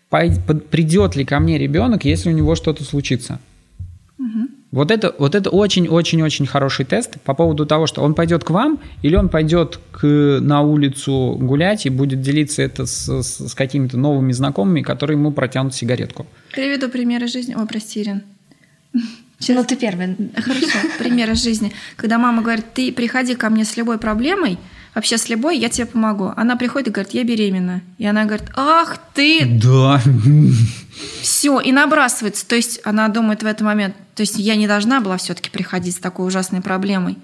[0.10, 3.40] Придет ли ко мне ребенок, если у него что-то случится?
[4.74, 8.80] Вот это, вот это очень-очень-очень хороший тест по поводу того, что он пойдет к вам
[9.04, 10.04] или он пойдет к,
[10.42, 15.32] на улицу гулять и будет делиться это с, с- с какими-то новыми знакомыми, которые ему
[15.32, 16.26] протянут сигаретку.
[16.52, 17.54] Приведу примеры жизни.
[17.54, 18.24] О, прости, Ирин.
[19.50, 20.16] Ну, ты первый.
[20.36, 21.72] Хорошо, пример из жизни.
[21.96, 24.58] Когда мама говорит, ты приходи ко мне с любой проблемой,
[24.96, 26.34] вообще с любой, я тебе помогу.
[26.36, 27.82] Она приходит и говорит, я беременна.
[27.98, 30.02] И она говорит, ах ты, Да.
[31.22, 32.46] все, и набрасывается.
[32.48, 35.96] То есть она думает в этот момент, то есть я не должна была все-таки приходить
[35.96, 37.18] с такой ужасной проблемой.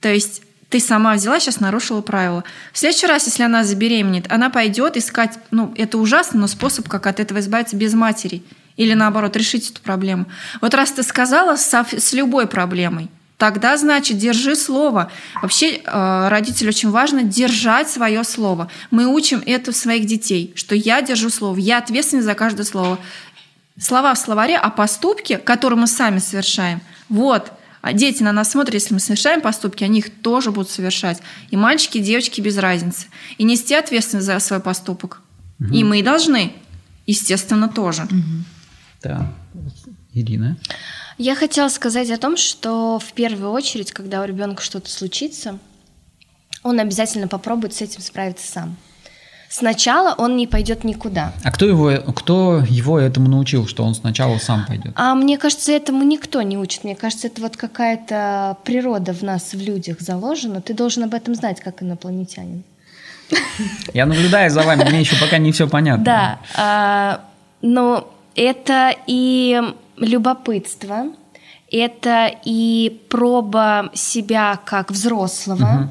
[0.00, 2.42] То есть ты сама взяла, сейчас нарушила правила.
[2.72, 7.06] В следующий раз, если она забеременеет, она пойдет искать, ну, это ужасно, но способ, как
[7.06, 8.42] от этого избавиться без матери.
[8.76, 10.26] Или наоборот, решить эту проблему.
[10.60, 13.08] Вот раз ты сказала со- с любой проблемой,
[13.38, 15.10] тогда, значит, держи слово.
[15.42, 18.70] Вообще, э, родителю очень важно держать свое слово.
[18.90, 22.98] Мы учим это у своих детей, что я держу слово, я ответственна за каждое слово.
[23.78, 27.52] Слова в словаре, а поступки, которые мы сами совершаем, вот,
[27.84, 31.20] а дети на нас смотрят, если мы совершаем поступки, они их тоже будут совершать.
[31.50, 33.08] И мальчики, и девочки без разницы.
[33.36, 35.20] И нести ответственность за свой поступок.
[35.70, 36.52] И мы должны,
[37.06, 38.08] естественно, тоже.
[39.02, 39.30] Да.
[40.14, 40.56] Ирина.
[41.18, 45.58] Я хотела сказать о том, что в первую очередь, когда у ребенка что-то случится,
[46.62, 48.76] он обязательно попробует с этим справиться сам.
[49.48, 51.32] Сначала он не пойдет никуда.
[51.44, 54.92] А кто его, кто его этому научил, что он сначала сам пойдет?
[54.96, 56.82] А мне кажется, этому никто не учит.
[56.82, 60.60] Мне кажется, это вот какая-то природа в нас, в людях заложена.
[60.60, 62.64] Ты должен об этом знать, как инопланетянин.
[63.92, 66.04] Я наблюдаю за вами, мне еще пока не все понятно.
[66.04, 67.20] Да, а,
[67.62, 69.62] но это и
[69.96, 71.06] любопытство,
[71.70, 75.90] это и проба себя как взрослого,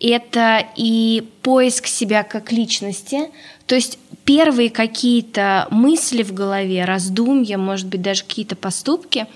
[0.00, 3.30] это и поиск себя как личности.
[3.66, 9.26] То есть первые какие-то мысли в голове, раздумья, может быть, даже какие-то поступки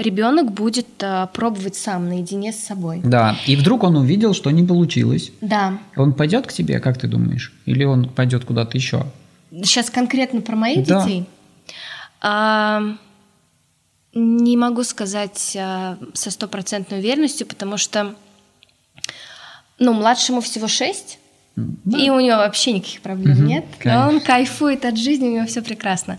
[0.00, 3.00] ребенок будет а, пробовать сам наедине с собой.
[3.04, 5.30] Да, и вдруг он увидел, что не получилось.
[5.40, 5.78] Да.
[5.96, 7.52] Он пойдет к тебе, как ты думаешь?
[7.66, 9.06] Или он пойдет куда-то еще?
[9.50, 11.04] Сейчас конкретно про моих да.
[11.04, 11.26] детей.
[12.22, 12.96] А,
[14.12, 18.14] не могу сказать а, со стопроцентной уверенностью, потому что
[19.78, 21.18] ну, младшему всего шесть,
[21.56, 21.98] да.
[21.98, 23.64] и у него вообще никаких проблем угу, нет.
[23.78, 24.08] Конечно.
[24.08, 26.18] Он кайфует от жизни, у него все прекрасно.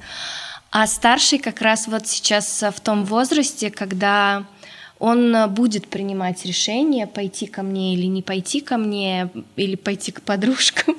[0.72, 4.45] А старший как раз вот сейчас в том возрасте, когда
[4.99, 10.22] он будет принимать решение, пойти ко мне или не пойти ко мне, или пойти к
[10.22, 10.95] подружкам.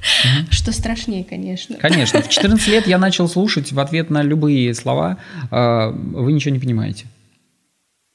[0.00, 0.52] Угу.
[0.52, 1.76] Что страшнее, конечно.
[1.76, 2.22] Конечно.
[2.22, 5.18] В 14 лет я начал слушать в ответ на любые слова
[5.50, 7.06] «А, «Вы ничего не понимаете».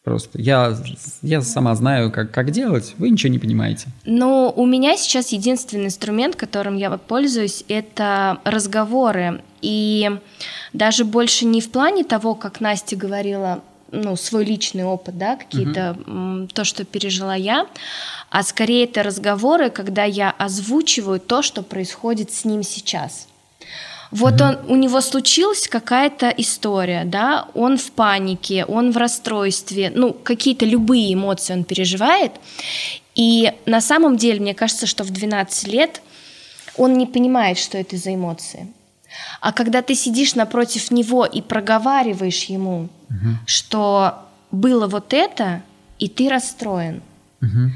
[0.03, 0.77] Просто я,
[1.23, 3.87] я сама знаю, как, как делать, вы ничего не понимаете.
[4.05, 9.41] Ну, у меня сейчас единственный инструмент, которым я пользуюсь, это разговоры.
[9.63, 10.11] И
[10.73, 13.63] даже больше не в плане того, как Настя говорила,
[14.03, 16.47] ну, свой личный опыт, да, какие-то, угу.
[16.53, 17.67] то, что пережила я,
[18.29, 23.27] а скорее это разговоры, когда я озвучиваю то, что происходит с ним сейчас.
[24.11, 30.13] Вот он, у него случилась какая-то история, да, он в панике, он в расстройстве, ну,
[30.13, 32.31] какие-то любые эмоции он переживает.
[33.15, 36.01] И на самом деле, мне кажется, что в 12 лет
[36.77, 38.67] он не понимает, что это за эмоции.
[39.41, 43.37] А когда ты сидишь напротив него и проговариваешь ему, угу.
[43.45, 45.61] что было вот это,
[45.99, 47.01] и ты расстроен,
[47.41, 47.71] угу.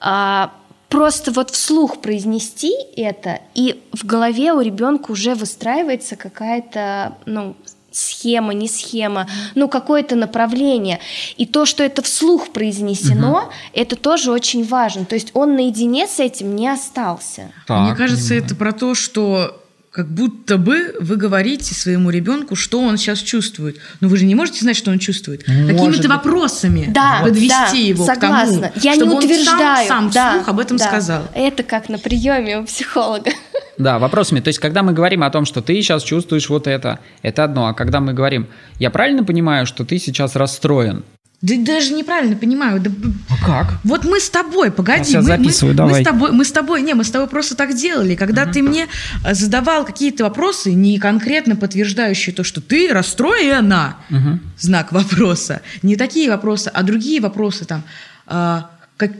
[0.00, 0.52] а,
[0.88, 7.56] просто вот вслух произнести это, и в голове у ребенка уже выстраивается какая-то, ну,
[7.94, 11.00] схема, не схема, ну какое-то направление.
[11.36, 13.52] И то, что это вслух произнесено, угу.
[13.72, 15.04] это тоже очень важно.
[15.04, 17.52] То есть он наедине с этим не остался.
[17.66, 18.44] Так, Мне кажется, понимаю.
[18.46, 19.63] это про то, что
[19.94, 23.76] как будто бы вы говорите своему ребенку, что он сейчас чувствует.
[24.00, 25.44] Но вы же не можете знать, что он чувствует.
[25.44, 28.70] Какими-то вопросами да, подвести да, его согласна.
[28.70, 29.82] к тому, Я чтобы не утверждаю.
[29.82, 30.88] он сам, сам да, вслух об этом да.
[30.88, 31.22] сказал.
[31.32, 33.30] Это как на приеме у психолога.
[33.78, 34.40] Да, вопросами.
[34.40, 37.68] То есть, когда мы говорим о том, что ты сейчас чувствуешь вот это, это одно.
[37.68, 38.48] А когда мы говорим,
[38.80, 41.04] я правильно понимаю, что ты сейчас расстроен?
[41.44, 42.80] Да даже неправильно понимаю.
[42.80, 42.90] Да...
[43.28, 43.74] А как?
[43.84, 45.12] Вот мы с тобой, погоди.
[45.12, 45.92] Я мы, записываю, мы, давай.
[45.92, 48.14] Мы с тобой, мы с тобой, не, мы с тобой просто так делали.
[48.14, 48.52] Когда uh-huh.
[48.52, 48.86] ты мне
[49.22, 54.38] э, задавал какие-то вопросы, не конкретно подтверждающие то, что ты расстроена, uh-huh.
[54.58, 55.60] знак вопроса.
[55.82, 57.82] Не такие вопросы, а другие вопросы там.
[58.26, 59.12] А, как...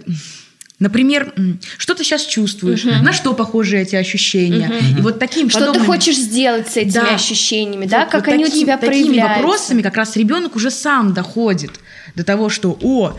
[0.80, 1.32] Например,
[1.78, 2.94] что ты сейчас чувствуешь, угу.
[3.02, 4.98] на что похожи эти ощущения, угу.
[4.98, 5.82] и вот таким что подобным...
[5.82, 7.14] ты хочешь сделать с этими да.
[7.14, 9.42] ощущениями, да, вот, как вот они таким, у тебя такими проявляются.
[9.42, 11.78] вопросами как раз ребенок уже сам доходит
[12.14, 13.16] до того, что, о,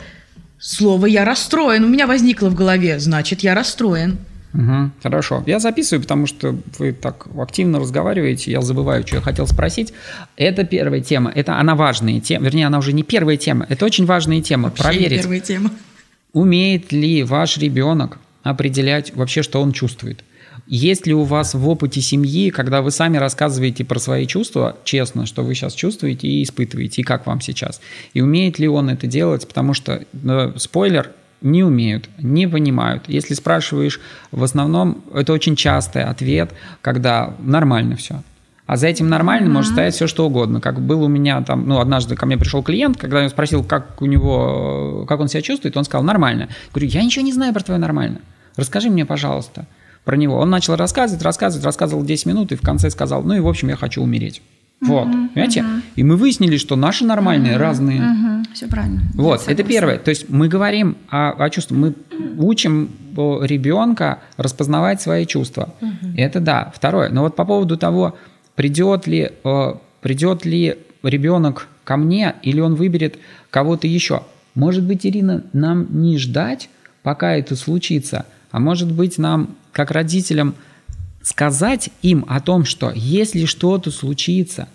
[0.60, 4.18] слово «я расстроен» у меня возникло в голове, значит, я расстроен.
[4.54, 5.44] Угу, хорошо.
[5.46, 9.92] Я записываю, потому что вы так активно разговариваете, я забываю, что я хотел спросить.
[10.38, 14.06] Это первая тема, это она важная тема, вернее, она уже не первая тема, это очень
[14.06, 14.70] важная тема.
[14.70, 15.72] Вообще Проверить, первая тема.
[16.32, 20.24] умеет ли ваш ребенок определять вообще, что он чувствует.
[20.68, 25.28] Есть ли у вас в опыте семьи, когда вы сами рассказываете про свои чувства, честно,
[25.28, 27.82] что вы сейчас чувствуете и испытываете, и как вам сейчас?
[28.14, 29.48] И умеет ли он это делать?
[29.48, 31.12] Потому что, э, спойлер,
[31.42, 33.04] не умеют, не понимают.
[33.08, 34.00] Если спрашиваешь,
[34.32, 36.52] в основном это очень частый ответ,
[36.82, 38.24] когда нормально все.
[38.66, 39.52] А за этим нормально mm-hmm.
[39.54, 40.60] может стоять все что угодно.
[40.60, 44.02] Как был у меня там, ну, однажды ко мне пришел клиент, когда я спросил, как
[44.02, 46.42] у него, как он себя чувствует, он сказал, нормально.
[46.42, 48.22] Я говорю, я ничего не знаю про твое нормально.
[48.56, 49.68] Расскажи мне, пожалуйста
[50.06, 50.38] про него.
[50.38, 53.70] Он начал рассказывать, рассказывать, рассказывал 10 минут и в конце сказал, ну и в общем
[53.70, 54.42] я хочу умереть.
[54.82, 55.62] Вот, uh-huh, понимаете?
[55.62, 55.82] Uh-huh.
[55.96, 58.02] И мы выяснили, что наши нормальные uh-huh, разные.
[58.02, 58.46] Uh-huh.
[58.54, 59.02] Все правильно.
[59.16, 59.98] Вот, это первое.
[59.98, 61.94] То есть мы говорим о, о чувствах, мы
[62.38, 65.74] учим ребенка распознавать свои чувства.
[65.82, 66.16] Uh-huh.
[66.18, 66.72] Это да.
[66.76, 67.10] Второе.
[67.10, 68.16] Но вот по поводу того,
[68.56, 69.32] придет ли,
[70.02, 73.18] придет ли ребенок ко мне или он выберет
[73.50, 74.24] кого-то еще.
[74.56, 76.70] Может быть, Ирина, нам не ждать,
[77.04, 80.56] пока это случится, а может быть, нам как родителям
[81.22, 84.70] сказать им о том, что если что-то случится,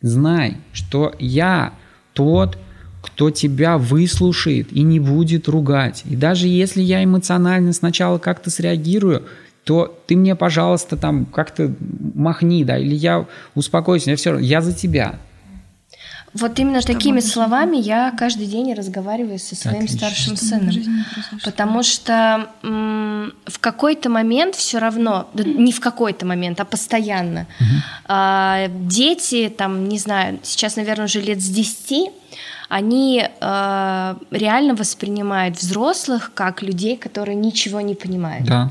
[0.00, 1.74] знай, что я
[2.14, 2.56] тот,
[3.02, 6.04] кто тебя выслушает и не будет ругать.
[6.06, 9.24] И даже если я эмоционально сначала как-то среагирую,
[9.64, 11.74] то ты мне, пожалуйста, там как-то
[12.14, 15.18] махни, да, или я успокоюсь, я все равно, я за тебя.
[16.32, 19.98] Вот именно такими словами я каждый день разговариваю со своим Отлично.
[19.98, 21.04] старшим сыном.
[21.44, 27.46] Потому что м, в какой-то момент все равно, да не в какой-то момент, а постоянно,
[28.06, 32.10] а, дети, там, не знаю, сейчас, наверное, уже лет с 10,
[32.68, 38.46] они а, реально воспринимают взрослых как людей, которые ничего не понимают.
[38.46, 38.70] Да.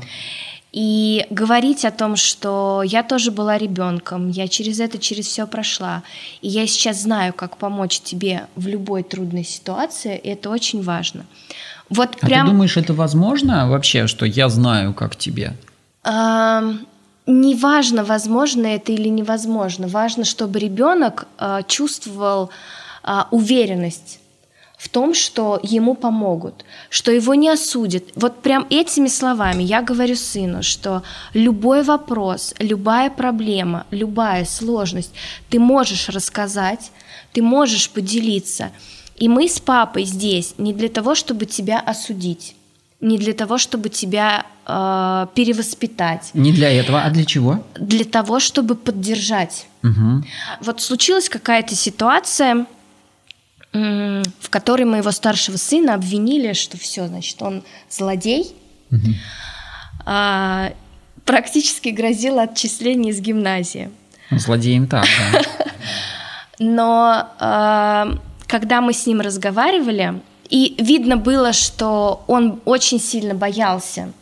[0.72, 6.04] И говорить о том, что я тоже была ребенком, я через это, через все прошла,
[6.42, 11.26] и я сейчас знаю, как помочь тебе в любой трудной ситуации, и это очень важно.
[11.88, 15.56] Вот А прям ты думаешь, это возможно вообще, что я знаю, как тебе?
[16.04, 16.86] Ам,
[17.26, 22.50] не важно, возможно это или невозможно, важно, чтобы ребенок а, чувствовал
[23.02, 24.19] а, уверенность
[24.80, 28.04] в том, что ему помогут, что его не осудят.
[28.14, 31.02] Вот прям этими словами я говорю сыну, что
[31.34, 35.12] любой вопрос, любая проблема, любая сложность
[35.50, 36.92] ты можешь рассказать,
[37.34, 38.70] ты можешь поделиться.
[39.16, 42.56] И мы с папой здесь не для того, чтобы тебя осудить,
[43.02, 47.62] не для того, чтобы тебя э, перевоспитать, Не для этого, а для чего?
[47.78, 49.66] для того, чтобы поддержать.
[49.82, 50.24] Мгм.
[50.62, 52.64] Вот случилась какая-то ситуация,
[53.72, 58.54] в которой моего старшего сына обвинили, что все, значит, он злодей,
[60.04, 60.72] а,
[61.24, 63.90] практически грозило отчисление из гимназии.
[64.30, 65.42] Ну, Злодеем так, да.
[66.58, 74.12] Но а, когда мы с ним разговаривали, и видно было, что он очень сильно боялся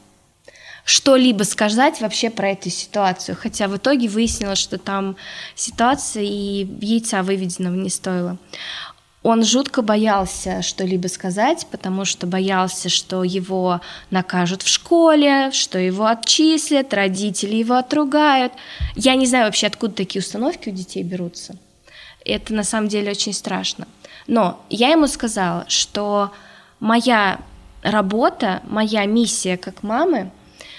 [0.89, 3.37] что-либо сказать вообще про эту ситуацию.
[3.39, 5.17] Хотя в итоге выяснилось, что там
[5.55, 8.39] ситуация и яйца выведенного не стоило.
[9.23, 13.81] Он жутко боялся что-либо сказать, потому что боялся, что его
[14.11, 18.53] накажут в школе, что его отчислят, родители его отругают.
[18.95, 21.57] Я не знаю вообще, откуда такие установки у детей берутся.
[22.25, 23.89] Это на самом деле очень страшно.
[24.29, 26.31] Но я ему сказала, что
[26.79, 27.41] моя
[27.83, 30.31] работа, моя миссия как мамы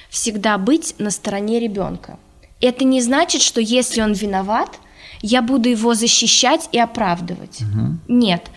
[0.09, 2.17] всегда быть на стороне ребенка.
[2.61, 4.79] Это не значит, что если он виноват,
[5.21, 7.59] я буду его защищать и оправдывать.
[8.07, 8.49] Нет.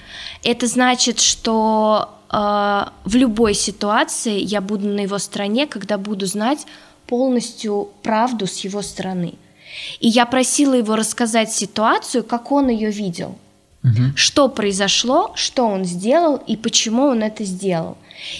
[0.43, 2.36] Это значит, что э,
[3.05, 6.66] в любой ситуации я буду на его стороне, когда буду знать
[7.06, 9.34] полностью правду с его стороны.
[10.01, 13.36] И я просила его рассказать ситуацию, как он ее видел.
[14.14, 17.97] Что произошло, что он сделал и почему он это сделал.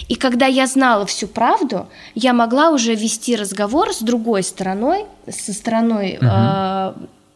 [0.07, 5.53] И когда я знала всю правду, я могла уже вести разговор с другой стороной, со
[5.53, 6.93] стороной э,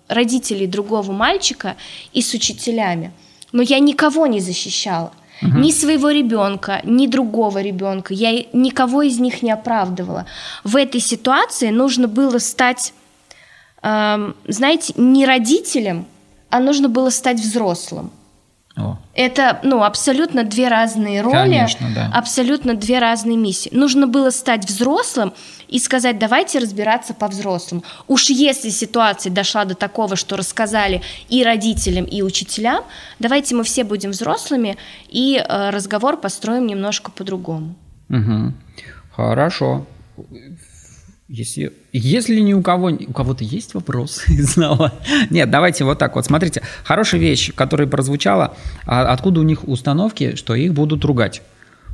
[0.09, 1.77] родителей другого мальчика
[2.13, 3.13] и с учителями.
[3.53, 5.13] Но я никого не защищала.
[5.43, 8.15] Ни своего ребенка, ни другого ребенка.
[8.15, 10.25] Я никого из них не оправдывала.
[10.65, 12.95] В этой ситуации нужно было стать,
[13.83, 16.07] эм, знаете, не родителем,
[16.49, 18.11] а нужно было стать взрослым.
[18.77, 22.11] О, Это, ну, абсолютно две разные роли, Конечно, да.
[22.13, 23.71] абсолютно две разные миссии.
[23.73, 25.33] Нужно было стать взрослым
[25.69, 27.83] и сказать, давайте разбираться по-взрослому.
[28.07, 31.01] Уж если ситуация дошла до такого, что рассказали
[31.31, 32.85] и родителям, и учителям,
[33.19, 34.77] давайте мы все будем взрослыми
[35.09, 37.75] и э, разговор построим немножко по-другому.
[38.09, 38.55] Мгм.
[39.17, 39.87] Хорошо.
[41.29, 44.93] Если, если ни у кого, у кого-то есть вопрос, знала.
[45.31, 46.25] Нет, давайте вот так вот.
[46.25, 51.43] Смотрите, хорошая вещь, которая прозвучала, а откуда у них установки, что их будут ругать?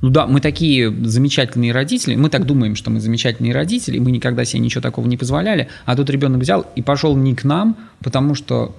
[0.02, 4.44] Ну да, мы такие замечательные родители, мы так думаем, что мы замечательные родители, мы никогда
[4.44, 8.34] себе ничего такого не позволяли, а тут ребенок взял и пошел не к нам, потому
[8.34, 8.74] что,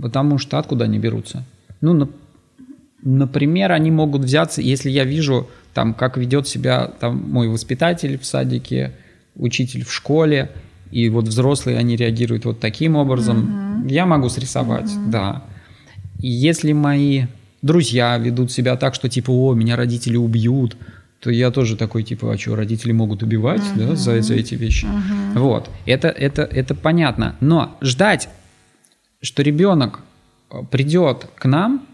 [0.00, 1.44] потому что откуда они берутся?
[1.80, 2.08] Ну, на-
[3.02, 8.26] Например, они могут взяться, если я вижу, там, как ведет себя там, мой воспитатель в
[8.26, 8.92] садике,
[9.38, 10.50] учитель в школе,
[10.90, 15.44] и вот взрослые, они реагируют вот таким образом, я могу срисовать, да.
[16.20, 17.26] И если мои
[17.62, 20.76] друзья ведут себя так, что типа, о, меня родители убьют,
[21.20, 24.86] то я тоже такой, типа, а что, родители могут убивать да, за, за эти вещи?
[25.34, 27.36] Вот, это, это, это понятно.
[27.40, 28.28] Но ждать,
[29.20, 30.00] что ребенок
[30.70, 31.86] придет к нам,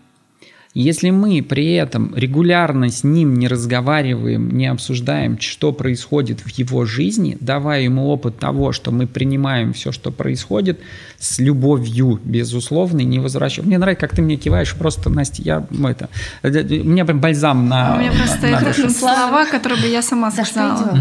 [0.75, 6.85] если мы при этом регулярно с ним не разговариваем, не обсуждаем, что происходит в его
[6.85, 10.81] жизни, давая ему опыт того, что мы принимаем все, что происходит,
[11.21, 13.69] с любовью, безусловно, и не возвращаем.
[13.69, 16.09] Мне нравится, как ты мне киваешь, просто, Настя, я ну, это,
[16.43, 17.95] у меня прям бальзам на...
[17.95, 20.99] У меня просто на это слова, которые бы я сама сказала.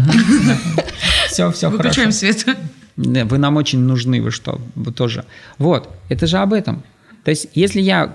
[1.26, 2.18] Все, все Выключаем хорошо.
[2.18, 2.56] свет.
[2.96, 5.24] Да, Вы нам очень нужны, вы что, вы тоже.
[5.58, 6.84] Вот, это же об этом.
[7.24, 8.14] То есть, если я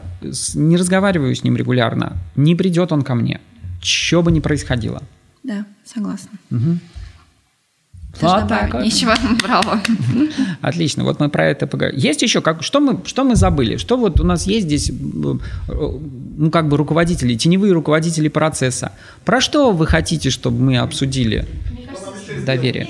[0.53, 3.41] не разговариваю с ним регулярно, не придет он ко мне,
[3.81, 5.01] что бы ни происходило.
[5.43, 6.31] Да, согласна.
[8.19, 8.73] Даже вот так.
[8.83, 9.79] нечего, браво.
[10.61, 11.99] Отлично, вот мы про это поговорим.
[11.99, 13.77] Есть еще, как, что, мы, что мы забыли?
[13.77, 15.39] Что вот у нас есть здесь, ну,
[16.51, 18.93] как бы руководители, теневые руководители процесса.
[19.25, 21.47] Про что вы хотите, чтобы мы обсудили
[22.45, 22.89] доверие?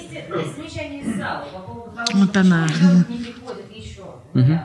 [2.14, 2.68] Вот она.
[4.34, 4.60] Угу.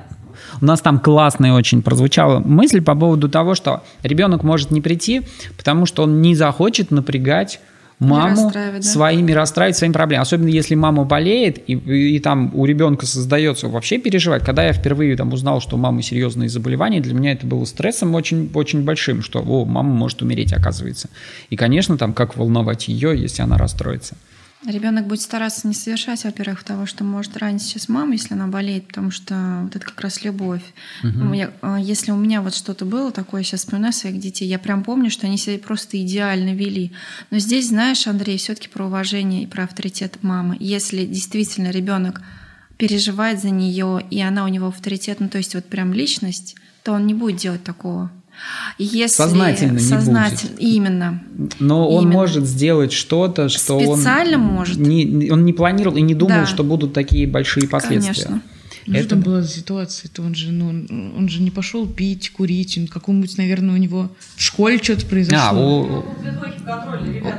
[0.61, 5.23] У нас там классная очень прозвучала мысль по поводу того, что ребенок может не прийти,
[5.57, 7.61] потому что он не захочет напрягать
[7.99, 8.83] маму да?
[8.83, 10.23] своими расстраивать своими проблемами.
[10.23, 14.45] Особенно если мама болеет, и, и, и там у ребенка создается вообще переживать.
[14.45, 18.15] Когда я впервые там узнал, что у мамы серьезные заболевания, для меня это было стрессом
[18.15, 21.09] очень, очень большим, что о, мама может умереть, оказывается.
[21.51, 24.17] И, конечно, там как волновать ее, если она расстроится.
[24.67, 28.87] Ребенок будет стараться не совершать, во-первых, того, что может ранить сейчас мама, если она болеет,
[28.87, 30.63] потому что вот это как раз любовь.
[31.03, 31.35] Угу.
[31.35, 34.83] Я, а, если у меня вот что-то было такое, сейчас вспоминаю своих детей, я прям
[34.83, 36.93] помню, что они себя просто идеально вели.
[37.31, 40.57] Но здесь, знаешь, Андрей, все-таки про уважение и про авторитет мамы.
[40.61, 42.23] Если действительно ребенок
[42.79, 46.93] переживает за нее, и она у него авторитет, ну то есть вот прям личность, то
[46.93, 48.11] он не будет делать такого.
[48.79, 50.61] Если сознательно, не будет.
[50.61, 51.23] Именно.
[51.59, 52.13] Но он именно.
[52.15, 54.79] может сделать что-то, что Специально он может.
[54.79, 56.47] Не, он не планировал и не думал, да.
[56.47, 58.25] что будут такие большие последствия.
[58.25, 58.43] Конечно.
[58.87, 59.03] Ну, это...
[59.03, 60.11] что там была за ситуация?
[60.13, 60.69] Это он же, ну,
[61.17, 65.39] он же не пошел пить, курить, он какому-нибудь, наверное, у него в школе что-то произошло.
[65.41, 66.05] А, у...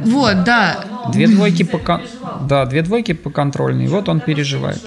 [0.06, 0.86] Вот, да.
[1.12, 2.02] Две двойки по
[2.50, 3.88] да, две двойки по контрольной.
[3.88, 4.82] Вот он переживает.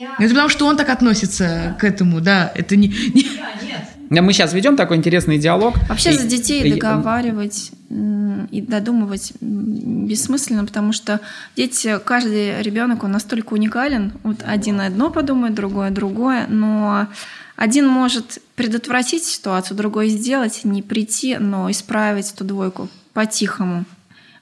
[0.00, 2.50] Это потому что он так относится к этому, да.
[2.54, 4.20] Это не, не...
[4.20, 5.74] Мы сейчас ведем такой интересный диалог.
[5.88, 11.20] Вообще и, за детей и, договаривать и додумывать бессмысленно, потому что
[11.56, 14.12] дети, каждый ребенок, он настолько уникален.
[14.24, 17.06] Вот один одно подумает, другое другое, но
[17.56, 23.84] один может предотвратить ситуацию, другой сделать, не прийти, но исправить эту двойку по-тихому.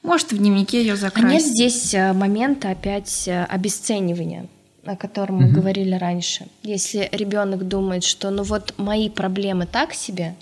[0.03, 1.29] Может, в дневнике ее закрасить.
[1.29, 4.47] А нет здесь э, момента опять э, обесценивания
[4.89, 5.57] о котором мы угу.
[5.57, 6.47] говорили раньше.
[6.63, 10.35] Если ребенок думает, что ну вот мои проблемы так себе,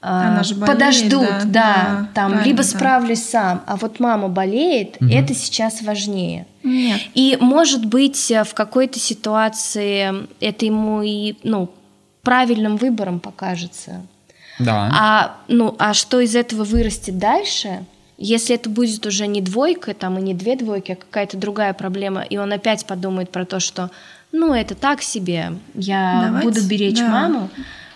[0.00, 3.26] а, Она же болеет, подождут, да, да, да там либо справлюсь да.
[3.26, 5.10] сам, а вот мама болеет, угу.
[5.10, 6.46] это сейчас важнее.
[6.62, 7.00] Нет.
[7.14, 11.70] И может быть в какой-то ситуации это ему и ну
[12.22, 14.02] правильным выбором покажется.
[14.60, 14.90] Да.
[14.92, 17.84] А ну а что из этого вырастет дальше?
[18.18, 22.22] Если это будет уже не двойка, там и не две двойки, а какая-то другая проблема,
[22.22, 23.90] и он опять подумает про то, что
[24.32, 27.08] ну это так себе, я Давайте, буду беречь да.
[27.08, 27.48] маму,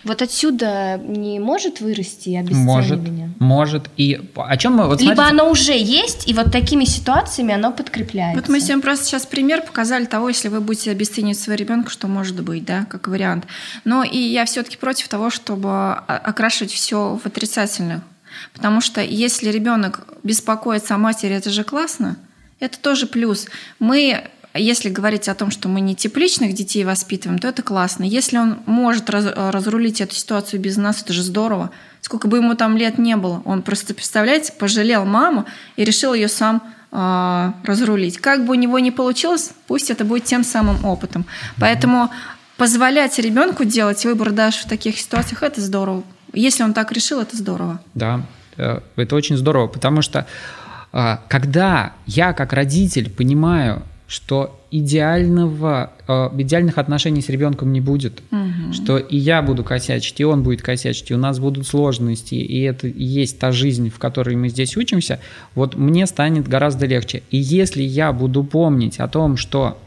[0.04, 3.30] вот отсюда не может вырасти обесценивание?
[3.38, 3.90] Может, может.
[3.96, 4.88] И о чем мы...
[4.88, 5.40] Вот Либо смотрите...
[5.40, 8.40] оно уже есть, и вот такими ситуациями оно подкрепляется.
[8.40, 12.08] Вот мы всем просто сейчас пример показали того, если вы будете обесценивать своего ребенка, что
[12.08, 13.46] может быть, да, как вариант.
[13.84, 18.02] Но и я все-таки против того, чтобы окрашивать все в отрицательных
[18.52, 22.16] Потому что если ребенок беспокоится о матери, это же классно,
[22.60, 23.46] это тоже плюс.
[23.78, 28.04] Мы если говорить о том, что мы не тепличных детей воспитываем, то это классно.
[28.04, 31.70] Если он может раз, разрулить эту ситуацию без нас, это же здорово.
[32.02, 35.46] Сколько бы ему там лет не было, он просто, представляете, пожалел маму
[35.76, 38.18] и решил ее сам э, разрулить.
[38.18, 41.24] Как бы у него не получилось, пусть это будет тем самым опытом.
[41.58, 42.10] Поэтому
[42.58, 46.02] позволять ребенку делать выбор даже в таких ситуациях, это здорово.
[46.32, 47.80] Если он так решил, это здорово.
[47.94, 48.24] Да,
[48.56, 50.26] э, это очень здорово, потому что
[50.92, 58.22] а, когда я как родитель понимаю, что идеального, э, идеальных отношений с ребенком не будет,
[58.30, 58.72] угу.
[58.74, 62.60] что и я буду косячить, и он будет косячить, и у нас будут сложности, и
[62.60, 65.18] это и есть та жизнь, в которой мы здесь учимся,
[65.54, 67.22] вот мне станет гораздо легче.
[67.30, 69.78] И если я буду помнить о том, что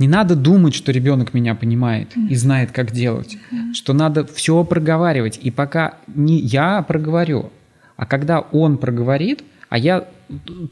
[0.00, 3.36] не надо думать, что ребенок меня понимает и знает, как делать,
[3.74, 5.38] что надо все проговаривать.
[5.42, 7.52] И пока не я проговорю,
[7.96, 10.08] а когда он проговорит, а я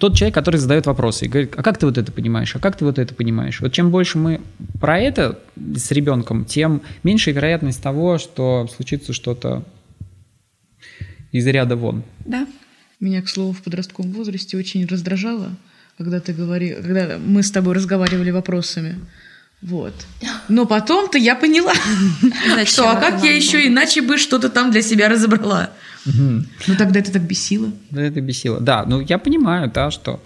[0.01, 2.77] тот человек, который задает вопросы и говорит, а как ты вот это понимаешь, а как
[2.77, 3.61] ты вот это понимаешь?
[3.61, 4.41] Вот чем больше мы
[4.81, 5.39] про это
[5.77, 9.63] с ребенком, тем меньше вероятность того, что случится что-то
[11.33, 12.03] из ряда вон.
[12.25, 12.47] Да.
[12.99, 15.51] Меня, к слову, в подростковом возрасте очень раздражало,
[15.99, 18.95] когда ты говори, когда мы с тобой разговаривали вопросами.
[19.61, 19.93] Вот.
[20.49, 21.75] Но потом-то я поняла,
[22.65, 25.71] что а как я еще иначе бы что-то там для себя разобрала.
[26.07, 27.73] Ну тогда это так бесило.
[27.91, 28.61] Да, это бесило.
[28.61, 30.23] Да, ну я понимаю, да, что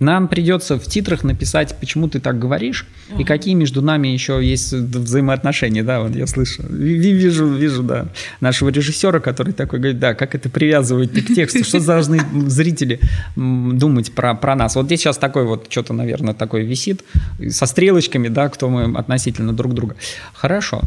[0.00, 3.20] нам придется в титрах написать, почему ты так говоришь, uh-huh.
[3.20, 8.08] и какие между нами еще есть взаимоотношения, да, вот я слышу, вижу, вижу, да,
[8.40, 12.98] нашего режиссера, который такой говорит, да, как это привязывать к тексту, что должны зрители
[13.36, 14.74] думать про, про нас.
[14.74, 17.04] Вот здесь сейчас такой вот, что-то, наверное, такое висит,
[17.50, 19.94] со стрелочками, да, кто мы относительно друг друга.
[20.32, 20.82] Хорошо,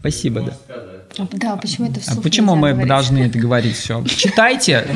[0.00, 0.99] спасибо, да.
[1.18, 2.88] Да, почему это А вслух почему мы говорить?
[2.88, 4.02] должны это говорить все?
[4.06, 4.86] Читайте,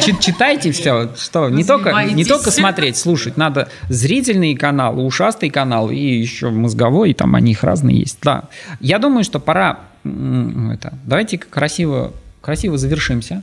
[0.00, 5.90] чи- читайте все, что не только, не только смотреть, слушать, надо зрительный канал, ушастый канал
[5.90, 8.18] и еще мозговой, там они их разные есть.
[8.22, 8.44] Да,
[8.80, 10.94] я думаю, что пора это.
[11.04, 13.42] Давайте красиво, красиво завершимся,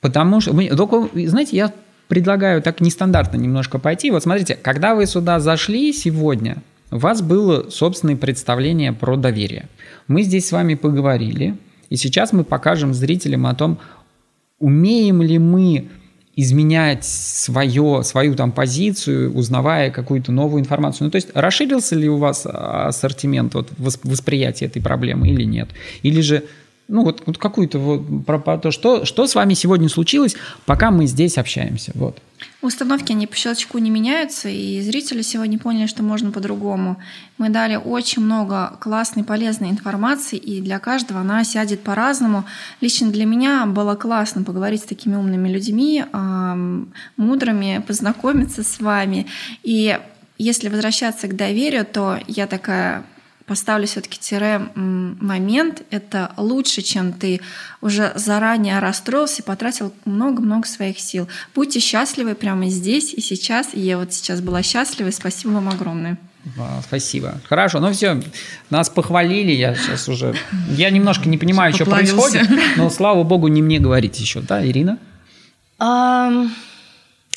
[0.00, 1.72] потому что, только, знаете, я
[2.08, 4.10] предлагаю так нестандартно немножко пойти.
[4.10, 6.58] Вот смотрите, когда вы сюда зашли сегодня,
[6.90, 9.68] у вас было собственное представление про доверие.
[10.10, 11.56] Мы здесь с вами поговорили,
[11.88, 13.78] и сейчас мы покажем зрителям о том,
[14.58, 15.86] умеем ли мы
[16.34, 21.04] изменять свое, свою там позицию, узнавая какую-то новую информацию.
[21.04, 25.68] Ну, то есть расширился ли у вас ассортимент вот, вос- восприятия этой проблемы или нет?
[26.02, 26.42] Или же
[26.90, 30.34] ну вот, вот какую-то вот про, про то, что, что с вами сегодня случилось,
[30.66, 31.92] пока мы здесь общаемся.
[31.94, 32.20] Вот.
[32.62, 36.96] Установки, они по щелчку не меняются, и зрители сегодня поняли, что можно по-другому.
[37.38, 42.44] Мы дали очень много классной, полезной информации, и для каждого она сядет по-разному.
[42.80, 49.26] Лично для меня было классно поговорить с такими умными людьми, ам, мудрыми, познакомиться с вами.
[49.62, 49.98] И
[50.38, 53.04] если возвращаться к доверию, то я такая
[53.50, 55.82] поставлю все-таки тире момент.
[55.90, 57.40] Это лучше, чем ты
[57.80, 61.26] уже заранее расстроился и потратил много-много своих сил.
[61.52, 63.70] Будьте счастливы прямо здесь и сейчас.
[63.74, 65.08] И я вот сейчас была счастлива.
[65.08, 66.16] и Спасибо вам огромное.
[66.86, 67.40] Спасибо.
[67.48, 68.22] Хорошо, ну все,
[68.70, 70.36] нас похвалили, я сейчас уже...
[70.68, 74.98] Я немножко не понимаю, что происходит, но, слава богу, не мне говорить еще, да, Ирина?
[75.80, 76.54] Ам,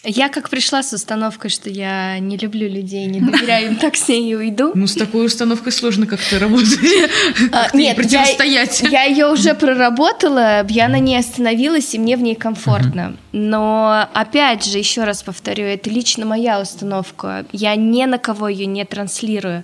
[0.05, 4.09] Я как пришла с установкой, что я не люблю людей, не доверяю им, так с
[4.09, 4.71] ней и уйду.
[4.75, 6.77] Ну, с такой установкой сложно как-то работать.
[7.53, 8.81] А, Как-то Нет, я, противостоять.
[8.81, 13.15] я ее уже проработала, я на ней остановилась, и мне в ней комфортно.
[13.31, 17.45] Но опять же, еще раз повторю, это лично моя установка.
[17.53, 19.63] Я ни на кого ее не транслирую.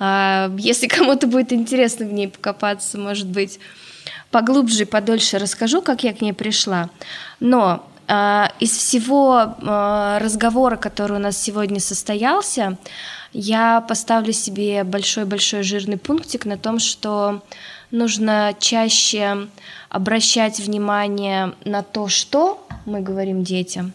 [0.00, 3.60] А, Если кому-то будет интересно в ней покопаться, может быть,
[4.32, 6.90] поглубже и подольше расскажу, как я к ней пришла.
[7.38, 12.78] Но из всего а, разговора, который у нас сегодня состоялся,
[13.32, 17.42] я поставлю себе большой-большой жирный пунктик на том, что
[17.90, 19.48] нужно чаще
[19.90, 23.92] обращать внимание на то, что мы говорим детям,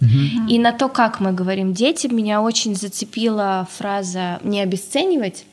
[0.47, 2.15] и на то, как мы говорим детям.
[2.15, 5.45] Меня очень зацепила фраза «не обесценивать».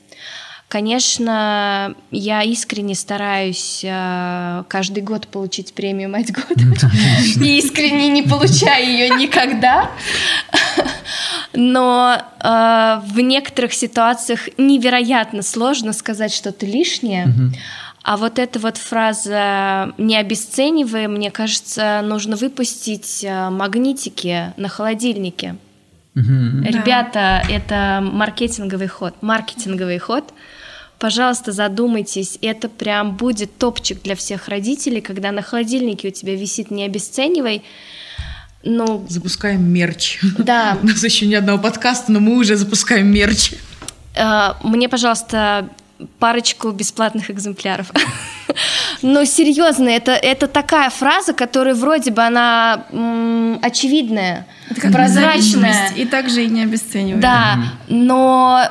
[0.71, 6.63] Конечно, я искренне стараюсь э, каждый год получить премию «Мать года».
[7.45, 9.91] И искренне не получаю ее никогда.
[11.53, 17.35] Но э, в некоторых ситуациях невероятно сложно сказать что-то лишнее.
[18.05, 25.57] А вот эта вот фраза «не обесценивай», мне кажется, нужно выпустить э, магнитики на холодильнике.
[26.15, 26.23] Да.
[26.23, 29.15] Ребята, это маркетинговый ход.
[29.21, 30.33] Маркетинговый ход.
[31.01, 36.71] Пожалуйста, задумайтесь, это прям будет топчик для всех родителей, когда на холодильнике у тебя висит
[36.71, 37.63] «не обесценивай».
[38.63, 40.19] Ну, Запускаем мерч.
[40.37, 43.53] да, У нас еще ни одного подкаста, но мы уже запускаем мерч.
[44.15, 45.71] Э, Мне, пожалуйста,
[46.19, 47.91] парочку бесплатных экземпляров.
[49.03, 55.93] Но серьезно, это, это такая фраза, которая вроде бы она м, очевидная, Это как прозрачная.
[55.97, 57.21] И также и не обесценивай.
[57.23, 57.59] Да,
[57.89, 58.69] но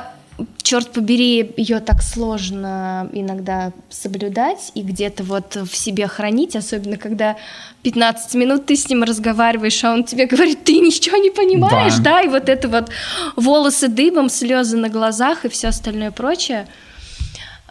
[0.62, 7.36] черт побери, ее так сложно иногда соблюдать и где-то вот в себе хранить, особенно когда
[7.82, 12.02] 15 минут ты с ним разговариваешь, а он тебе говорит, ты ничего не понимаешь, Да.
[12.02, 12.90] да, и вот это вот
[13.36, 16.66] волосы дыбом, слезы на глазах и все остальное прочее.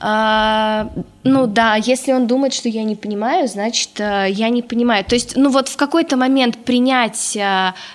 [0.01, 0.89] А,
[1.23, 5.03] ну да, если он думает, что я не понимаю, значит, э, я не понимаю.
[5.03, 7.35] То есть, ну вот в какой-то момент принять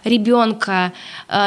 [0.04, 0.92] ребенка,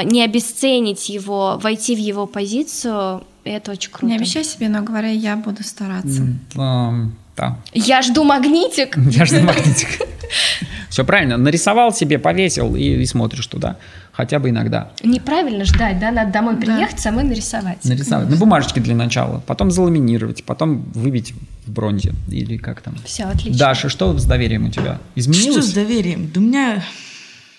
[0.04, 4.08] не обесценить его, войти в его позицию, это очень круто.
[4.08, 6.24] Не обещай себе, но говоря, я буду стараться.
[6.56, 7.58] Да.
[7.72, 8.98] Я жду магнитик.
[8.98, 9.90] Я жду магнитик.
[10.90, 11.38] Все правильно.
[11.38, 13.78] Нарисовал себе, повесил и, и смотришь туда.
[14.14, 14.92] Хотя бы иногда.
[15.04, 16.12] Неправильно ждать, да?
[16.12, 16.62] Надо домой Да.
[16.62, 17.84] приехать, самой нарисовать.
[17.84, 18.30] Нарисовать.
[18.30, 19.44] На бумажечке для начала.
[19.46, 20.44] Потом заламинировать.
[20.44, 21.34] Потом выбить
[21.66, 22.14] в бронзе.
[22.30, 22.96] Или как там.
[23.06, 23.60] Все, отлично.
[23.60, 24.96] Даша, что с доверием у тебя?
[24.96, 25.66] Что Изменилось?
[25.66, 26.32] с доверием?
[26.34, 26.84] Да у меня...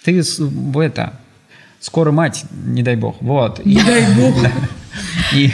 [0.05, 1.13] Ты в это...
[1.81, 3.19] Скоро мать, не дай бог.
[3.21, 3.65] Вот.
[3.65, 4.35] Не дай бог.
[5.33, 5.53] И...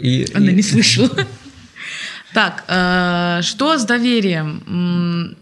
[0.00, 1.10] и- Она и- не слышала.
[2.34, 5.36] Так, э, что с доверием?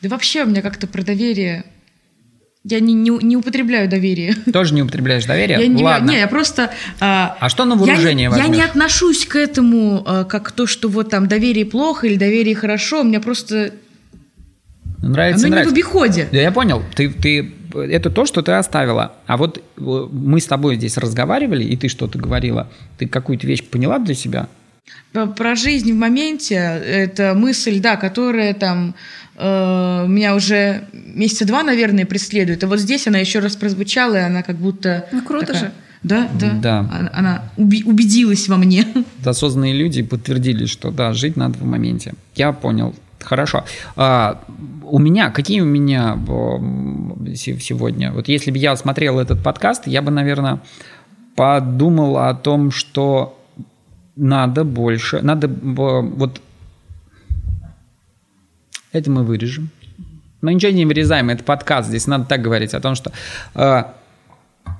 [0.00, 1.64] Да вообще у меня как-то про доверие...
[2.66, 4.34] Я не, не, не употребляю доверие.
[4.52, 5.58] Тоже не употребляешь доверие?
[5.60, 6.10] Я не, Ладно.
[6.12, 6.70] не, я просто...
[6.98, 8.64] а, А что на я не- вооружение я, не возьмешь?
[8.64, 13.02] отношусь к этому а, как то, что вот там доверие плохо или доверие хорошо.
[13.02, 13.74] У меня просто...
[15.02, 15.74] Нравится, оно не в нравится.
[15.74, 16.28] обиходе.
[16.32, 16.82] Да я понял.
[16.94, 19.12] Ты, ты это то, что ты оставила.
[19.26, 22.68] А вот э, мы с тобой здесь разговаривали, и ты что-то говорила.
[22.98, 24.48] Ты какую-то вещь поняла для себя?
[25.36, 28.94] Про жизнь в моменте, это мысль, да, которая там
[29.36, 32.62] э, меня уже месяца два, наверное, преследует.
[32.62, 35.06] И вот здесь она еще раз прозвучала, и она как будто...
[35.12, 35.72] Ну, круто такая, же.
[36.02, 36.50] Да, да.
[36.60, 36.78] Да.
[36.80, 38.86] Она, она уби- убедилась во мне.
[39.24, 42.12] Осознанные люди подтвердили, что да, жить надо в моменте.
[42.34, 42.94] Я понял.
[43.24, 43.64] Хорошо.
[43.96, 44.42] А,
[44.82, 46.18] у меня, какие у меня
[47.34, 48.12] се- сегодня?
[48.12, 50.60] Вот если бы я смотрел этот подкаст, я бы, наверное,
[51.36, 53.38] подумал о том, что
[54.16, 56.40] надо больше, надо вот
[58.92, 59.70] это мы вырежем.
[60.40, 63.10] Но ничего не вырезаем, это подкаст, здесь надо так говорить о том, что
[63.54, 63.84] э,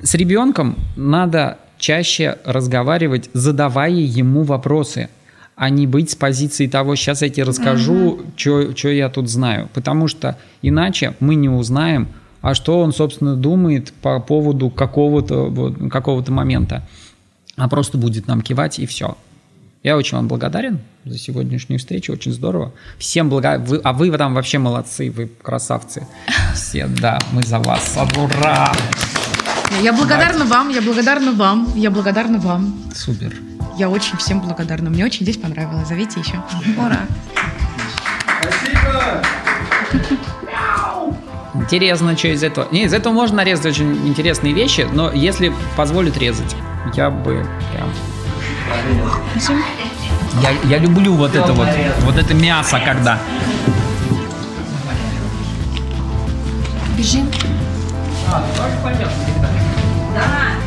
[0.03, 5.09] с ребенком надо чаще разговаривать, задавая ему вопросы,
[5.57, 9.69] а не быть с позиции того, сейчас я тебе расскажу, что я тут знаю.
[9.73, 12.09] Потому что иначе мы не узнаем,
[12.41, 16.87] а что он, собственно, думает по поводу какого-то вот, какого момента.
[17.57, 19.17] А просто будет нам кивать и все.
[19.83, 22.73] Я очень вам благодарен за сегодняшнюю встречу, очень здорово.
[22.99, 23.65] Всем благодарен.
[23.65, 26.07] Вы, а вы там вообще молодцы, вы красавцы.
[26.55, 27.97] Все, да, мы за вас.
[28.17, 28.73] Ура!
[29.83, 32.75] Я благодарна вам, я благодарна вам, я благодарна вам.
[32.95, 33.54] Супер.
[33.77, 34.89] Я очень всем благодарна.
[34.89, 35.89] Мне очень здесь понравилось.
[35.89, 36.41] Зовите еще.
[36.79, 37.01] Ура.
[41.55, 42.69] Интересно, что из этого.
[42.71, 46.55] Не, из этого можно нарезать очень интересные вещи, но если позволят резать,
[46.95, 47.91] я бы прям.
[50.43, 51.69] Я, я люблю вот это вот,
[52.01, 53.19] вот это мясо, когда.
[56.97, 57.29] Бежим.
[60.15, 60.64] Да.